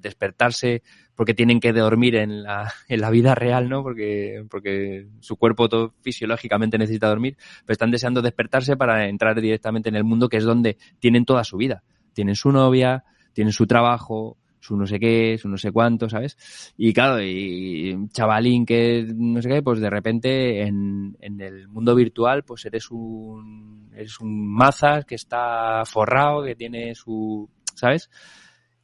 despertarse 0.01 0.84
porque 1.16 1.34
tienen 1.34 1.60
que 1.60 1.74
dormir 1.74 2.16
en 2.16 2.43
la, 2.43 2.72
en 2.88 3.01
la 3.01 3.10
vida 3.10 3.36
real, 3.36 3.68
¿no? 3.70 3.84
Porque, 3.84 4.45
porque 4.49 5.08
su 5.20 5.36
cuerpo 5.36 5.68
todo 5.68 5.93
fisiológicamente 6.01 6.78
necesita 6.78 7.08
dormir, 7.08 7.38
pero 7.66 7.74
están 7.74 7.91
deseando 7.91 8.22
despertarse 8.22 8.78
para 8.78 9.08
entrar 9.08 9.39
directamente 9.41 9.89
en 9.89 9.95
el 9.95 10.03
mundo 10.03 10.30
que 10.30 10.38
es 10.38 10.43
donde 10.43 10.78
tienen 10.99 11.26
toda 11.26 11.43
su 11.43 11.58
vida. 11.58 11.84
Tienen 12.14 12.36
su 12.36 12.51
novia, 12.51 13.03
tienen 13.34 13.53
su 13.53 13.68
trabajo, 13.68 14.38
su 14.68 14.76
no 14.76 14.86
sé 14.86 14.99
qué, 14.99 15.38
su 15.38 15.47
no 15.47 15.57
sé 15.57 15.72
cuánto, 15.72 16.09
¿sabes? 16.09 16.74
Y 16.76 16.91
claro, 16.93 17.22
y 17.24 17.95
chavalín 18.11 18.65
que 18.65 19.07
no 19.15 19.41
sé 19.41 19.47
qué, 19.47 19.61
pues 19.63 19.80
de 19.80 19.89
repente 19.89 20.63
en, 20.63 21.15
en 21.22 21.39
el 21.39 21.70
mundo 21.70 21.95
virtual, 21.95 22.43
pues 22.43 22.65
eres 22.65 22.91
un, 22.91 23.89
eres 23.95 24.20
un 24.20 24.45
mazas 24.45 25.05
que 25.05 25.15
está 25.15 25.84
forrado, 25.86 26.43
que 26.43 26.55
tiene 26.55 26.93
su, 26.95 27.49
¿sabes? 27.76 28.09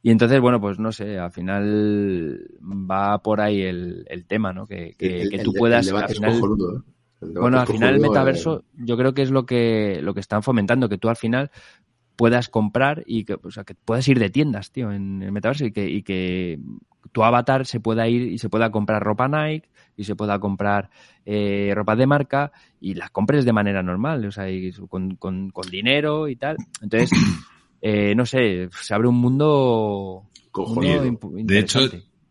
Y 0.00 0.10
entonces, 0.10 0.40
bueno, 0.40 0.58
pues 0.58 0.78
no 0.78 0.90
sé, 0.90 1.18
al 1.18 1.32
final 1.32 2.38
va 2.62 3.18
por 3.18 3.42
ahí 3.42 3.60
el, 3.60 4.06
el 4.08 4.26
tema, 4.26 4.54
¿no? 4.54 4.66
Que, 4.66 4.94
que, 4.98 5.22
el, 5.22 5.30
que 5.30 5.38
tú 5.40 5.52
puedas. 5.52 5.90
al 5.92 6.08
final, 6.08 6.32
¿eh? 6.32 7.30
bueno, 7.38 7.60
al 7.60 7.66
final 7.66 7.94
el 7.94 8.00
metaverso, 8.00 8.64
yo 8.74 8.96
creo 8.96 9.12
que 9.12 9.22
es 9.22 9.30
lo 9.30 9.44
que, 9.44 10.00
lo 10.02 10.14
que 10.14 10.20
están 10.20 10.42
fomentando, 10.42 10.88
que 10.88 10.98
tú 10.98 11.08
al 11.08 11.16
final 11.16 11.50
puedas 12.16 12.48
comprar 12.48 13.02
y 13.06 13.24
que, 13.24 13.36
o 13.42 13.50
sea, 13.50 13.64
que 13.64 13.74
puedas 13.74 14.06
ir 14.08 14.18
de 14.18 14.30
tiendas, 14.30 14.70
tío, 14.70 14.92
en 14.92 15.22
el 15.22 15.32
metaverso 15.32 15.66
y 15.66 15.72
que, 15.72 15.88
y 15.88 16.02
que 16.02 16.58
tu 17.12 17.24
avatar 17.24 17.66
se 17.66 17.80
pueda 17.80 18.08
ir 18.08 18.22
y 18.22 18.38
se 18.38 18.48
pueda 18.48 18.70
comprar 18.70 19.02
ropa 19.02 19.28
Nike 19.28 19.68
y 19.96 20.04
se 20.04 20.16
pueda 20.16 20.38
comprar 20.38 20.90
eh, 21.24 21.72
ropa 21.74 21.96
de 21.96 22.06
marca 22.06 22.52
y 22.80 22.94
las 22.94 23.10
compres 23.10 23.44
de 23.44 23.52
manera 23.52 23.82
normal, 23.82 24.24
o 24.26 24.32
sea, 24.32 24.50
y 24.50 24.72
con, 24.88 25.16
con, 25.16 25.50
con 25.50 25.70
dinero 25.70 26.28
y 26.28 26.36
tal. 26.36 26.56
Entonces, 26.80 27.10
eh, 27.80 28.14
no 28.14 28.26
sé, 28.26 28.68
se 28.80 28.94
abre 28.94 29.08
un 29.08 29.16
mundo, 29.16 30.24
mundo 30.54 31.30
De 31.32 31.58
hecho, 31.58 31.80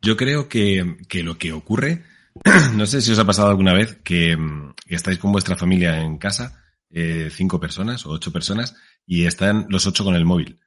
yo 0.02 0.18
creo 0.18 0.48
que, 0.48 0.98
que 1.08 1.24
lo 1.24 1.38
que 1.38 1.54
ocurre, 1.54 2.04
no 2.76 2.86
sé 2.86 3.02
si 3.02 3.12
os 3.12 3.20
ha 3.20 3.26
pasado 3.26 3.50
alguna 3.50 3.74
vez 3.74 4.00
que, 4.04 4.38
que 4.86 4.96
estáis 4.96 5.18
con 5.18 5.32
vuestra 5.32 5.56
familia 5.56 6.02
en 6.02 6.18
casa, 6.18 6.64
eh, 6.92 7.30
cinco 7.32 7.60
personas 7.60 8.06
o 8.06 8.12
ocho 8.12 8.32
personas, 8.32 8.76
y 9.06 9.26
están 9.26 9.68
los 9.70 9.86
ocho 9.88 10.04
con 10.04 10.16
el 10.16 10.26
móvil, 10.26 10.60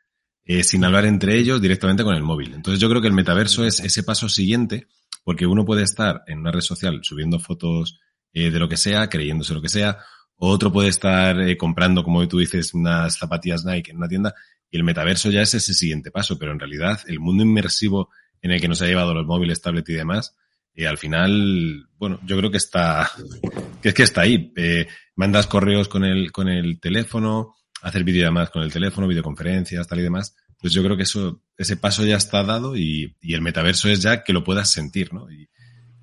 eh, 0.45 0.63
sin 0.63 0.85
hablar 0.85 1.07
entre 1.07 1.39
ellos 1.39 1.61
directamente 1.61 2.05
con 2.05 2.15
el 2.15 2.23
móvil. 2.23 2.55
Entonces 2.55 2.81
yo 2.81 2.89
creo 2.89 3.01
que 3.01 3.09
el 3.09 3.15
metaverso 3.15 3.65
es 3.65 3.81
ese 3.81 4.03
paso 4.03 4.29
siguiente, 4.29 4.89
porque 5.25 5.47
uno 5.47 5.65
puede 5.65 5.83
estar 5.83 6.23
en 6.27 6.41
una 6.41 6.53
red 6.53 6.61
social 6.61 7.01
subiendo 7.03 7.39
fotos 7.39 7.99
eh, 8.33 8.51
de 8.51 8.59
lo 8.59 8.69
que 8.69 8.77
sea, 8.77 9.09
creyéndose 9.09 9.55
lo 9.55 9.63
que 9.63 9.69
sea, 9.69 9.99
otro 10.37 10.71
puede 10.71 10.89
estar 10.89 11.41
eh, 11.41 11.57
comprando, 11.57 12.05
como 12.05 12.27
tú 12.29 12.39
dices, 12.39 12.75
unas 12.75 13.17
zapatillas 13.17 13.65
Nike 13.65 13.91
en 13.91 13.97
una 13.97 14.09
tienda, 14.09 14.35
y 14.71 14.77
el 14.77 14.85
metaverso 14.85 15.31
ya 15.31 15.43
es 15.43 15.55
ese 15.55 15.73
siguiente 15.73 16.11
paso, 16.11 16.39
pero 16.39 16.53
en 16.53 16.59
realidad 16.59 17.01
el 17.07 17.21
mundo 17.21 17.43
inmersivo 17.43 18.11
en 18.43 18.51
el 18.51 18.61
que 18.61 18.69
nos 18.69 18.83
ha 18.83 18.87
llevado 18.87 19.15
los 19.15 19.27
móviles, 19.27 19.63
tablet 19.63 19.89
y 19.89 19.95
demás, 19.95 20.37
y 20.77 20.85
al 20.85 20.99
final, 20.99 21.89
bueno, 21.97 22.21
yo 22.25 22.37
creo 22.37 22.51
que 22.51 22.59
está, 22.59 23.11
que 23.83 23.89
es 23.89 23.95
que 23.95 24.03
está 24.03 24.21
ahí. 24.21 24.53
Eh, 24.57 24.87
mandas 25.17 25.47
correos 25.47 25.89
con 25.89 26.05
el, 26.05 26.31
con 26.31 26.49
el 26.49 26.79
teléfono, 26.79 27.55
hacer 27.83 28.05
videollamadas 28.05 28.51
con 28.51 28.63
el 28.63 28.73
teléfono, 28.73 29.07
videoconferencias, 29.07 29.87
tal 29.87 30.01
y 30.01 30.03
demás. 30.03 30.35
Pues 30.59 30.73
yo 30.73 30.83
creo 30.83 30.97
que 30.97 31.03
eso, 31.03 31.43
ese 31.57 31.77
paso 31.77 32.05
ya 32.05 32.17
está 32.17 32.43
dado 32.43 32.77
y, 32.77 33.17
y 33.21 33.35
el 33.35 33.43
metaverso 33.43 33.89
es 33.89 34.03
ya 34.03 34.25
que 34.25 34.33
lo 34.33 34.43
puedas 34.43 34.71
sentir, 34.71 35.13
¿no? 35.13 35.31
Y, 35.31 35.49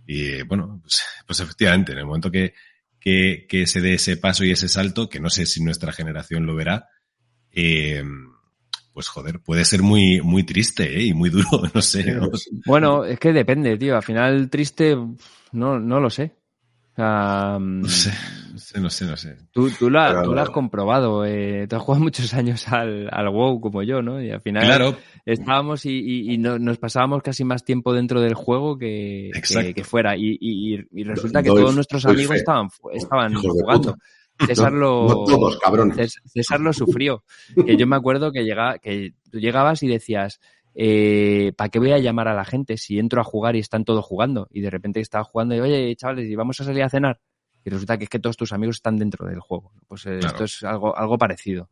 y 0.06 0.42
bueno, 0.44 0.80
pues, 0.82 1.04
pues, 1.26 1.40
efectivamente, 1.40 1.94
en 1.94 2.00
el 2.00 2.06
momento 2.06 2.30
que, 2.30 2.54
que, 3.00 3.46
que, 3.50 3.68
se 3.68 3.82
dé 3.82 3.96
ese 3.96 4.18
paso 4.18 4.44
y 4.44 4.52
ese 4.52 4.70
salto, 4.70 5.10
que 5.10 5.20
no 5.20 5.30
sé 5.30 5.46
si 5.46 5.64
nuestra 5.64 5.92
generación 5.92 6.46
lo 6.46 6.56
verá, 6.56 6.90
eh, 7.52 8.04
pues 8.94 9.08
joder, 9.08 9.40
puede 9.40 9.66
ser 9.66 9.82
muy, 9.82 10.22
muy 10.22 10.44
triste 10.44 11.00
¿eh? 11.00 11.06
y 11.06 11.14
muy 11.14 11.30
duro, 11.30 11.50
no 11.74 11.82
sé. 11.82 12.14
¿no? 12.14 12.30
Bueno, 12.66 13.06
es 13.06 13.20
que 13.20 13.34
depende, 13.34 13.78
tío. 13.78 13.96
Al 13.96 14.04
final 14.04 14.50
triste, 14.50 14.96
no, 15.52 15.80
no 15.80 16.00
lo 16.00 16.10
sé. 16.10 16.36
O 16.94 16.96
sea, 16.96 17.58
no 17.60 17.88
sé, 17.88 18.80
no 18.80 18.90
sé, 18.90 19.06
no 19.06 19.18
sé. 19.18 19.38
Tú, 19.52 19.70
tú, 19.72 19.90
lo 19.90 20.00
has 20.00 20.50
comprobado. 20.52 21.26
Eh, 21.26 21.66
tú 21.68 21.76
has 21.76 21.82
jugado 21.82 22.04
muchos 22.04 22.34
años 22.34 22.68
al, 22.68 23.10
al 23.12 23.30
WoW 23.30 23.60
como 23.60 23.82
yo, 23.82 24.02
¿no? 24.02 24.22
Y 24.22 24.30
al 24.30 24.42
final 24.42 24.64
claro. 24.64 24.98
estábamos 25.26 25.86
y, 25.86 25.92
y, 25.92 26.34
y 26.34 26.38
no, 26.38 26.60
nos 26.60 26.78
pasábamos 26.78 27.24
casi 27.24 27.44
más 27.44 27.64
tiempo 27.64 27.94
dentro 27.94 28.22
del 28.22 28.36
juego 28.36 28.78
que, 28.78 29.32
que, 29.34 29.74
que, 29.74 29.84
fuera. 29.84 30.16
Y, 30.16 30.38
y 30.40 31.04
resulta 31.04 31.42
que 31.42 31.50
todos 31.50 31.74
nuestros 31.74 32.06
amigos 32.06 32.38
estaban, 32.38 32.70
estaban 32.94 33.34
jugando. 33.34 33.98
César 34.46 34.72
lo, 34.72 35.08
no, 35.08 35.08
no 35.08 35.26
todos. 35.26 35.60
César 36.26 36.60
lo 36.60 36.74
sufrió. 36.74 37.24
Que 37.66 37.78
yo 37.78 37.88
me 37.88 37.96
acuerdo 37.96 38.32
que, 38.32 38.44
llega, 38.44 38.78
que 38.80 39.14
tú 39.32 39.40
llegabas 39.40 39.84
y 39.84 39.88
decías, 39.88 40.40
eh, 40.76 41.54
¿para 41.56 41.70
qué 41.70 41.80
voy 41.80 41.92
a 41.92 42.00
llamar 42.00 42.28
a 42.28 42.34
la 42.34 42.46
gente 42.46 42.78
si 42.78 43.00
entro 43.00 43.22
a 43.22 43.24
jugar 43.24 43.56
y 43.56 43.60
están 43.60 43.86
todos 43.86 44.04
jugando? 44.06 44.48
Y 44.52 44.62
de 44.62 44.70
repente 44.70 45.00
estaba 45.00 45.24
jugando 45.24 45.56
y, 45.56 45.60
oye, 45.60 45.96
chavales, 45.96 46.30
¿y 46.30 46.36
vamos 46.36 46.60
a 46.60 46.64
salir 46.64 46.84
a 46.84 46.90
cenar? 46.90 47.20
Y 47.66 47.70
resulta 47.70 47.98
que 47.98 48.06
es 48.06 48.10
que 48.10 48.20
todos 48.20 48.38
tus 48.38 48.52
amigos 48.52 48.78
están 48.78 48.98
dentro 48.98 49.28
del 49.28 49.40
juego. 49.40 49.72
Pues 49.88 50.06
eh, 50.06 50.18
claro. 50.20 50.28
esto 50.28 50.44
es 50.44 50.64
algo, 50.64 50.98
algo 50.98 51.18
parecido. 51.18 51.70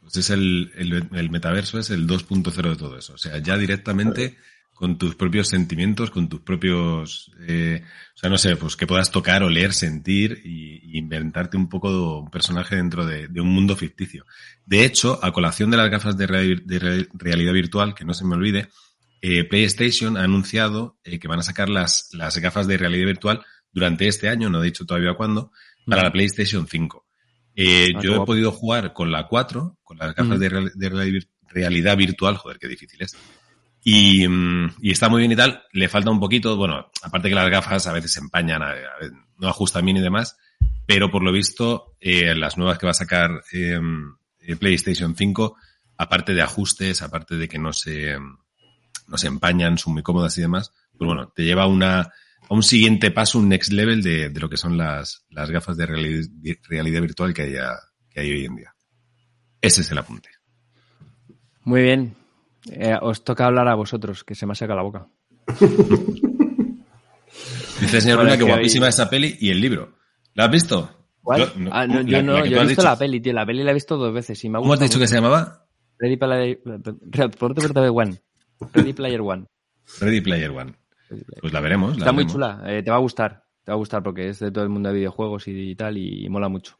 Pues 0.00 0.16
es 0.16 0.30
el, 0.30 0.70
el, 0.76 1.08
el 1.12 1.30
metaverso 1.30 1.78
es 1.78 1.90
el 1.90 2.06
2.0 2.06 2.70
de 2.70 2.76
todo 2.76 2.96
eso. 2.98 3.14
O 3.14 3.18
sea, 3.18 3.38
ya 3.38 3.56
directamente 3.56 4.36
con 4.74 4.98
tus 4.98 5.14
propios 5.14 5.48
sentimientos, 5.48 6.10
con 6.10 6.28
tus 6.28 6.40
propios, 6.40 7.30
eh, 7.46 7.82
o 8.14 8.18
sea, 8.18 8.28
no 8.28 8.36
sé, 8.36 8.56
pues 8.56 8.76
que 8.76 8.86
puedas 8.86 9.10
tocar, 9.10 9.42
oler, 9.42 9.72
sentir 9.72 10.42
y, 10.44 10.74
inventarte 10.98 11.56
un 11.56 11.68
poco 11.68 12.20
un 12.20 12.30
personaje 12.30 12.76
dentro 12.76 13.04
de, 13.04 13.28
un 13.40 13.48
mundo 13.48 13.74
ficticio. 13.74 14.24
De 14.64 14.84
hecho, 14.84 15.18
a 15.22 15.32
colación 15.32 15.70
de 15.70 15.76
las 15.76 15.90
gafas 15.90 16.16
de, 16.16 16.26
realidad 16.26 17.52
virtual, 17.52 17.94
que 17.94 18.04
no 18.04 18.14
se 18.14 18.24
me 18.24 18.34
olvide, 18.34 18.68
eh, 19.22 19.44
PlayStation 19.44 20.16
ha 20.16 20.24
anunciado 20.24 20.98
eh, 21.02 21.18
que 21.18 21.28
van 21.28 21.40
a 21.40 21.42
sacar 21.42 21.68
las, 21.68 22.10
las 22.12 22.38
gafas 22.38 22.66
de 22.66 22.76
realidad 22.76 23.06
virtual 23.06 23.44
durante 23.72 24.06
este 24.06 24.28
año, 24.28 24.50
no 24.50 24.62
he 24.62 24.66
dicho 24.66 24.86
todavía 24.86 25.14
cuándo, 25.14 25.50
para 25.86 26.02
la 26.02 26.12
PlayStation 26.12 26.66
5. 26.66 27.06
Eh, 27.56 27.92
ah, 27.94 28.00
yo 28.02 28.22
he 28.22 28.26
podido 28.26 28.50
jugar 28.52 28.92
con 28.92 29.10
la 29.10 29.26
4, 29.26 29.78
con 29.82 29.98
las 29.98 30.14
gafas 30.14 30.38
de, 30.38 31.26
realidad 31.48 31.96
virtual, 31.96 32.36
joder, 32.36 32.58
qué 32.58 32.68
difícil 32.68 33.02
es. 33.02 33.16
Mm, 33.84 34.66
y, 34.80 34.90
está 34.90 35.08
muy 35.08 35.20
bien 35.20 35.32
y 35.32 35.36
tal, 35.36 35.62
le 35.72 35.88
falta 35.88 36.10
un 36.10 36.20
poquito, 36.20 36.56
bueno, 36.56 36.90
aparte 37.02 37.28
que 37.28 37.34
las 37.34 37.50
gafas 37.50 37.86
a 37.86 37.92
veces 37.92 38.12
se 38.12 38.20
empañan, 38.20 38.62
no 39.38 39.48
ajustan 39.48 39.84
bien 39.84 39.98
y 39.98 40.00
demás, 40.00 40.38
pero 40.86 41.10
por 41.10 41.22
lo 41.22 41.32
visto, 41.32 41.96
eh, 42.00 42.34
las 42.34 42.56
nuevas 42.56 42.78
que 42.78 42.86
va 42.86 42.92
a 42.92 42.94
sacar 42.94 43.42
em, 43.52 44.14
eh, 44.40 44.56
PlayStation 44.56 45.14
5, 45.14 45.56
aparte 45.98 46.32
de 46.34 46.42
ajustes, 46.42 47.02
aparte 47.02 47.36
de 47.36 47.46
que 47.46 47.58
no 47.58 47.72
se, 47.72 48.16
no 49.06 49.18
se 49.18 49.26
empañan, 49.26 49.76
son 49.76 49.92
muy 49.92 50.02
cómodas 50.02 50.36
y 50.38 50.40
demás, 50.40 50.72
pues 50.96 51.06
bueno, 51.06 51.28
te 51.34 51.44
lleva 51.44 51.66
una, 51.66 52.00
a 52.00 52.10
un 52.48 52.62
siguiente 52.62 53.10
paso, 53.10 53.38
un 53.38 53.50
next 53.50 53.72
level 53.72 54.02
de, 54.02 54.30
de 54.30 54.40
lo 54.40 54.48
que 54.48 54.56
son 54.56 54.78
las, 54.78 55.26
las 55.28 55.50
gafas 55.50 55.76
de 55.76 55.86
realidad, 55.86 57.02
virtual 57.02 57.34
que 57.34 57.42
hay, 57.42 57.54
que 58.08 58.20
hay 58.20 58.30
hoy 58.30 58.44
en 58.46 58.56
día. 58.56 58.74
Ese 59.60 59.82
es 59.82 59.90
el 59.90 59.98
apunte. 59.98 60.30
Muy 61.64 61.82
bien. 61.82 62.23
Eh, 62.70 62.96
os 63.00 63.24
toca 63.24 63.46
hablar 63.46 63.68
a 63.68 63.74
vosotros, 63.74 64.24
que 64.24 64.34
se 64.34 64.46
me 64.46 64.52
ha 64.52 64.54
sacado 64.54 64.76
la 64.78 64.82
boca. 64.82 65.06
Dice 67.80 67.96
el 67.96 68.02
señor 68.02 68.20
Luna 68.20 68.38
que 68.38 68.44
guapísima 68.44 68.88
esa 68.88 69.10
peli 69.10 69.36
y 69.40 69.50
el 69.50 69.60
libro. 69.60 69.96
¿La 70.34 70.44
has 70.44 70.50
visto? 70.50 70.90
Yo 71.36 71.46
no, 71.56 71.70
ah, 71.72 71.86
yo, 71.86 72.22
no, 72.22 72.44
yo 72.44 72.60
he 72.60 72.66
visto 72.66 72.82
la 72.82 72.98
peli, 72.98 73.20
tío. 73.20 73.32
La 73.32 73.46
peli 73.46 73.62
la 73.62 73.70
he 73.70 73.74
visto 73.74 73.96
dos 73.96 74.12
veces 74.12 74.42
y 74.44 74.48
me 74.48 74.58
ha 74.58 74.60
¿Cómo 74.60 74.74
has 74.74 74.80
dicho 74.80 74.98
que 74.98 75.06
se 75.06 75.16
llamaba? 75.16 75.66
Ready 75.98 76.16
Player 76.16 76.60
One. 77.90 78.20
Ready 78.72 78.92
Player 78.92 79.20
One. 79.20 79.46
Ready 80.00 80.20
Player 80.20 80.50
One. 80.50 80.74
Pues 81.40 81.52
la 81.52 81.60
veremos. 81.60 81.96
Está 81.96 82.12
muy 82.12 82.26
chula. 82.26 82.62
Eh, 82.66 82.82
te 82.82 82.90
va 82.90 82.96
a 82.96 83.00
gustar. 83.00 83.44
Te 83.64 83.70
va 83.70 83.74
a 83.74 83.78
gustar 83.78 84.02
porque 84.02 84.28
es 84.28 84.38
de 84.38 84.50
todo 84.50 84.64
el 84.64 84.70
mundo 84.70 84.90
de 84.90 84.96
videojuegos 84.96 85.48
y, 85.48 85.74
tal 85.74 85.96
y, 85.96 86.28
mola 86.28 86.48
mucho. 86.48 86.76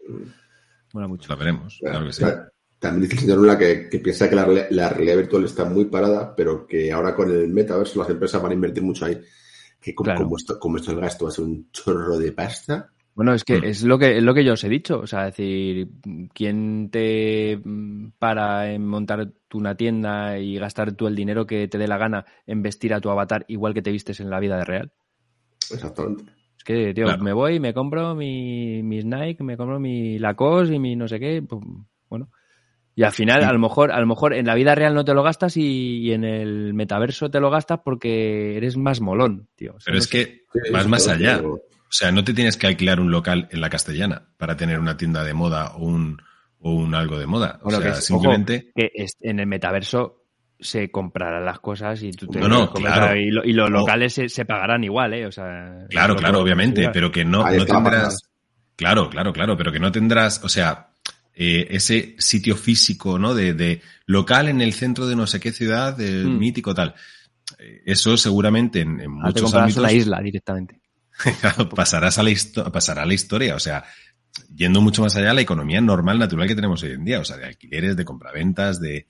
Mola 0.93 1.09
mucho. 1.09 1.29
La 1.31 1.37
veremos, 1.37 1.79
claro 1.81 2.07
que 2.07 2.13
sí. 2.13 2.25
También 2.79 3.03
dice 3.03 3.15
el 3.15 3.21
señor 3.21 3.39
Luna 3.39 3.59
que, 3.59 3.89
piensa 4.03 4.29
que 4.29 4.37
la, 4.37 4.45
realidad 4.45 5.17
virtual 5.17 5.45
está 5.45 5.65
muy 5.65 5.87
parada, 5.87 6.35
pero 6.37 6.67
que 6.67 6.93
ahora 6.93 7.15
con 7.15 7.31
el 7.31 7.49
metaverso 7.49 7.99
las 8.01 8.11
empresas 8.11 8.43
van 8.43 8.53
a 8.53 8.55
invertir 8.55 8.83
mucho 8.83 9.07
ahí. 9.07 9.21
Que 9.81 9.95
como, 9.95 10.37
esto, 10.37 10.59
como 10.59 10.77
esto 10.77 10.93
el 10.93 11.01
gasto 11.01 11.25
va 11.25 11.31
a 11.31 11.35
ser 11.35 11.45
un 11.45 11.71
chorro 11.71 12.19
de 12.19 12.33
pasta. 12.33 12.91
Bueno, 13.15 13.33
es 13.33 13.45
que 13.45 13.61
mm. 13.61 13.65
es 13.65 13.85
lo 13.85 13.99
que 13.99 14.17
es 14.17 14.23
lo 14.23 14.35
que 14.35 14.45
yo 14.45 14.55
os 14.55 14.65
he 14.65 14.69
dicho. 14.69 14.99
O 14.99 15.07
sea, 15.07 15.25
decir, 15.25 15.89
¿quién 16.33 16.91
te 16.91 17.61
para 18.19 18.73
en 18.73 18.87
montar 18.87 19.33
una 19.53 19.77
tienda 19.77 20.39
y 20.39 20.59
gastar 20.59 20.93
tú 20.93 21.07
el 21.07 21.15
dinero 21.15 21.47
que 21.47 21.69
te 21.69 21.79
dé 21.79 21.87
la 21.87 21.99
gana 21.99 22.27
en 22.47 22.63
vestir 22.63 22.93
a 22.93 23.01
tu 23.01 23.11
avatar 23.11 23.45
igual 23.49 23.73
que 23.73 23.83
te 23.83 23.93
vistes 23.93 24.21
en 24.21 24.31
la 24.31 24.41
vida 24.41 24.57
de 24.57 24.65
real? 24.65 24.93
Exactamente. 25.71 26.25
Es 26.57 26.65
que, 26.65 26.93
tío, 26.93 27.07
me 27.19 27.33
voy, 27.33 27.61
me 27.61 27.73
compro 27.73 28.15
mi, 28.15 28.83
mis 28.83 29.05
Nike, 29.05 29.45
me 29.45 29.57
compro 29.57 29.79
mi 29.79 30.19
Lacoste 30.19 30.75
y 30.75 30.79
mi 30.81 30.97
no 30.97 31.07
sé 31.07 31.21
qué. 31.21 31.41
Pues, 31.43 31.63
bueno, 32.09 32.31
y 32.97 33.03
al 33.03 33.13
final, 33.13 33.43
a 33.43 33.53
lo 33.53 33.59
mejor, 33.59 33.91
a 33.91 34.01
lo 34.01 34.07
mejor 34.07 34.35
en 34.35 34.47
la 34.47 34.55
vida 34.55 34.75
real 34.75 34.95
no 34.95 35.05
te 35.05 35.15
lo 35.15 35.23
gastas 35.23 35.57
y, 35.57 36.13
en 36.13 36.25
el 36.25 36.75
metaverso 36.75 37.31
te 37.31 37.41
lo 37.41 37.51
gastas 37.51 37.81
porque 37.85 38.57
eres 38.57 38.77
más 38.77 39.01
molón, 39.01 39.49
tío. 39.57 39.77
Pero 39.85 39.99
es 39.99 40.07
que 40.07 40.43
vas 40.73 40.87
más 40.87 41.09
allá. 41.09 41.43
O 41.43 41.97
sea, 41.97 42.13
no 42.13 42.25
te 42.25 42.35
tienes 42.35 42.57
que 42.57 42.67
alquilar 42.67 43.01
un 43.01 43.11
local 43.11 43.49
en 43.51 43.61
la 43.61 43.71
castellana 43.71 44.29
para 44.37 44.57
tener 44.57 44.79
una 44.79 44.97
tienda 44.97 45.25
de 45.25 45.35
moda 45.35 45.75
o 45.75 45.85
un, 45.85 46.21
o 46.61 46.73
un 46.73 46.95
algo 46.95 47.19
de 47.19 47.27
moda. 47.27 47.59
o 47.63 47.71
sea, 47.71 47.95
simplemente. 47.95 48.73
que 48.75 48.93
en 49.21 49.41
el 49.41 49.47
metaverso 49.47 50.25
se 50.61 50.91
comprarán 50.91 51.45
las 51.45 51.59
cosas 51.59 52.03
y 52.03 52.13
tú 52.13 52.29
te 52.29 52.39
no, 52.39 52.49
no, 52.49 52.73
claro. 52.73 53.17
y, 53.17 53.31
los 53.31 53.71
locales 53.71 54.15
se, 54.15 54.45
pagarán 54.45 54.85
igual, 54.85 55.15
¿eh? 55.15 55.27
O 55.27 55.33
sea, 55.33 55.85
claro, 55.91 56.15
claro, 56.17 56.41
obviamente, 56.41 56.91
pero 56.93 57.11
que 57.11 57.25
no, 57.25 57.49
no 57.49 57.67
tendrás. 57.67 58.23
Claro, 58.77 59.09
claro, 59.09 59.33
claro, 59.33 59.57
pero 59.57 59.71
que 59.71 59.79
no 59.79 59.93
tendrás, 59.93 60.43
o 60.43 60.49
sea, 60.49 60.94
eh, 61.37 61.67
ese 61.71 62.15
sitio 62.19 62.57
físico, 62.57 63.19
¿no? 63.19 63.35
De, 63.35 63.55
de, 63.55 63.81
local 64.07 64.49
en 64.49 64.61
el 64.61 64.73
centro 64.73 65.07
de 65.07 65.17
no 65.17 65.27
sé 65.27 65.41
qué 65.41 65.51
ciudad, 65.51 65.97
del 65.97 66.29
hmm. 66.29 66.39
mítico 66.39 66.75
tal. 66.75 66.95
Eh, 67.59 67.83
eso 67.87 68.17
seguramente 68.17 68.81
en, 68.81 69.01
en 69.01 69.11
ah, 69.11 69.27
muchos 69.27 69.53
ámbitos. 69.55 69.83
la 69.83 69.93
isla 69.93 70.21
directamente. 70.21 70.81
pasarás 71.75 72.19
a 72.19 72.23
la 72.23 72.33
pasará 72.73 73.03
a 73.03 73.07
la 73.07 73.15
historia, 73.15 73.57
o 73.57 73.61
sea, 73.61 73.85
yendo 74.55 74.81
mucho 74.81 75.03
más 75.03 75.17
allá, 75.17 75.33
la 75.33 75.41
economía 75.41 75.81
normal, 75.81 76.19
natural 76.19 76.47
que 76.47 76.55
tenemos 76.55 76.83
hoy 76.83 76.93
en 76.93 77.05
día, 77.05 77.21
o 77.21 77.25
sea, 77.25 77.37
de 77.37 77.47
alquileres, 77.47 77.97
de 77.97 78.05
compraventas, 78.05 78.81
de, 78.81 79.07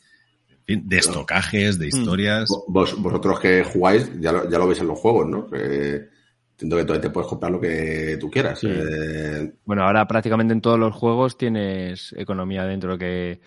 de 0.66 0.97
estocajes, 0.97 1.79
de 1.79 1.87
hmm. 1.87 1.89
historias. 1.89 2.49
Vos, 2.68 3.01
vosotros 3.01 3.39
que 3.39 3.64
jugáis, 3.64 4.11
ya 4.18 4.33
lo, 4.33 4.51
ya 4.51 4.59
lo 4.59 4.66
veis 4.66 4.81
en 4.81 4.87
los 4.87 4.99
juegos, 4.99 5.29
¿no? 5.29 5.47
Entiendo 6.55 6.76
que 6.76 6.84
todavía 6.84 7.09
te 7.09 7.11
puedes 7.11 7.28
comprar 7.28 7.50
lo 7.50 7.61
que 7.61 8.16
tú 8.20 8.30
quieras. 8.30 8.62
Eh. 8.62 9.52
Bueno, 9.64 9.82
ahora 9.82 10.07
prácticamente 10.07 10.55
en 10.55 10.61
todos 10.61 10.78
los 10.78 10.94
juegos 10.94 11.36
tienes 11.36 12.14
economía 12.16 12.62
dentro 12.62 12.96
que, 12.96 13.40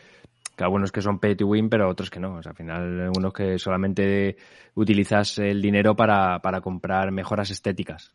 que 0.57 0.63
algunos 0.65 0.91
que 0.91 1.01
son 1.01 1.17
pay 1.17 1.37
to 1.37 1.47
win, 1.47 1.69
pero 1.69 1.89
otros 1.89 2.09
que 2.09 2.19
no. 2.19 2.35
O 2.35 2.43
sea, 2.43 2.49
al 2.49 2.57
final, 2.57 3.09
unos 3.15 3.31
que 3.31 3.57
solamente 3.57 4.35
utilizas 4.75 5.37
el 5.39 5.61
dinero 5.61 5.95
para, 5.95 6.39
para 6.39 6.59
comprar 6.59 7.11
mejoras 7.11 7.49
estéticas. 7.49 8.11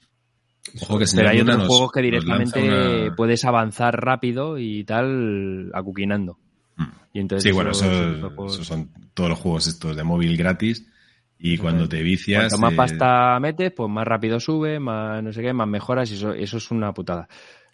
Ojo 0.83 0.99
que 0.99 1.07
pero 1.17 1.31
hay 1.31 1.41
otros 1.41 1.67
juegos 1.67 1.91
que 1.91 2.03
directamente 2.03 3.11
puedes 3.17 3.47
avanzar 3.47 3.99
rápido 3.99 4.59
y 4.59 4.85
tal, 4.85 5.71
acuquinando. 5.73 6.39
Mm. 6.77 6.85
Y 7.15 7.21
entonces 7.21 7.51
sí, 7.51 7.55
bueno, 7.55 7.71
esos 7.71 8.67
son 8.67 8.91
todos 9.15 9.31
los 9.31 9.39
juegos 9.39 9.67
estos 9.69 9.97
de 9.97 10.05
móvil 10.05 10.37
gratis 10.37 10.87
y 11.45 11.59
cuando 11.59 11.89
te 11.89 12.03
vicias. 12.03 12.55
Cuanto 12.55 12.59
más 12.59 12.75
pasta 12.75 13.39
metes, 13.41 13.73
pues 13.73 13.91
más 13.91 14.07
rápido 14.07 14.39
sube, 14.39 14.79
más 14.79 15.23
no 15.23 15.33
sé 15.33 15.43
qué, 15.43 15.53
más 15.53 15.67
mejoras 15.67 16.11
y 16.13 16.15
eso, 16.15 16.33
eso 16.33 16.57
es 16.57 16.71
una 16.71 16.95
putada. 16.95 17.29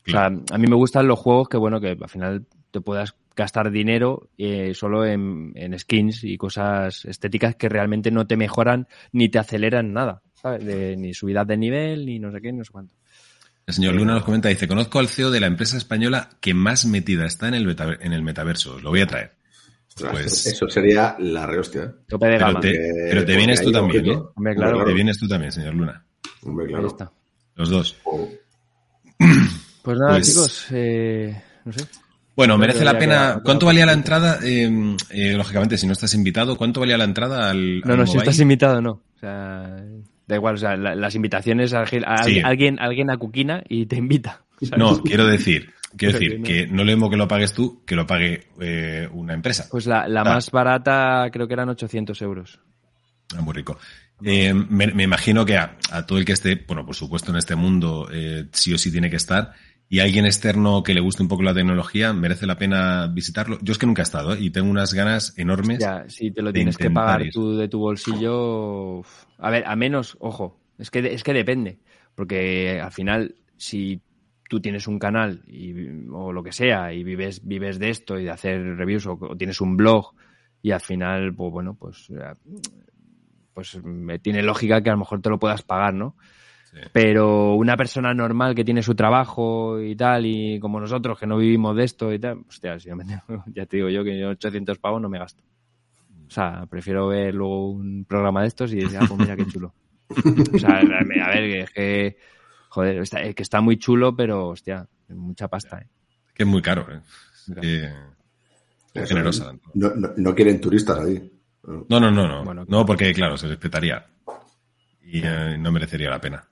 O 0.06 0.10
sea, 0.10 0.26
a 0.26 0.58
mí 0.58 0.66
me 0.66 0.74
gustan 0.74 1.06
los 1.06 1.18
juegos 1.18 1.50
que, 1.50 1.58
bueno, 1.58 1.78
que 1.78 1.90
al 1.90 2.08
final 2.08 2.46
te 2.70 2.80
puedas 2.80 3.14
gastar 3.36 3.70
dinero 3.70 4.30
eh, 4.38 4.72
solo 4.74 5.04
en, 5.04 5.52
skins 5.78 6.24
y 6.24 6.38
cosas 6.38 7.04
estéticas 7.04 7.56
que 7.56 7.68
realmente 7.68 8.10
no 8.10 8.26
te 8.26 8.38
mejoran 8.38 8.88
ni 9.12 9.28
te 9.28 9.38
aceleran 9.38 9.92
nada, 9.92 10.22
¿sabes? 10.34 10.64
ni 10.96 11.12
subida 11.12 11.44
de 11.44 11.58
nivel, 11.58 12.06
ni 12.06 12.18
no 12.18 12.32
sé 12.32 12.40
qué, 12.40 12.52
no 12.52 12.64
sé 12.64 12.72
cuánto. 12.72 12.94
El 13.66 13.74
señor 13.74 13.94
Luna 13.94 14.14
nos 14.14 14.24
comenta, 14.24 14.48
dice, 14.48 14.66
conozco 14.66 14.98
al 14.98 15.08
CEO 15.08 15.30
de 15.30 15.40
la 15.40 15.46
empresa 15.46 15.76
española 15.76 16.30
que 16.40 16.54
más 16.54 16.86
metida 16.86 17.26
está 17.26 17.48
en 17.48 17.54
el, 17.54 17.76
en 18.00 18.14
el 18.14 18.22
metaverso. 18.22 18.80
Lo 18.80 18.88
voy 18.88 19.02
a 19.02 19.06
traer. 19.06 19.37
Pues, 20.10 20.46
eso 20.46 20.68
sería 20.68 21.16
la 21.18 21.46
rehostia. 21.46 21.82
¿eh? 21.82 21.90
Pero 22.08 23.24
te, 23.24 23.36
vienes 23.36 23.62
tú 23.62 23.72
también, 23.72 24.06
¿eh? 24.06 24.54
claro. 24.56 24.84
Te 24.84 24.94
vienes 24.94 25.18
tú 25.18 25.28
también, 25.28 25.52
señor 25.52 25.74
Luna. 25.74 26.04
Ahí 26.44 26.86
está. 26.86 27.10
Los 27.54 27.70
dos. 27.70 27.96
Oh. 28.04 28.28
Pues 29.82 29.98
nada, 29.98 30.12
pues 30.12 30.28
chicos, 30.28 30.66
eh, 30.72 31.42
no 31.64 31.72
sé. 31.72 31.86
Bueno, 32.36 32.56
merece 32.56 32.84
la 32.84 32.98
pena. 32.98 33.40
¿Cuánto 33.42 33.66
valía 33.66 33.84
la 33.84 33.94
entrada? 33.94 34.38
Eh, 34.44 34.96
eh, 35.10 35.32
lógicamente, 35.32 35.76
si 35.76 35.86
no 35.86 35.92
estás 35.92 36.14
invitado, 36.14 36.56
¿cuánto 36.56 36.80
valía 36.80 36.96
la 36.96 37.04
entrada 37.04 37.50
al.? 37.50 37.80
No, 37.80 37.96
no, 37.96 38.06
si 38.06 38.16
estás 38.16 38.38
invitado, 38.38 38.80
no. 38.80 38.90
O 38.90 39.18
sea, 39.18 39.76
da 40.26 40.36
igual, 40.36 40.54
o 40.54 40.58
sea, 40.58 40.76
las 40.76 41.14
invitaciones 41.16 41.72
a, 41.72 41.84
alguien, 42.44 42.78
alguien 42.78 43.10
a 43.10 43.16
Cuquina 43.16 43.64
y 43.68 43.86
te 43.86 43.96
invita. 43.96 44.42
No, 44.76 45.02
quiero 45.02 45.26
decir, 45.26 45.72
Quiero 45.96 46.18
decir, 46.18 46.42
que 46.42 46.66
no 46.66 46.84
le 46.84 46.96
que 47.08 47.16
lo 47.16 47.28
pagues 47.28 47.52
tú, 47.52 47.82
que 47.84 47.96
lo 47.96 48.06
pague 48.06 48.48
eh, 48.60 49.08
una 49.12 49.32
empresa. 49.32 49.66
Pues 49.70 49.86
la, 49.86 50.06
la 50.06 50.22
más 50.22 50.50
barata 50.50 51.28
creo 51.32 51.48
que 51.48 51.54
eran 51.54 51.68
800 51.70 52.20
euros. 52.22 52.60
Ah, 53.36 53.40
muy 53.40 53.54
rico. 53.54 53.78
Eh, 54.24 54.52
me, 54.52 55.02
imagino 55.02 55.44
que 55.44 55.56
a, 55.56 55.76
todo 56.06 56.18
el 56.18 56.24
que 56.24 56.32
esté, 56.32 56.56
bueno, 56.66 56.84
por 56.84 56.94
supuesto 56.94 57.30
en 57.30 57.38
este 57.38 57.54
mundo 57.54 58.08
eh, 58.12 58.46
sí 58.52 58.72
o 58.74 58.78
sí 58.78 58.90
tiene 58.90 59.10
que 59.10 59.16
estar, 59.16 59.52
y 59.88 60.00
alguien 60.00 60.26
externo 60.26 60.82
que 60.82 60.92
le 60.92 61.00
guste 61.00 61.22
un 61.22 61.28
poco 61.28 61.42
la 61.42 61.54
tecnología, 61.54 62.12
merece 62.12 62.46
la 62.46 62.58
pena 62.58 63.06
visitarlo. 63.06 63.58
Yo 63.62 63.72
es 63.72 63.78
que 63.78 63.86
nunca 63.86 64.02
he 64.02 64.04
estado 64.04 64.36
y 64.36 64.50
tengo 64.50 64.70
unas 64.70 64.92
ganas 64.92 65.32
enormes. 65.38 65.78
Ya, 65.78 66.04
si 66.08 66.30
te 66.30 66.42
lo 66.42 66.52
tienes 66.52 66.76
que 66.76 66.90
pagar 66.90 67.22
tú 67.32 67.56
de 67.56 67.68
tu 67.68 67.78
bolsillo, 67.78 69.02
a 69.38 69.50
ver, 69.50 69.64
a 69.66 69.76
menos, 69.76 70.16
ojo, 70.20 70.60
es 70.78 70.90
que, 70.90 70.98
es 71.14 71.22
que 71.22 71.32
depende, 71.32 71.78
porque 72.14 72.80
al 72.82 72.92
final, 72.92 73.36
si 73.56 74.02
tú 74.48 74.60
tienes 74.60 74.88
un 74.88 74.98
canal 74.98 75.42
y, 75.46 75.74
o 76.10 76.32
lo 76.32 76.42
que 76.42 76.52
sea 76.52 76.92
y 76.92 77.04
vives, 77.04 77.46
vives 77.46 77.78
de 77.78 77.90
esto 77.90 78.18
y 78.18 78.24
de 78.24 78.30
hacer 78.30 78.76
reviews 78.76 79.06
o, 79.06 79.18
tienes 79.36 79.60
un 79.60 79.76
blog 79.76 80.14
y 80.62 80.72
al 80.72 80.80
final, 80.80 81.34
pues 81.34 81.52
bueno, 81.52 81.74
pues, 81.74 82.10
eh, 82.10 82.32
pues 83.54 83.82
me 83.84 84.18
tiene 84.18 84.42
lógica 84.42 84.82
que 84.82 84.90
a 84.90 84.94
lo 84.94 85.00
mejor 85.00 85.20
te 85.20 85.30
lo 85.30 85.38
puedas 85.38 85.62
pagar, 85.62 85.94
¿no? 85.94 86.16
Pero 86.92 87.54
una 87.54 87.76
persona 87.76 88.12
normal 88.12 88.54
que 88.54 88.64
tiene 88.64 88.82
su 88.82 88.94
trabajo 88.94 89.80
y 89.80 89.96
tal, 89.96 90.26
y 90.26 90.60
como 90.60 90.78
nosotros 90.78 91.18
que 91.18 91.26
no 91.26 91.38
vivimos 91.38 91.74
de 91.74 91.84
esto 91.84 92.12
y 92.12 92.18
tal, 92.18 92.44
hostia, 92.46 92.76
ya 93.46 93.66
te 93.66 93.76
digo 93.76 93.88
yo 93.88 94.04
que 94.04 94.18
yo 94.18 94.28
800 94.30 94.78
pavos 94.78 95.00
no 95.00 95.08
me 95.08 95.18
gasto. 95.18 95.42
O 96.26 96.30
sea, 96.30 96.66
prefiero 96.68 97.08
ver 97.08 97.34
luego 97.34 97.70
un 97.70 98.04
programa 98.04 98.42
de 98.42 98.48
estos 98.48 98.72
y 98.72 98.76
decir, 98.76 98.98
ah, 99.00 99.06
pues 99.08 99.18
mira 99.18 99.36
qué 99.36 99.46
chulo. 99.46 99.72
o 100.54 100.58
sea, 100.58 100.80
a 100.80 101.28
ver, 101.30 101.70
que, 101.72 102.16
joder, 102.68 103.02
que 103.34 103.42
está 103.42 103.60
muy 103.60 103.78
chulo, 103.78 104.14
pero 104.14 104.48
hostia, 104.48 104.86
mucha 105.08 105.48
pasta, 105.48 105.78
¿eh? 105.78 105.86
Que 106.34 106.44
es 106.44 106.48
muy 106.48 106.62
caro, 106.62 106.86
¿eh? 106.90 107.00
es 108.94 109.08
generosa. 109.08 109.52
No, 109.74 109.92
no, 110.16 110.34
quieren 110.34 110.60
turistas 110.60 110.98
ahí. 110.98 111.32
No, 111.62 112.00
no, 112.00 112.10
no, 112.10 112.44
no. 112.44 112.64
no, 112.66 112.86
porque 112.86 113.12
claro, 113.12 113.36
se 113.36 113.48
respetaría. 113.48 114.06
Y 115.02 115.20
eh, 115.24 115.56
no 115.58 115.72
merecería 115.72 116.10
la 116.10 116.20
pena. 116.20 116.46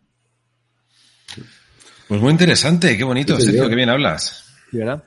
Pues 2.08 2.20
muy 2.20 2.30
interesante, 2.30 2.96
qué 2.96 3.04
bonito, 3.04 3.38
Sergio, 3.40 3.68
qué 3.68 3.74
bien 3.74 3.90
hablas. 3.90 4.54
¿Verdad? 4.72 5.04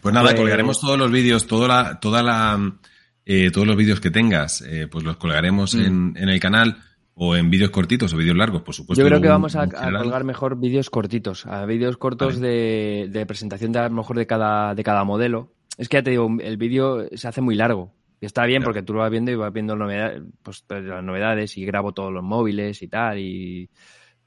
Pues 0.00 0.14
nada, 0.14 0.30
pues- 0.30 0.40
colgaremos 0.40 0.80
todos 0.80 0.98
los 0.98 1.10
vídeos, 1.10 1.46
toda 1.46 1.68
la, 1.68 2.00
toda 2.00 2.22
la, 2.22 2.78
eh, 3.24 3.50
todos 3.50 3.66
los 3.66 3.76
vídeos 3.76 4.00
que 4.00 4.10
tengas, 4.10 4.62
eh, 4.62 4.88
pues 4.90 5.04
los 5.04 5.16
colgaremos 5.16 5.74
mm. 5.74 5.80
en, 5.80 6.14
en, 6.16 6.28
el 6.28 6.40
canal 6.40 6.82
o 7.14 7.36
en 7.36 7.50
vídeos 7.50 7.70
cortitos 7.70 8.12
o 8.14 8.16
vídeos 8.16 8.36
largos, 8.36 8.62
por 8.62 8.74
supuesto. 8.74 9.02
Yo 9.02 9.08
creo 9.08 9.20
que 9.20 9.28
vamos 9.28 9.56
a, 9.56 9.68
colgar 9.68 10.24
mejor 10.24 10.58
vídeos 10.58 10.90
cortitos, 10.90 11.46
a 11.46 11.66
vídeos 11.66 11.96
cortos 11.96 12.40
de, 12.40 13.08
de, 13.10 13.26
presentación 13.26 13.72
de 13.72 13.80
a 13.80 13.88
lo 13.88 13.94
mejor 13.94 14.16
de 14.16 14.26
cada, 14.26 14.74
de 14.74 14.82
cada 14.82 15.04
modelo. 15.04 15.52
Es 15.76 15.88
que 15.88 15.98
ya 15.98 16.02
te 16.02 16.10
digo, 16.10 16.28
el 16.40 16.56
vídeo 16.56 17.06
se 17.14 17.28
hace 17.28 17.40
muy 17.40 17.54
largo. 17.54 17.92
Y 18.20 18.26
está 18.26 18.44
bien 18.44 18.62
porque 18.62 18.82
tú 18.82 18.92
lo 18.92 19.00
vas 19.00 19.10
viendo 19.10 19.30
y 19.30 19.34
vas 19.34 19.52
viendo 19.52 19.74
novedades, 19.76 20.22
pues, 20.42 20.64
las 20.68 21.02
novedades 21.02 21.56
y 21.56 21.64
grabo 21.64 21.92
todos 21.92 22.12
los 22.12 22.22
móviles 22.22 22.82
y 22.82 22.88
tal. 22.88 23.18
Y, 23.18 23.70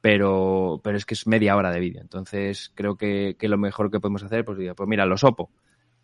pero, 0.01 0.81
pero 0.83 0.97
es 0.97 1.05
que 1.05 1.13
es 1.13 1.27
media 1.27 1.55
hora 1.55 1.71
de 1.71 1.79
vídeo. 1.79 2.01
Entonces 2.01 2.71
creo 2.73 2.95
que, 2.95 3.35
que, 3.37 3.47
lo 3.47 3.57
mejor 3.57 3.91
que 3.91 3.99
podemos 3.99 4.23
hacer, 4.23 4.43
pues, 4.45 4.57
pues 4.75 4.89
mira, 4.89 5.05
los 5.05 5.23
Oppo 5.23 5.51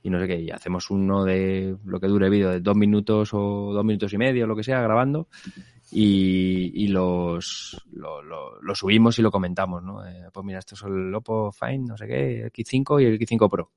y 0.01 0.09
no 0.09 0.19
sé 0.19 0.27
qué, 0.27 0.39
y 0.39 0.49
hacemos 0.49 0.89
uno 0.89 1.25
de 1.25 1.75
lo 1.86 1.99
que 1.99 2.07
dure 2.07 2.27
el 2.27 2.32
vídeo 2.32 2.49
de 2.49 2.61
dos 2.61 2.75
minutos 2.75 3.34
o 3.34 3.73
dos 3.73 3.84
minutos 3.84 4.13
y 4.13 4.17
medio, 4.17 4.47
lo 4.47 4.55
que 4.55 4.63
sea, 4.63 4.82
grabando, 4.82 5.27
y, 5.91 6.83
y 6.83 6.87
los 6.87 7.81
lo, 7.91 8.21
lo, 8.21 8.75
subimos 8.75 9.17
y 9.19 9.21
lo 9.21 9.31
comentamos, 9.31 9.83
¿no? 9.83 10.05
Eh, 10.05 10.29
pues 10.31 10.45
mira, 10.45 10.59
esto 10.59 10.75
es 10.75 10.83
el 10.83 11.13
Oppo 11.13 11.51
Fine, 11.51 11.85
no 11.87 11.97
sé 11.97 12.07
qué, 12.07 12.41
el 12.41 12.51
X5 12.51 13.01
y 13.01 13.05
el 13.05 13.19
X5 13.19 13.49
Pro. 13.49 13.71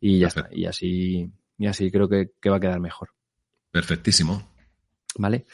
Y 0.00 0.18
ya 0.18 0.28
está, 0.28 0.48
y 0.50 0.66
así, 0.66 1.30
y 1.58 1.66
así 1.66 1.90
creo 1.90 2.08
que, 2.08 2.32
que 2.40 2.50
va 2.50 2.56
a 2.56 2.60
quedar 2.60 2.80
mejor. 2.80 3.10
Perfectísimo. 3.70 4.42
Vale. 5.16 5.46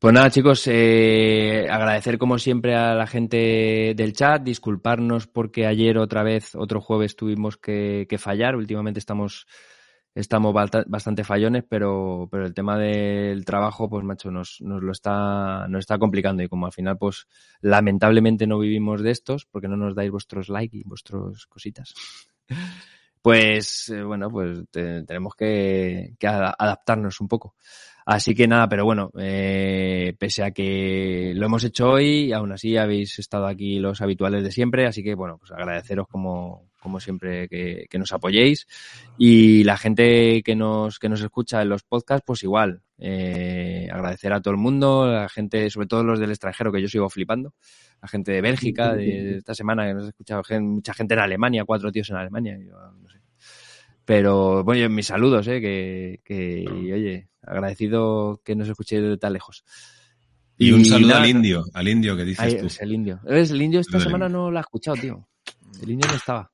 Pues 0.00 0.14
nada, 0.14 0.30
chicos, 0.30 0.66
eh, 0.66 1.66
agradecer 1.70 2.16
como 2.16 2.38
siempre 2.38 2.74
a 2.74 2.94
la 2.94 3.06
gente 3.06 3.92
del 3.94 4.14
chat, 4.14 4.42
disculparnos 4.42 5.26
porque 5.26 5.66
ayer 5.66 5.98
otra 5.98 6.22
vez, 6.22 6.54
otro 6.54 6.80
jueves 6.80 7.16
tuvimos 7.16 7.58
que, 7.58 8.06
fallar. 8.18 8.56
Últimamente 8.56 8.98
estamos, 8.98 9.46
estamos 10.14 10.54
bastante 10.54 11.24
fallones, 11.24 11.64
pero, 11.68 12.28
pero 12.30 12.46
el 12.46 12.54
tema 12.54 12.78
del 12.78 13.44
trabajo, 13.44 13.88
pues 13.88 14.04
macho, 14.04 14.30
nos, 14.30 14.60
nos 14.60 14.82
lo 14.82 14.92
está, 14.92 15.66
nos 15.68 15.80
está 15.80 15.98
complicando. 15.98 16.42
Y 16.42 16.48
como 16.48 16.66
al 16.66 16.72
final, 16.72 16.98
pues 16.98 17.26
lamentablemente 17.60 18.46
no 18.46 18.58
vivimos 18.58 19.02
de 19.02 19.10
estos, 19.10 19.46
porque 19.46 19.68
no 19.68 19.76
nos 19.76 19.94
dais 19.94 20.10
vuestros 20.10 20.48
likes 20.48 20.76
y 20.76 20.82
vuestras 20.84 21.46
cositas. 21.46 21.94
Pues 23.22 23.90
eh, 23.90 24.02
bueno, 24.02 24.30
pues 24.30 24.64
tenemos 24.70 25.34
que, 25.34 26.14
que 26.18 26.26
adaptarnos 26.26 27.20
un 27.20 27.28
poco. 27.28 27.54
Así 28.06 28.34
que 28.34 28.48
nada, 28.48 28.68
pero 28.68 28.84
bueno, 28.84 29.10
eh, 29.18 30.16
pese 30.18 30.42
a 30.42 30.52
que 30.52 31.32
lo 31.36 31.46
hemos 31.46 31.62
hecho 31.64 31.90
hoy, 31.90 32.32
aún 32.32 32.52
así 32.52 32.76
habéis 32.76 33.18
estado 33.18 33.46
aquí 33.46 33.78
los 33.78 34.00
habituales 34.00 34.42
de 34.42 34.50
siempre, 34.50 34.86
así 34.86 35.02
que 35.02 35.14
bueno, 35.14 35.36
pues 35.38 35.52
agradeceros 35.52 36.08
como, 36.08 36.69
como 36.80 36.98
siempre 37.00 37.48
que, 37.48 37.86
que 37.88 37.98
nos 37.98 38.12
apoyéis. 38.12 38.66
Y 39.18 39.64
la 39.64 39.76
gente 39.76 40.42
que 40.42 40.56
nos, 40.56 40.98
que 40.98 41.08
nos 41.08 41.20
escucha 41.20 41.62
en 41.62 41.68
los 41.68 41.82
podcasts, 41.82 42.24
pues 42.26 42.42
igual, 42.42 42.82
eh, 42.98 43.88
agradecer 43.90 44.32
a 44.32 44.40
todo 44.40 44.52
el 44.52 44.60
mundo, 44.60 45.04
a 45.04 45.22
la 45.22 45.28
gente, 45.28 45.70
sobre 45.70 45.86
todo 45.86 46.02
los 46.04 46.18
del 46.18 46.30
extranjero, 46.30 46.72
que 46.72 46.82
yo 46.82 46.88
sigo 46.88 47.08
flipando, 47.08 47.54
la 48.02 48.08
gente 48.08 48.32
de 48.32 48.40
Bélgica, 48.40 48.94
de 48.94 49.38
esta 49.38 49.54
semana 49.54 49.86
que 49.86 49.94
nos 49.94 50.04
ha 50.04 50.08
escuchado 50.08 50.42
mucha 50.60 50.94
gente 50.94 51.14
en 51.14 51.20
Alemania, 51.20 51.64
cuatro 51.64 51.90
tíos 51.90 52.10
en 52.10 52.16
Alemania, 52.16 52.58
yo 52.58 52.74
no 52.74 53.08
sé. 53.08 53.20
Pero 54.04 54.64
bueno, 54.64 54.88
mis 54.88 55.06
saludos, 55.06 55.46
eh, 55.48 55.60
que, 55.60 56.20
que 56.24 56.92
oye, 56.92 57.28
agradecido 57.42 58.40
que 58.44 58.56
nos 58.56 58.68
escuchéis 58.68 59.02
desde 59.02 59.18
tan 59.18 59.32
lejos. 59.32 59.64
Y, 60.58 60.72
un 60.72 60.84
saludo 60.84 61.16
al 61.16 61.26
indio, 61.26 61.64
al 61.72 61.88
indio 61.88 62.14
que 62.16 62.24
dices 62.24 62.58
tú. 62.58 62.66
Es 62.66 62.82
el 62.82 62.92
indio. 62.92 63.20
El 63.26 63.62
indio 63.62 63.80
esta 63.80 63.98
semana 63.98 64.28
no 64.28 64.50
lo 64.50 64.58
ha 64.58 64.60
escuchado, 64.60 64.96
tío. 64.98 65.26
El 65.82 65.90
indio 65.90 66.06
no 66.06 66.16
estaba. 66.16 66.52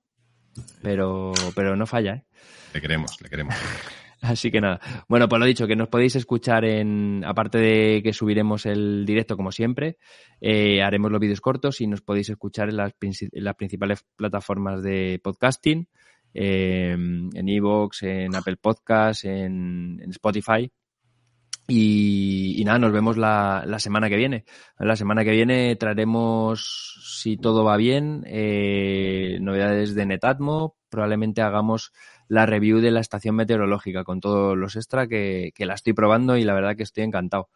Pero, 0.83 1.33
pero 1.55 1.77
no 1.77 1.87
falla, 1.87 2.15
¿eh? 2.15 2.25
Le 2.75 2.81
queremos, 2.81 3.21
le 3.21 3.29
queremos. 3.29 3.55
Así 4.21 4.51
que 4.51 4.61
nada. 4.61 4.81
Bueno, 5.09 5.29
pues 5.29 5.41
lo 5.41 5.47
dicho, 5.47 5.67
que 5.67 5.77
nos 5.77 5.89
podéis 5.89 6.17
escuchar 6.17 6.65
en, 6.65 7.23
aparte 7.25 7.59
de 7.59 8.03
que 8.03 8.13
subiremos 8.13 8.67
el 8.67 9.05
directo 9.05 9.37
como 9.37 9.53
siempre, 9.53 9.99
eh, 10.41 10.83
haremos 10.83 11.13
los 11.13 11.21
vídeos 11.21 11.41
cortos 11.41 11.81
y 11.81 11.87
nos 11.87 12.01
podéis 12.01 12.31
escuchar 12.31 12.71
en 12.71 12.77
las, 12.77 12.93
las 13.33 13.55
principales 13.55 14.05
plataformas 14.17 14.83
de 14.83 15.21
podcasting, 15.23 15.89
en 16.33 17.49
Evox, 17.49 18.03
en 18.03 18.35
Apple 18.35 18.57
Podcasts, 18.57 19.25
en, 19.25 20.01
Spotify. 20.11 20.71
Y, 21.69 22.63
nada, 22.65 22.79
nos 22.79 22.93
vemos 22.93 23.17
la, 23.17 23.65
la, 23.67 23.81
semana 23.81 24.09
que 24.09 24.17
viene. 24.17 24.45
La 24.79 24.95
semana 24.95 25.25
que 25.25 25.33
viene 25.33 25.75
traeremos, 25.75 27.01
si 27.21 27.37
todo 27.37 27.65
va 27.65 27.77
bien, 27.77 28.23
eh, 28.27 29.39
novedades 29.41 29.95
de 29.95 30.07
Netatmo. 30.07 30.77
Probablemente 30.89 31.43
hagamos 31.43 31.93
la 32.29 32.47
review 32.47 32.79
de 32.79 32.93
la 32.93 33.01
estación 33.01 33.35
meteorológica 33.35 34.05
con 34.05 34.21
todos 34.21 34.57
los 34.57 34.77
extra 34.77 35.09
que, 35.09 35.51
que 35.55 35.67
la 35.67 35.75
estoy 35.75 35.93
probando 35.93 36.37
y 36.37 36.45
la 36.45 36.55
verdad 36.55 36.77
que 36.77 36.85
estoy 36.85 37.03
encantado 37.03 37.49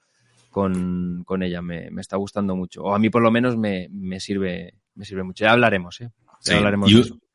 con, 0.51 1.22
con 1.24 1.45
ella. 1.45 1.62
Me, 1.62 1.91
me, 1.91 2.01
está 2.01 2.16
gustando 2.16 2.57
mucho. 2.57 2.82
O 2.82 2.95
a 2.95 2.99
mí 2.99 3.11
por 3.11 3.22
lo 3.22 3.30
menos 3.30 3.57
me, 3.57 3.88
me 3.93 4.18
sirve, 4.18 4.74
me 4.97 5.05
sirve 5.05 5.22
mucho. 5.22 5.45
Ya 5.45 5.53
hablaremos, 5.53 6.01
¿eh? 6.01 6.11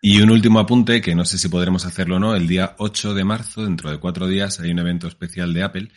y, 0.01 0.22
un 0.22 0.32
último 0.32 0.60
apunte, 0.60 1.01
que 1.01 1.16
no 1.16 1.26
sé 1.26 1.38
si 1.38 1.47
podremos 1.47 1.86
hacerlo 1.86 2.16
o 2.16 2.20
no, 2.20 2.36
el 2.36 2.47
día 2.47 2.76
8 2.80 3.14
de 3.14 3.24
marzo, 3.24 3.64
dentro 3.64 3.91
de 3.91 3.99
cuatro 3.99 4.28
días, 4.28 4.60
hay 4.60 4.72
un 4.72 4.80
evento 4.80 5.08
especial 5.08 5.53
de 5.53 5.64
Apple. 5.64 5.89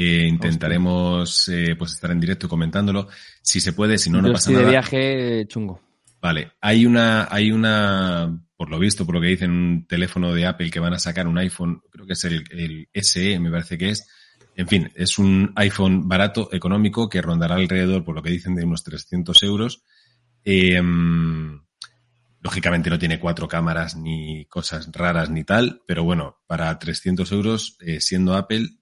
Eh, 0.00 0.28
intentaremos 0.28 1.48
eh, 1.48 1.74
pues 1.76 1.94
estar 1.94 2.12
en 2.12 2.20
directo 2.20 2.48
comentándolo. 2.48 3.08
Si 3.42 3.58
se 3.58 3.72
puede, 3.72 3.98
si 3.98 4.10
no, 4.10 4.22
no 4.22 4.32
pasa 4.32 4.52
nada. 4.52 4.64
de 4.64 4.70
viaje 4.70 5.46
chungo. 5.48 5.80
Vale, 6.20 6.52
hay 6.60 6.86
una, 6.86 7.26
hay 7.28 7.50
una, 7.50 8.40
por 8.56 8.70
lo 8.70 8.78
visto, 8.78 9.04
por 9.04 9.16
lo 9.16 9.20
que 9.20 9.26
dicen, 9.26 9.50
un 9.50 9.86
teléfono 9.88 10.32
de 10.32 10.46
Apple 10.46 10.70
que 10.70 10.78
van 10.78 10.94
a 10.94 11.00
sacar 11.00 11.26
un 11.26 11.36
iPhone, 11.38 11.82
creo 11.90 12.06
que 12.06 12.12
es 12.12 12.24
el, 12.24 12.44
el 12.50 12.88
SE, 13.02 13.40
me 13.40 13.50
parece 13.50 13.76
que 13.76 13.90
es. 13.90 14.06
En 14.54 14.68
fin, 14.68 14.88
es 14.94 15.18
un 15.18 15.52
iPhone 15.56 16.08
barato, 16.08 16.48
económico, 16.52 17.08
que 17.08 17.20
rondará 17.20 17.56
alrededor, 17.56 18.04
por 18.04 18.14
lo 18.14 18.22
que 18.22 18.30
dicen, 18.30 18.54
de 18.54 18.64
unos 18.64 18.84
300 18.84 19.42
euros. 19.42 19.82
Eh, 20.44 20.80
Lógicamente 22.40 22.88
no 22.88 22.98
tiene 22.98 23.18
cuatro 23.18 23.48
cámaras 23.48 23.96
ni 23.96 24.44
cosas 24.46 24.88
raras 24.92 25.28
ni 25.28 25.42
tal, 25.42 25.82
pero 25.86 26.04
bueno, 26.04 26.38
para 26.46 26.78
300 26.78 27.30
euros, 27.32 27.76
eh, 27.80 28.00
siendo 28.00 28.36
Apple, 28.36 28.77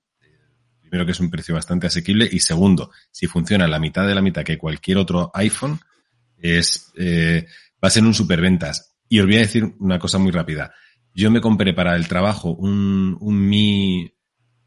primero 0.89 1.07
que 1.07 1.13
es 1.13 1.21
un 1.21 1.31
precio 1.31 1.55
bastante 1.55 1.87
asequible 1.87 2.29
y 2.31 2.41
segundo, 2.41 2.91
si 3.11 3.27
funciona 3.27 3.67
la 3.69 3.79
mitad 3.79 4.07
de 4.07 4.15
la 4.15 4.23
mitad 4.23 4.45
que 4.45 4.59
cualquier 4.59 4.99
otro 4.99 5.31
iPhone, 5.35 5.81
es, 6.39 6.93
eh, 6.97 7.47
va 7.83 7.89
a 7.89 7.91
ser 7.91 8.05
un 8.05 8.15
superventas. 8.15 8.97
Y 9.09 9.21
os 9.21 9.27
voy 9.27 9.37
a 9.37 9.41
decir 9.41 9.75
una 9.79 9.99
cosa 9.99 10.19
muy 10.19 10.33
rápida. 10.33 10.73
Yo 11.15 11.31
me 11.31 11.41
compré 11.41 11.73
para 11.73 11.97
el 11.97 12.09
trabajo 12.09 12.55
un, 12.55 13.17
un 13.21 13.49
Mi 13.49 14.13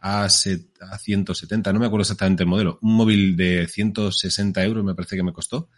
A170, 0.01 1.73
no 1.73 1.79
me 1.79 1.85
acuerdo 1.85 2.01
exactamente 2.01 2.43
el 2.43 2.49
modelo, 2.49 2.79
un 2.81 2.95
móvil 2.95 3.35
de 3.35 3.67
160 3.67 4.63
euros 4.63 4.83
me 4.83 4.95
parece 4.95 5.15
que 5.15 5.23
me 5.23 5.33
costó. 5.33 5.69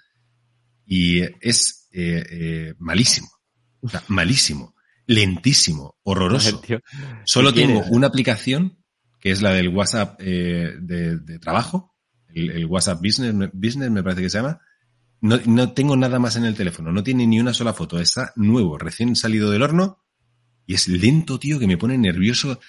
Y 0.86 1.22
es 1.42 1.90
eh, 1.92 2.24
eh, 2.30 2.74
malísimo. 2.80 3.30
O 3.82 3.90
sea, 3.90 4.04
malísimo. 4.08 4.76
Lentísimo. 5.08 5.98
Horroroso. 6.04 6.62
Solo 7.26 7.54
tengo 7.54 7.84
una 7.90 8.08
aplicación 8.08 8.81
que 9.22 9.32
es 9.32 9.42
la 9.42 9.54
del 9.54 9.70
WhatsApp 9.70 10.20
eh, 10.20 10.74
de, 10.80 11.40
trabajo, 11.40 11.94
el, 12.34 12.66
WhatsApp 12.66 13.00
Business, 13.02 13.52
Business 13.54 13.92
me 13.92 14.04
parece 14.04 14.24
que 14.24 14.30
se 14.30 14.40
llama. 14.40 14.60
No, 15.22 15.40
no 15.46 15.74
tengo 15.74 15.96
nada 15.96 16.18
más 16.18 16.36
en 16.36 16.46
el 16.46 16.56
teléfono, 16.56 16.92
no 16.92 17.04
tiene 17.04 17.28
ni 17.28 17.40
una 17.40 17.54
sola 17.54 17.74
foto. 17.74 18.00
Está 18.00 18.34
nuevo, 18.36 18.78
recién 18.80 19.16
salido 19.16 19.52
del 19.52 19.62
horno 19.62 20.00
y 20.66 20.74
es 20.74 20.88
lento, 20.88 21.38
tío, 21.40 21.60
que 21.60 21.68
me 21.68 21.78
pone 21.78 21.98
nervioso. 21.98 22.60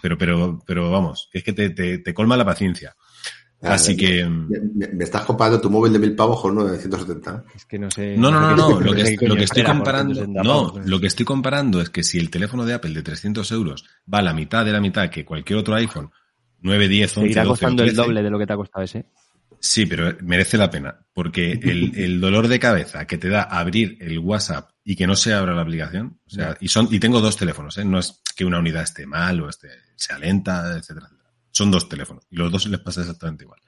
Pero, 0.00 0.16
pero, 0.16 0.62
pero 0.66 0.90
vamos, 0.90 1.28
es 1.34 1.44
que 1.44 1.52
te, 1.52 1.68
te, 1.68 1.98
te 1.98 2.14
colma 2.14 2.38
la 2.38 2.46
paciencia. 2.46 2.96
Así 3.62 3.96
que. 3.96 4.24
Me, 4.24 5.04
estás 5.04 5.22
comparando 5.24 5.60
tu 5.60 5.70
móvil 5.70 5.92
de 5.92 5.98
mil 5.98 6.14
pavos 6.14 6.40
con 6.40 6.52
uno 6.52 6.66
de 6.66 6.78
170. 6.78 7.44
Es 7.54 7.64
que 7.64 7.78
no 7.78 7.90
sé. 7.90 8.16
No, 8.16 8.30
no, 8.30 8.40
no, 8.40 8.56
no. 8.56 8.80
Lo 8.80 8.94
que, 8.94 9.16
lo 9.22 9.34
que 9.36 9.44
estoy 9.44 9.62
comparando. 9.62 10.26
No, 10.26 10.74
lo 10.84 11.00
que 11.00 11.06
estoy 11.06 11.24
comparando 11.24 11.80
es 11.80 11.90
que 11.90 12.02
si 12.02 12.18
el 12.18 12.30
teléfono 12.30 12.64
de 12.64 12.74
Apple 12.74 12.92
de 12.92 13.02
300 13.02 13.50
euros 13.52 13.84
va 14.12 14.18
a 14.18 14.22
la 14.22 14.34
mitad 14.34 14.64
de 14.64 14.72
la 14.72 14.80
mitad 14.80 15.08
que 15.08 15.24
cualquier 15.24 15.58
otro 15.58 15.74
iPhone, 15.74 16.10
9, 16.60 16.88
10, 16.88 17.16
11. 17.16 17.20
Seguirá 17.20 17.44
costando 17.44 17.82
el 17.82 17.94
doble 17.94 18.22
de 18.22 18.30
lo 18.30 18.38
que 18.38 18.46
te 18.46 18.52
ha 18.52 18.56
costado 18.56 18.84
ese. 18.84 19.06
Sí, 19.58 19.86
pero 19.86 20.14
merece 20.22 20.58
la 20.58 20.70
pena. 20.70 20.98
Porque 21.14 21.52
el, 21.52 21.92
el 21.96 22.20
dolor 22.20 22.48
de 22.48 22.58
cabeza 22.58 23.06
que 23.06 23.16
te 23.16 23.30
da 23.30 23.42
abrir 23.42 23.96
el 24.00 24.18
WhatsApp 24.18 24.70
y 24.84 24.96
que 24.96 25.06
no 25.06 25.16
se 25.16 25.32
abra 25.32 25.54
la 25.54 25.62
aplicación. 25.62 26.20
O 26.26 26.30
sea, 26.30 26.56
y 26.60 26.68
son, 26.68 26.88
y 26.90 27.00
tengo 27.00 27.20
dos 27.20 27.36
teléfonos, 27.38 27.78
¿eh? 27.78 27.84
No 27.84 27.98
es 27.98 28.22
que 28.36 28.44
una 28.44 28.58
unidad 28.58 28.82
esté 28.82 29.06
mal 29.06 29.40
o 29.40 29.48
esté, 29.48 29.68
sea 29.96 30.18
lenta, 30.18 30.76
etcétera 30.76 31.08
son 31.56 31.70
dos 31.70 31.88
teléfonos 31.88 32.24
y 32.30 32.36
los 32.36 32.52
dos 32.52 32.66
les 32.66 32.80
pasa 32.80 33.00
exactamente 33.00 33.44
igual. 33.44 33.60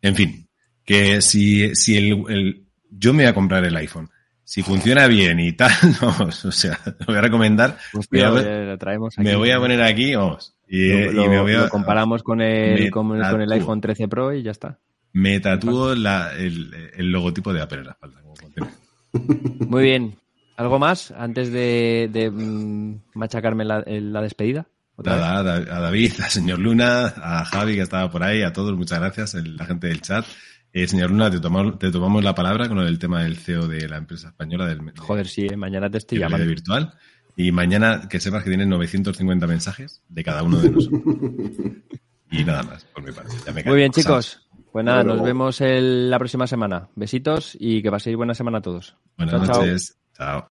En 0.00 0.14
fin, 0.16 0.48
que 0.84 1.20
si, 1.20 1.74
si 1.74 1.96
el, 1.96 2.24
el, 2.28 2.66
yo 2.90 3.12
me 3.12 3.24
voy 3.24 3.30
a 3.30 3.34
comprar 3.34 3.64
el 3.64 3.76
iPhone, 3.76 4.08
si 4.44 4.62
funciona 4.62 5.06
bien 5.06 5.40
y 5.40 5.52
tal, 5.52 5.72
vamos, 6.00 6.44
o 6.44 6.52
sea, 6.52 6.78
lo 7.00 7.06
voy 7.06 7.16
a 7.16 7.20
recomendar. 7.20 7.76
Pues 7.92 8.08
voy 8.10 8.20
a, 8.20 8.30
lo 8.30 8.78
traemos 8.78 9.18
aquí. 9.18 9.26
me 9.28 9.36
voy 9.36 9.50
a 9.50 9.58
poner 9.58 9.82
aquí, 9.82 10.14
vamos, 10.14 10.56
y, 10.68 10.88
Lo, 10.88 11.10
y 11.10 11.14
lo- 11.14 11.28
me 11.28 11.40
voy 11.40 11.52
a, 11.52 11.58
lo 11.62 11.68
comparamos 11.68 12.22
con 12.22 12.40
el, 12.40 12.90
con, 12.90 13.08
con 13.08 13.40
el 13.42 13.52
iPhone 13.52 13.80
13 13.80 14.08
Pro 14.08 14.32
y 14.32 14.42
ya 14.42 14.50
está. 14.50 14.78
me 15.12 15.38
tatúo 15.40 15.94
la, 15.94 16.32
el, 16.36 16.72
el 16.96 17.10
logotipo 17.12 17.52
de 17.52 17.60
Apple 17.62 17.78
en 17.80 17.84
la 17.86 17.92
espalda. 17.92 18.20
como. 18.22 18.34
Muy 19.68 19.82
bien. 19.82 20.16
¿Algo 20.56 20.78
más 20.78 21.10
antes 21.10 21.50
de, 21.52 22.08
de, 22.12 22.30
mm, 22.30 23.00
machacarme 23.14 23.64
la 23.64 23.82
despedida? 24.22 24.66
Nada, 25.02 25.38
a 25.38 25.42
Da- 25.42 25.76
a 25.76 25.80
David, 25.80 26.12
a 26.24 26.28
señor 26.30 26.58
Luna, 26.60 27.06
a 27.16 27.44
Javi 27.44 27.74
que 27.74 27.80
estaba 27.82 28.10
por 28.10 28.22
ahí, 28.22 28.42
a 28.42 28.52
todos, 28.52 28.76
muchas 28.76 29.00
gracias, 29.00 29.34
el- 29.34 29.56
la 29.56 29.64
gente 29.66 29.88
del 29.88 30.00
chat. 30.00 30.24
Eh, 30.72 30.86
señor 30.88 31.10
Luna, 31.10 31.30
te 31.30 31.40
tomamos, 31.40 31.78
te 31.78 31.90
tomamos 31.90 32.22
la 32.24 32.34
palabra 32.34 32.68
con 32.68 32.78
el 32.78 32.98
tema 32.98 33.22
del 33.22 33.36
CEO 33.36 33.66
de 33.68 33.88
la 33.88 33.96
empresa 33.96 34.28
española 34.28 34.66
del, 34.66 34.78
de- 34.84 34.92
Joder, 34.98 35.26
sí, 35.26 35.46
eh, 35.50 35.56
mañana 35.56 35.90
te 35.90 35.98
estoy 35.98 36.18
llamando. 36.18 36.46
virtual. 36.46 36.92
Y 37.36 37.50
mañana 37.50 38.08
que 38.08 38.20
sepas 38.20 38.44
que 38.44 38.50
tienes 38.50 38.68
950 38.68 39.46
mensajes 39.48 40.02
de 40.08 40.22
cada 40.22 40.42
uno 40.44 40.58
de 40.60 40.70
nosotros. 40.70 41.02
y 42.30 42.44
nada 42.44 42.62
más, 42.62 42.84
por 42.86 43.02
mi 43.04 43.10
parte. 43.12 43.34
Ya 43.44 43.52
me 43.52 43.64
Muy 43.64 43.76
bien, 43.76 43.90
chicos. 43.92 44.40
Pues 44.72 44.84
nada, 44.84 45.02
nos 45.04 45.22
vemos 45.22 45.60
el- 45.60 46.10
la 46.10 46.18
próxima 46.18 46.46
semana. 46.46 46.88
Besitos 46.96 47.56
y 47.58 47.82
que 47.82 47.90
paséis 47.90 48.16
buena 48.16 48.34
semana 48.34 48.58
a 48.58 48.62
todos. 48.62 48.96
Buenas 49.16 49.34
Chao, 49.36 49.46
chao. 49.46 49.60
noches. 49.62 49.96
Chao. 50.16 50.48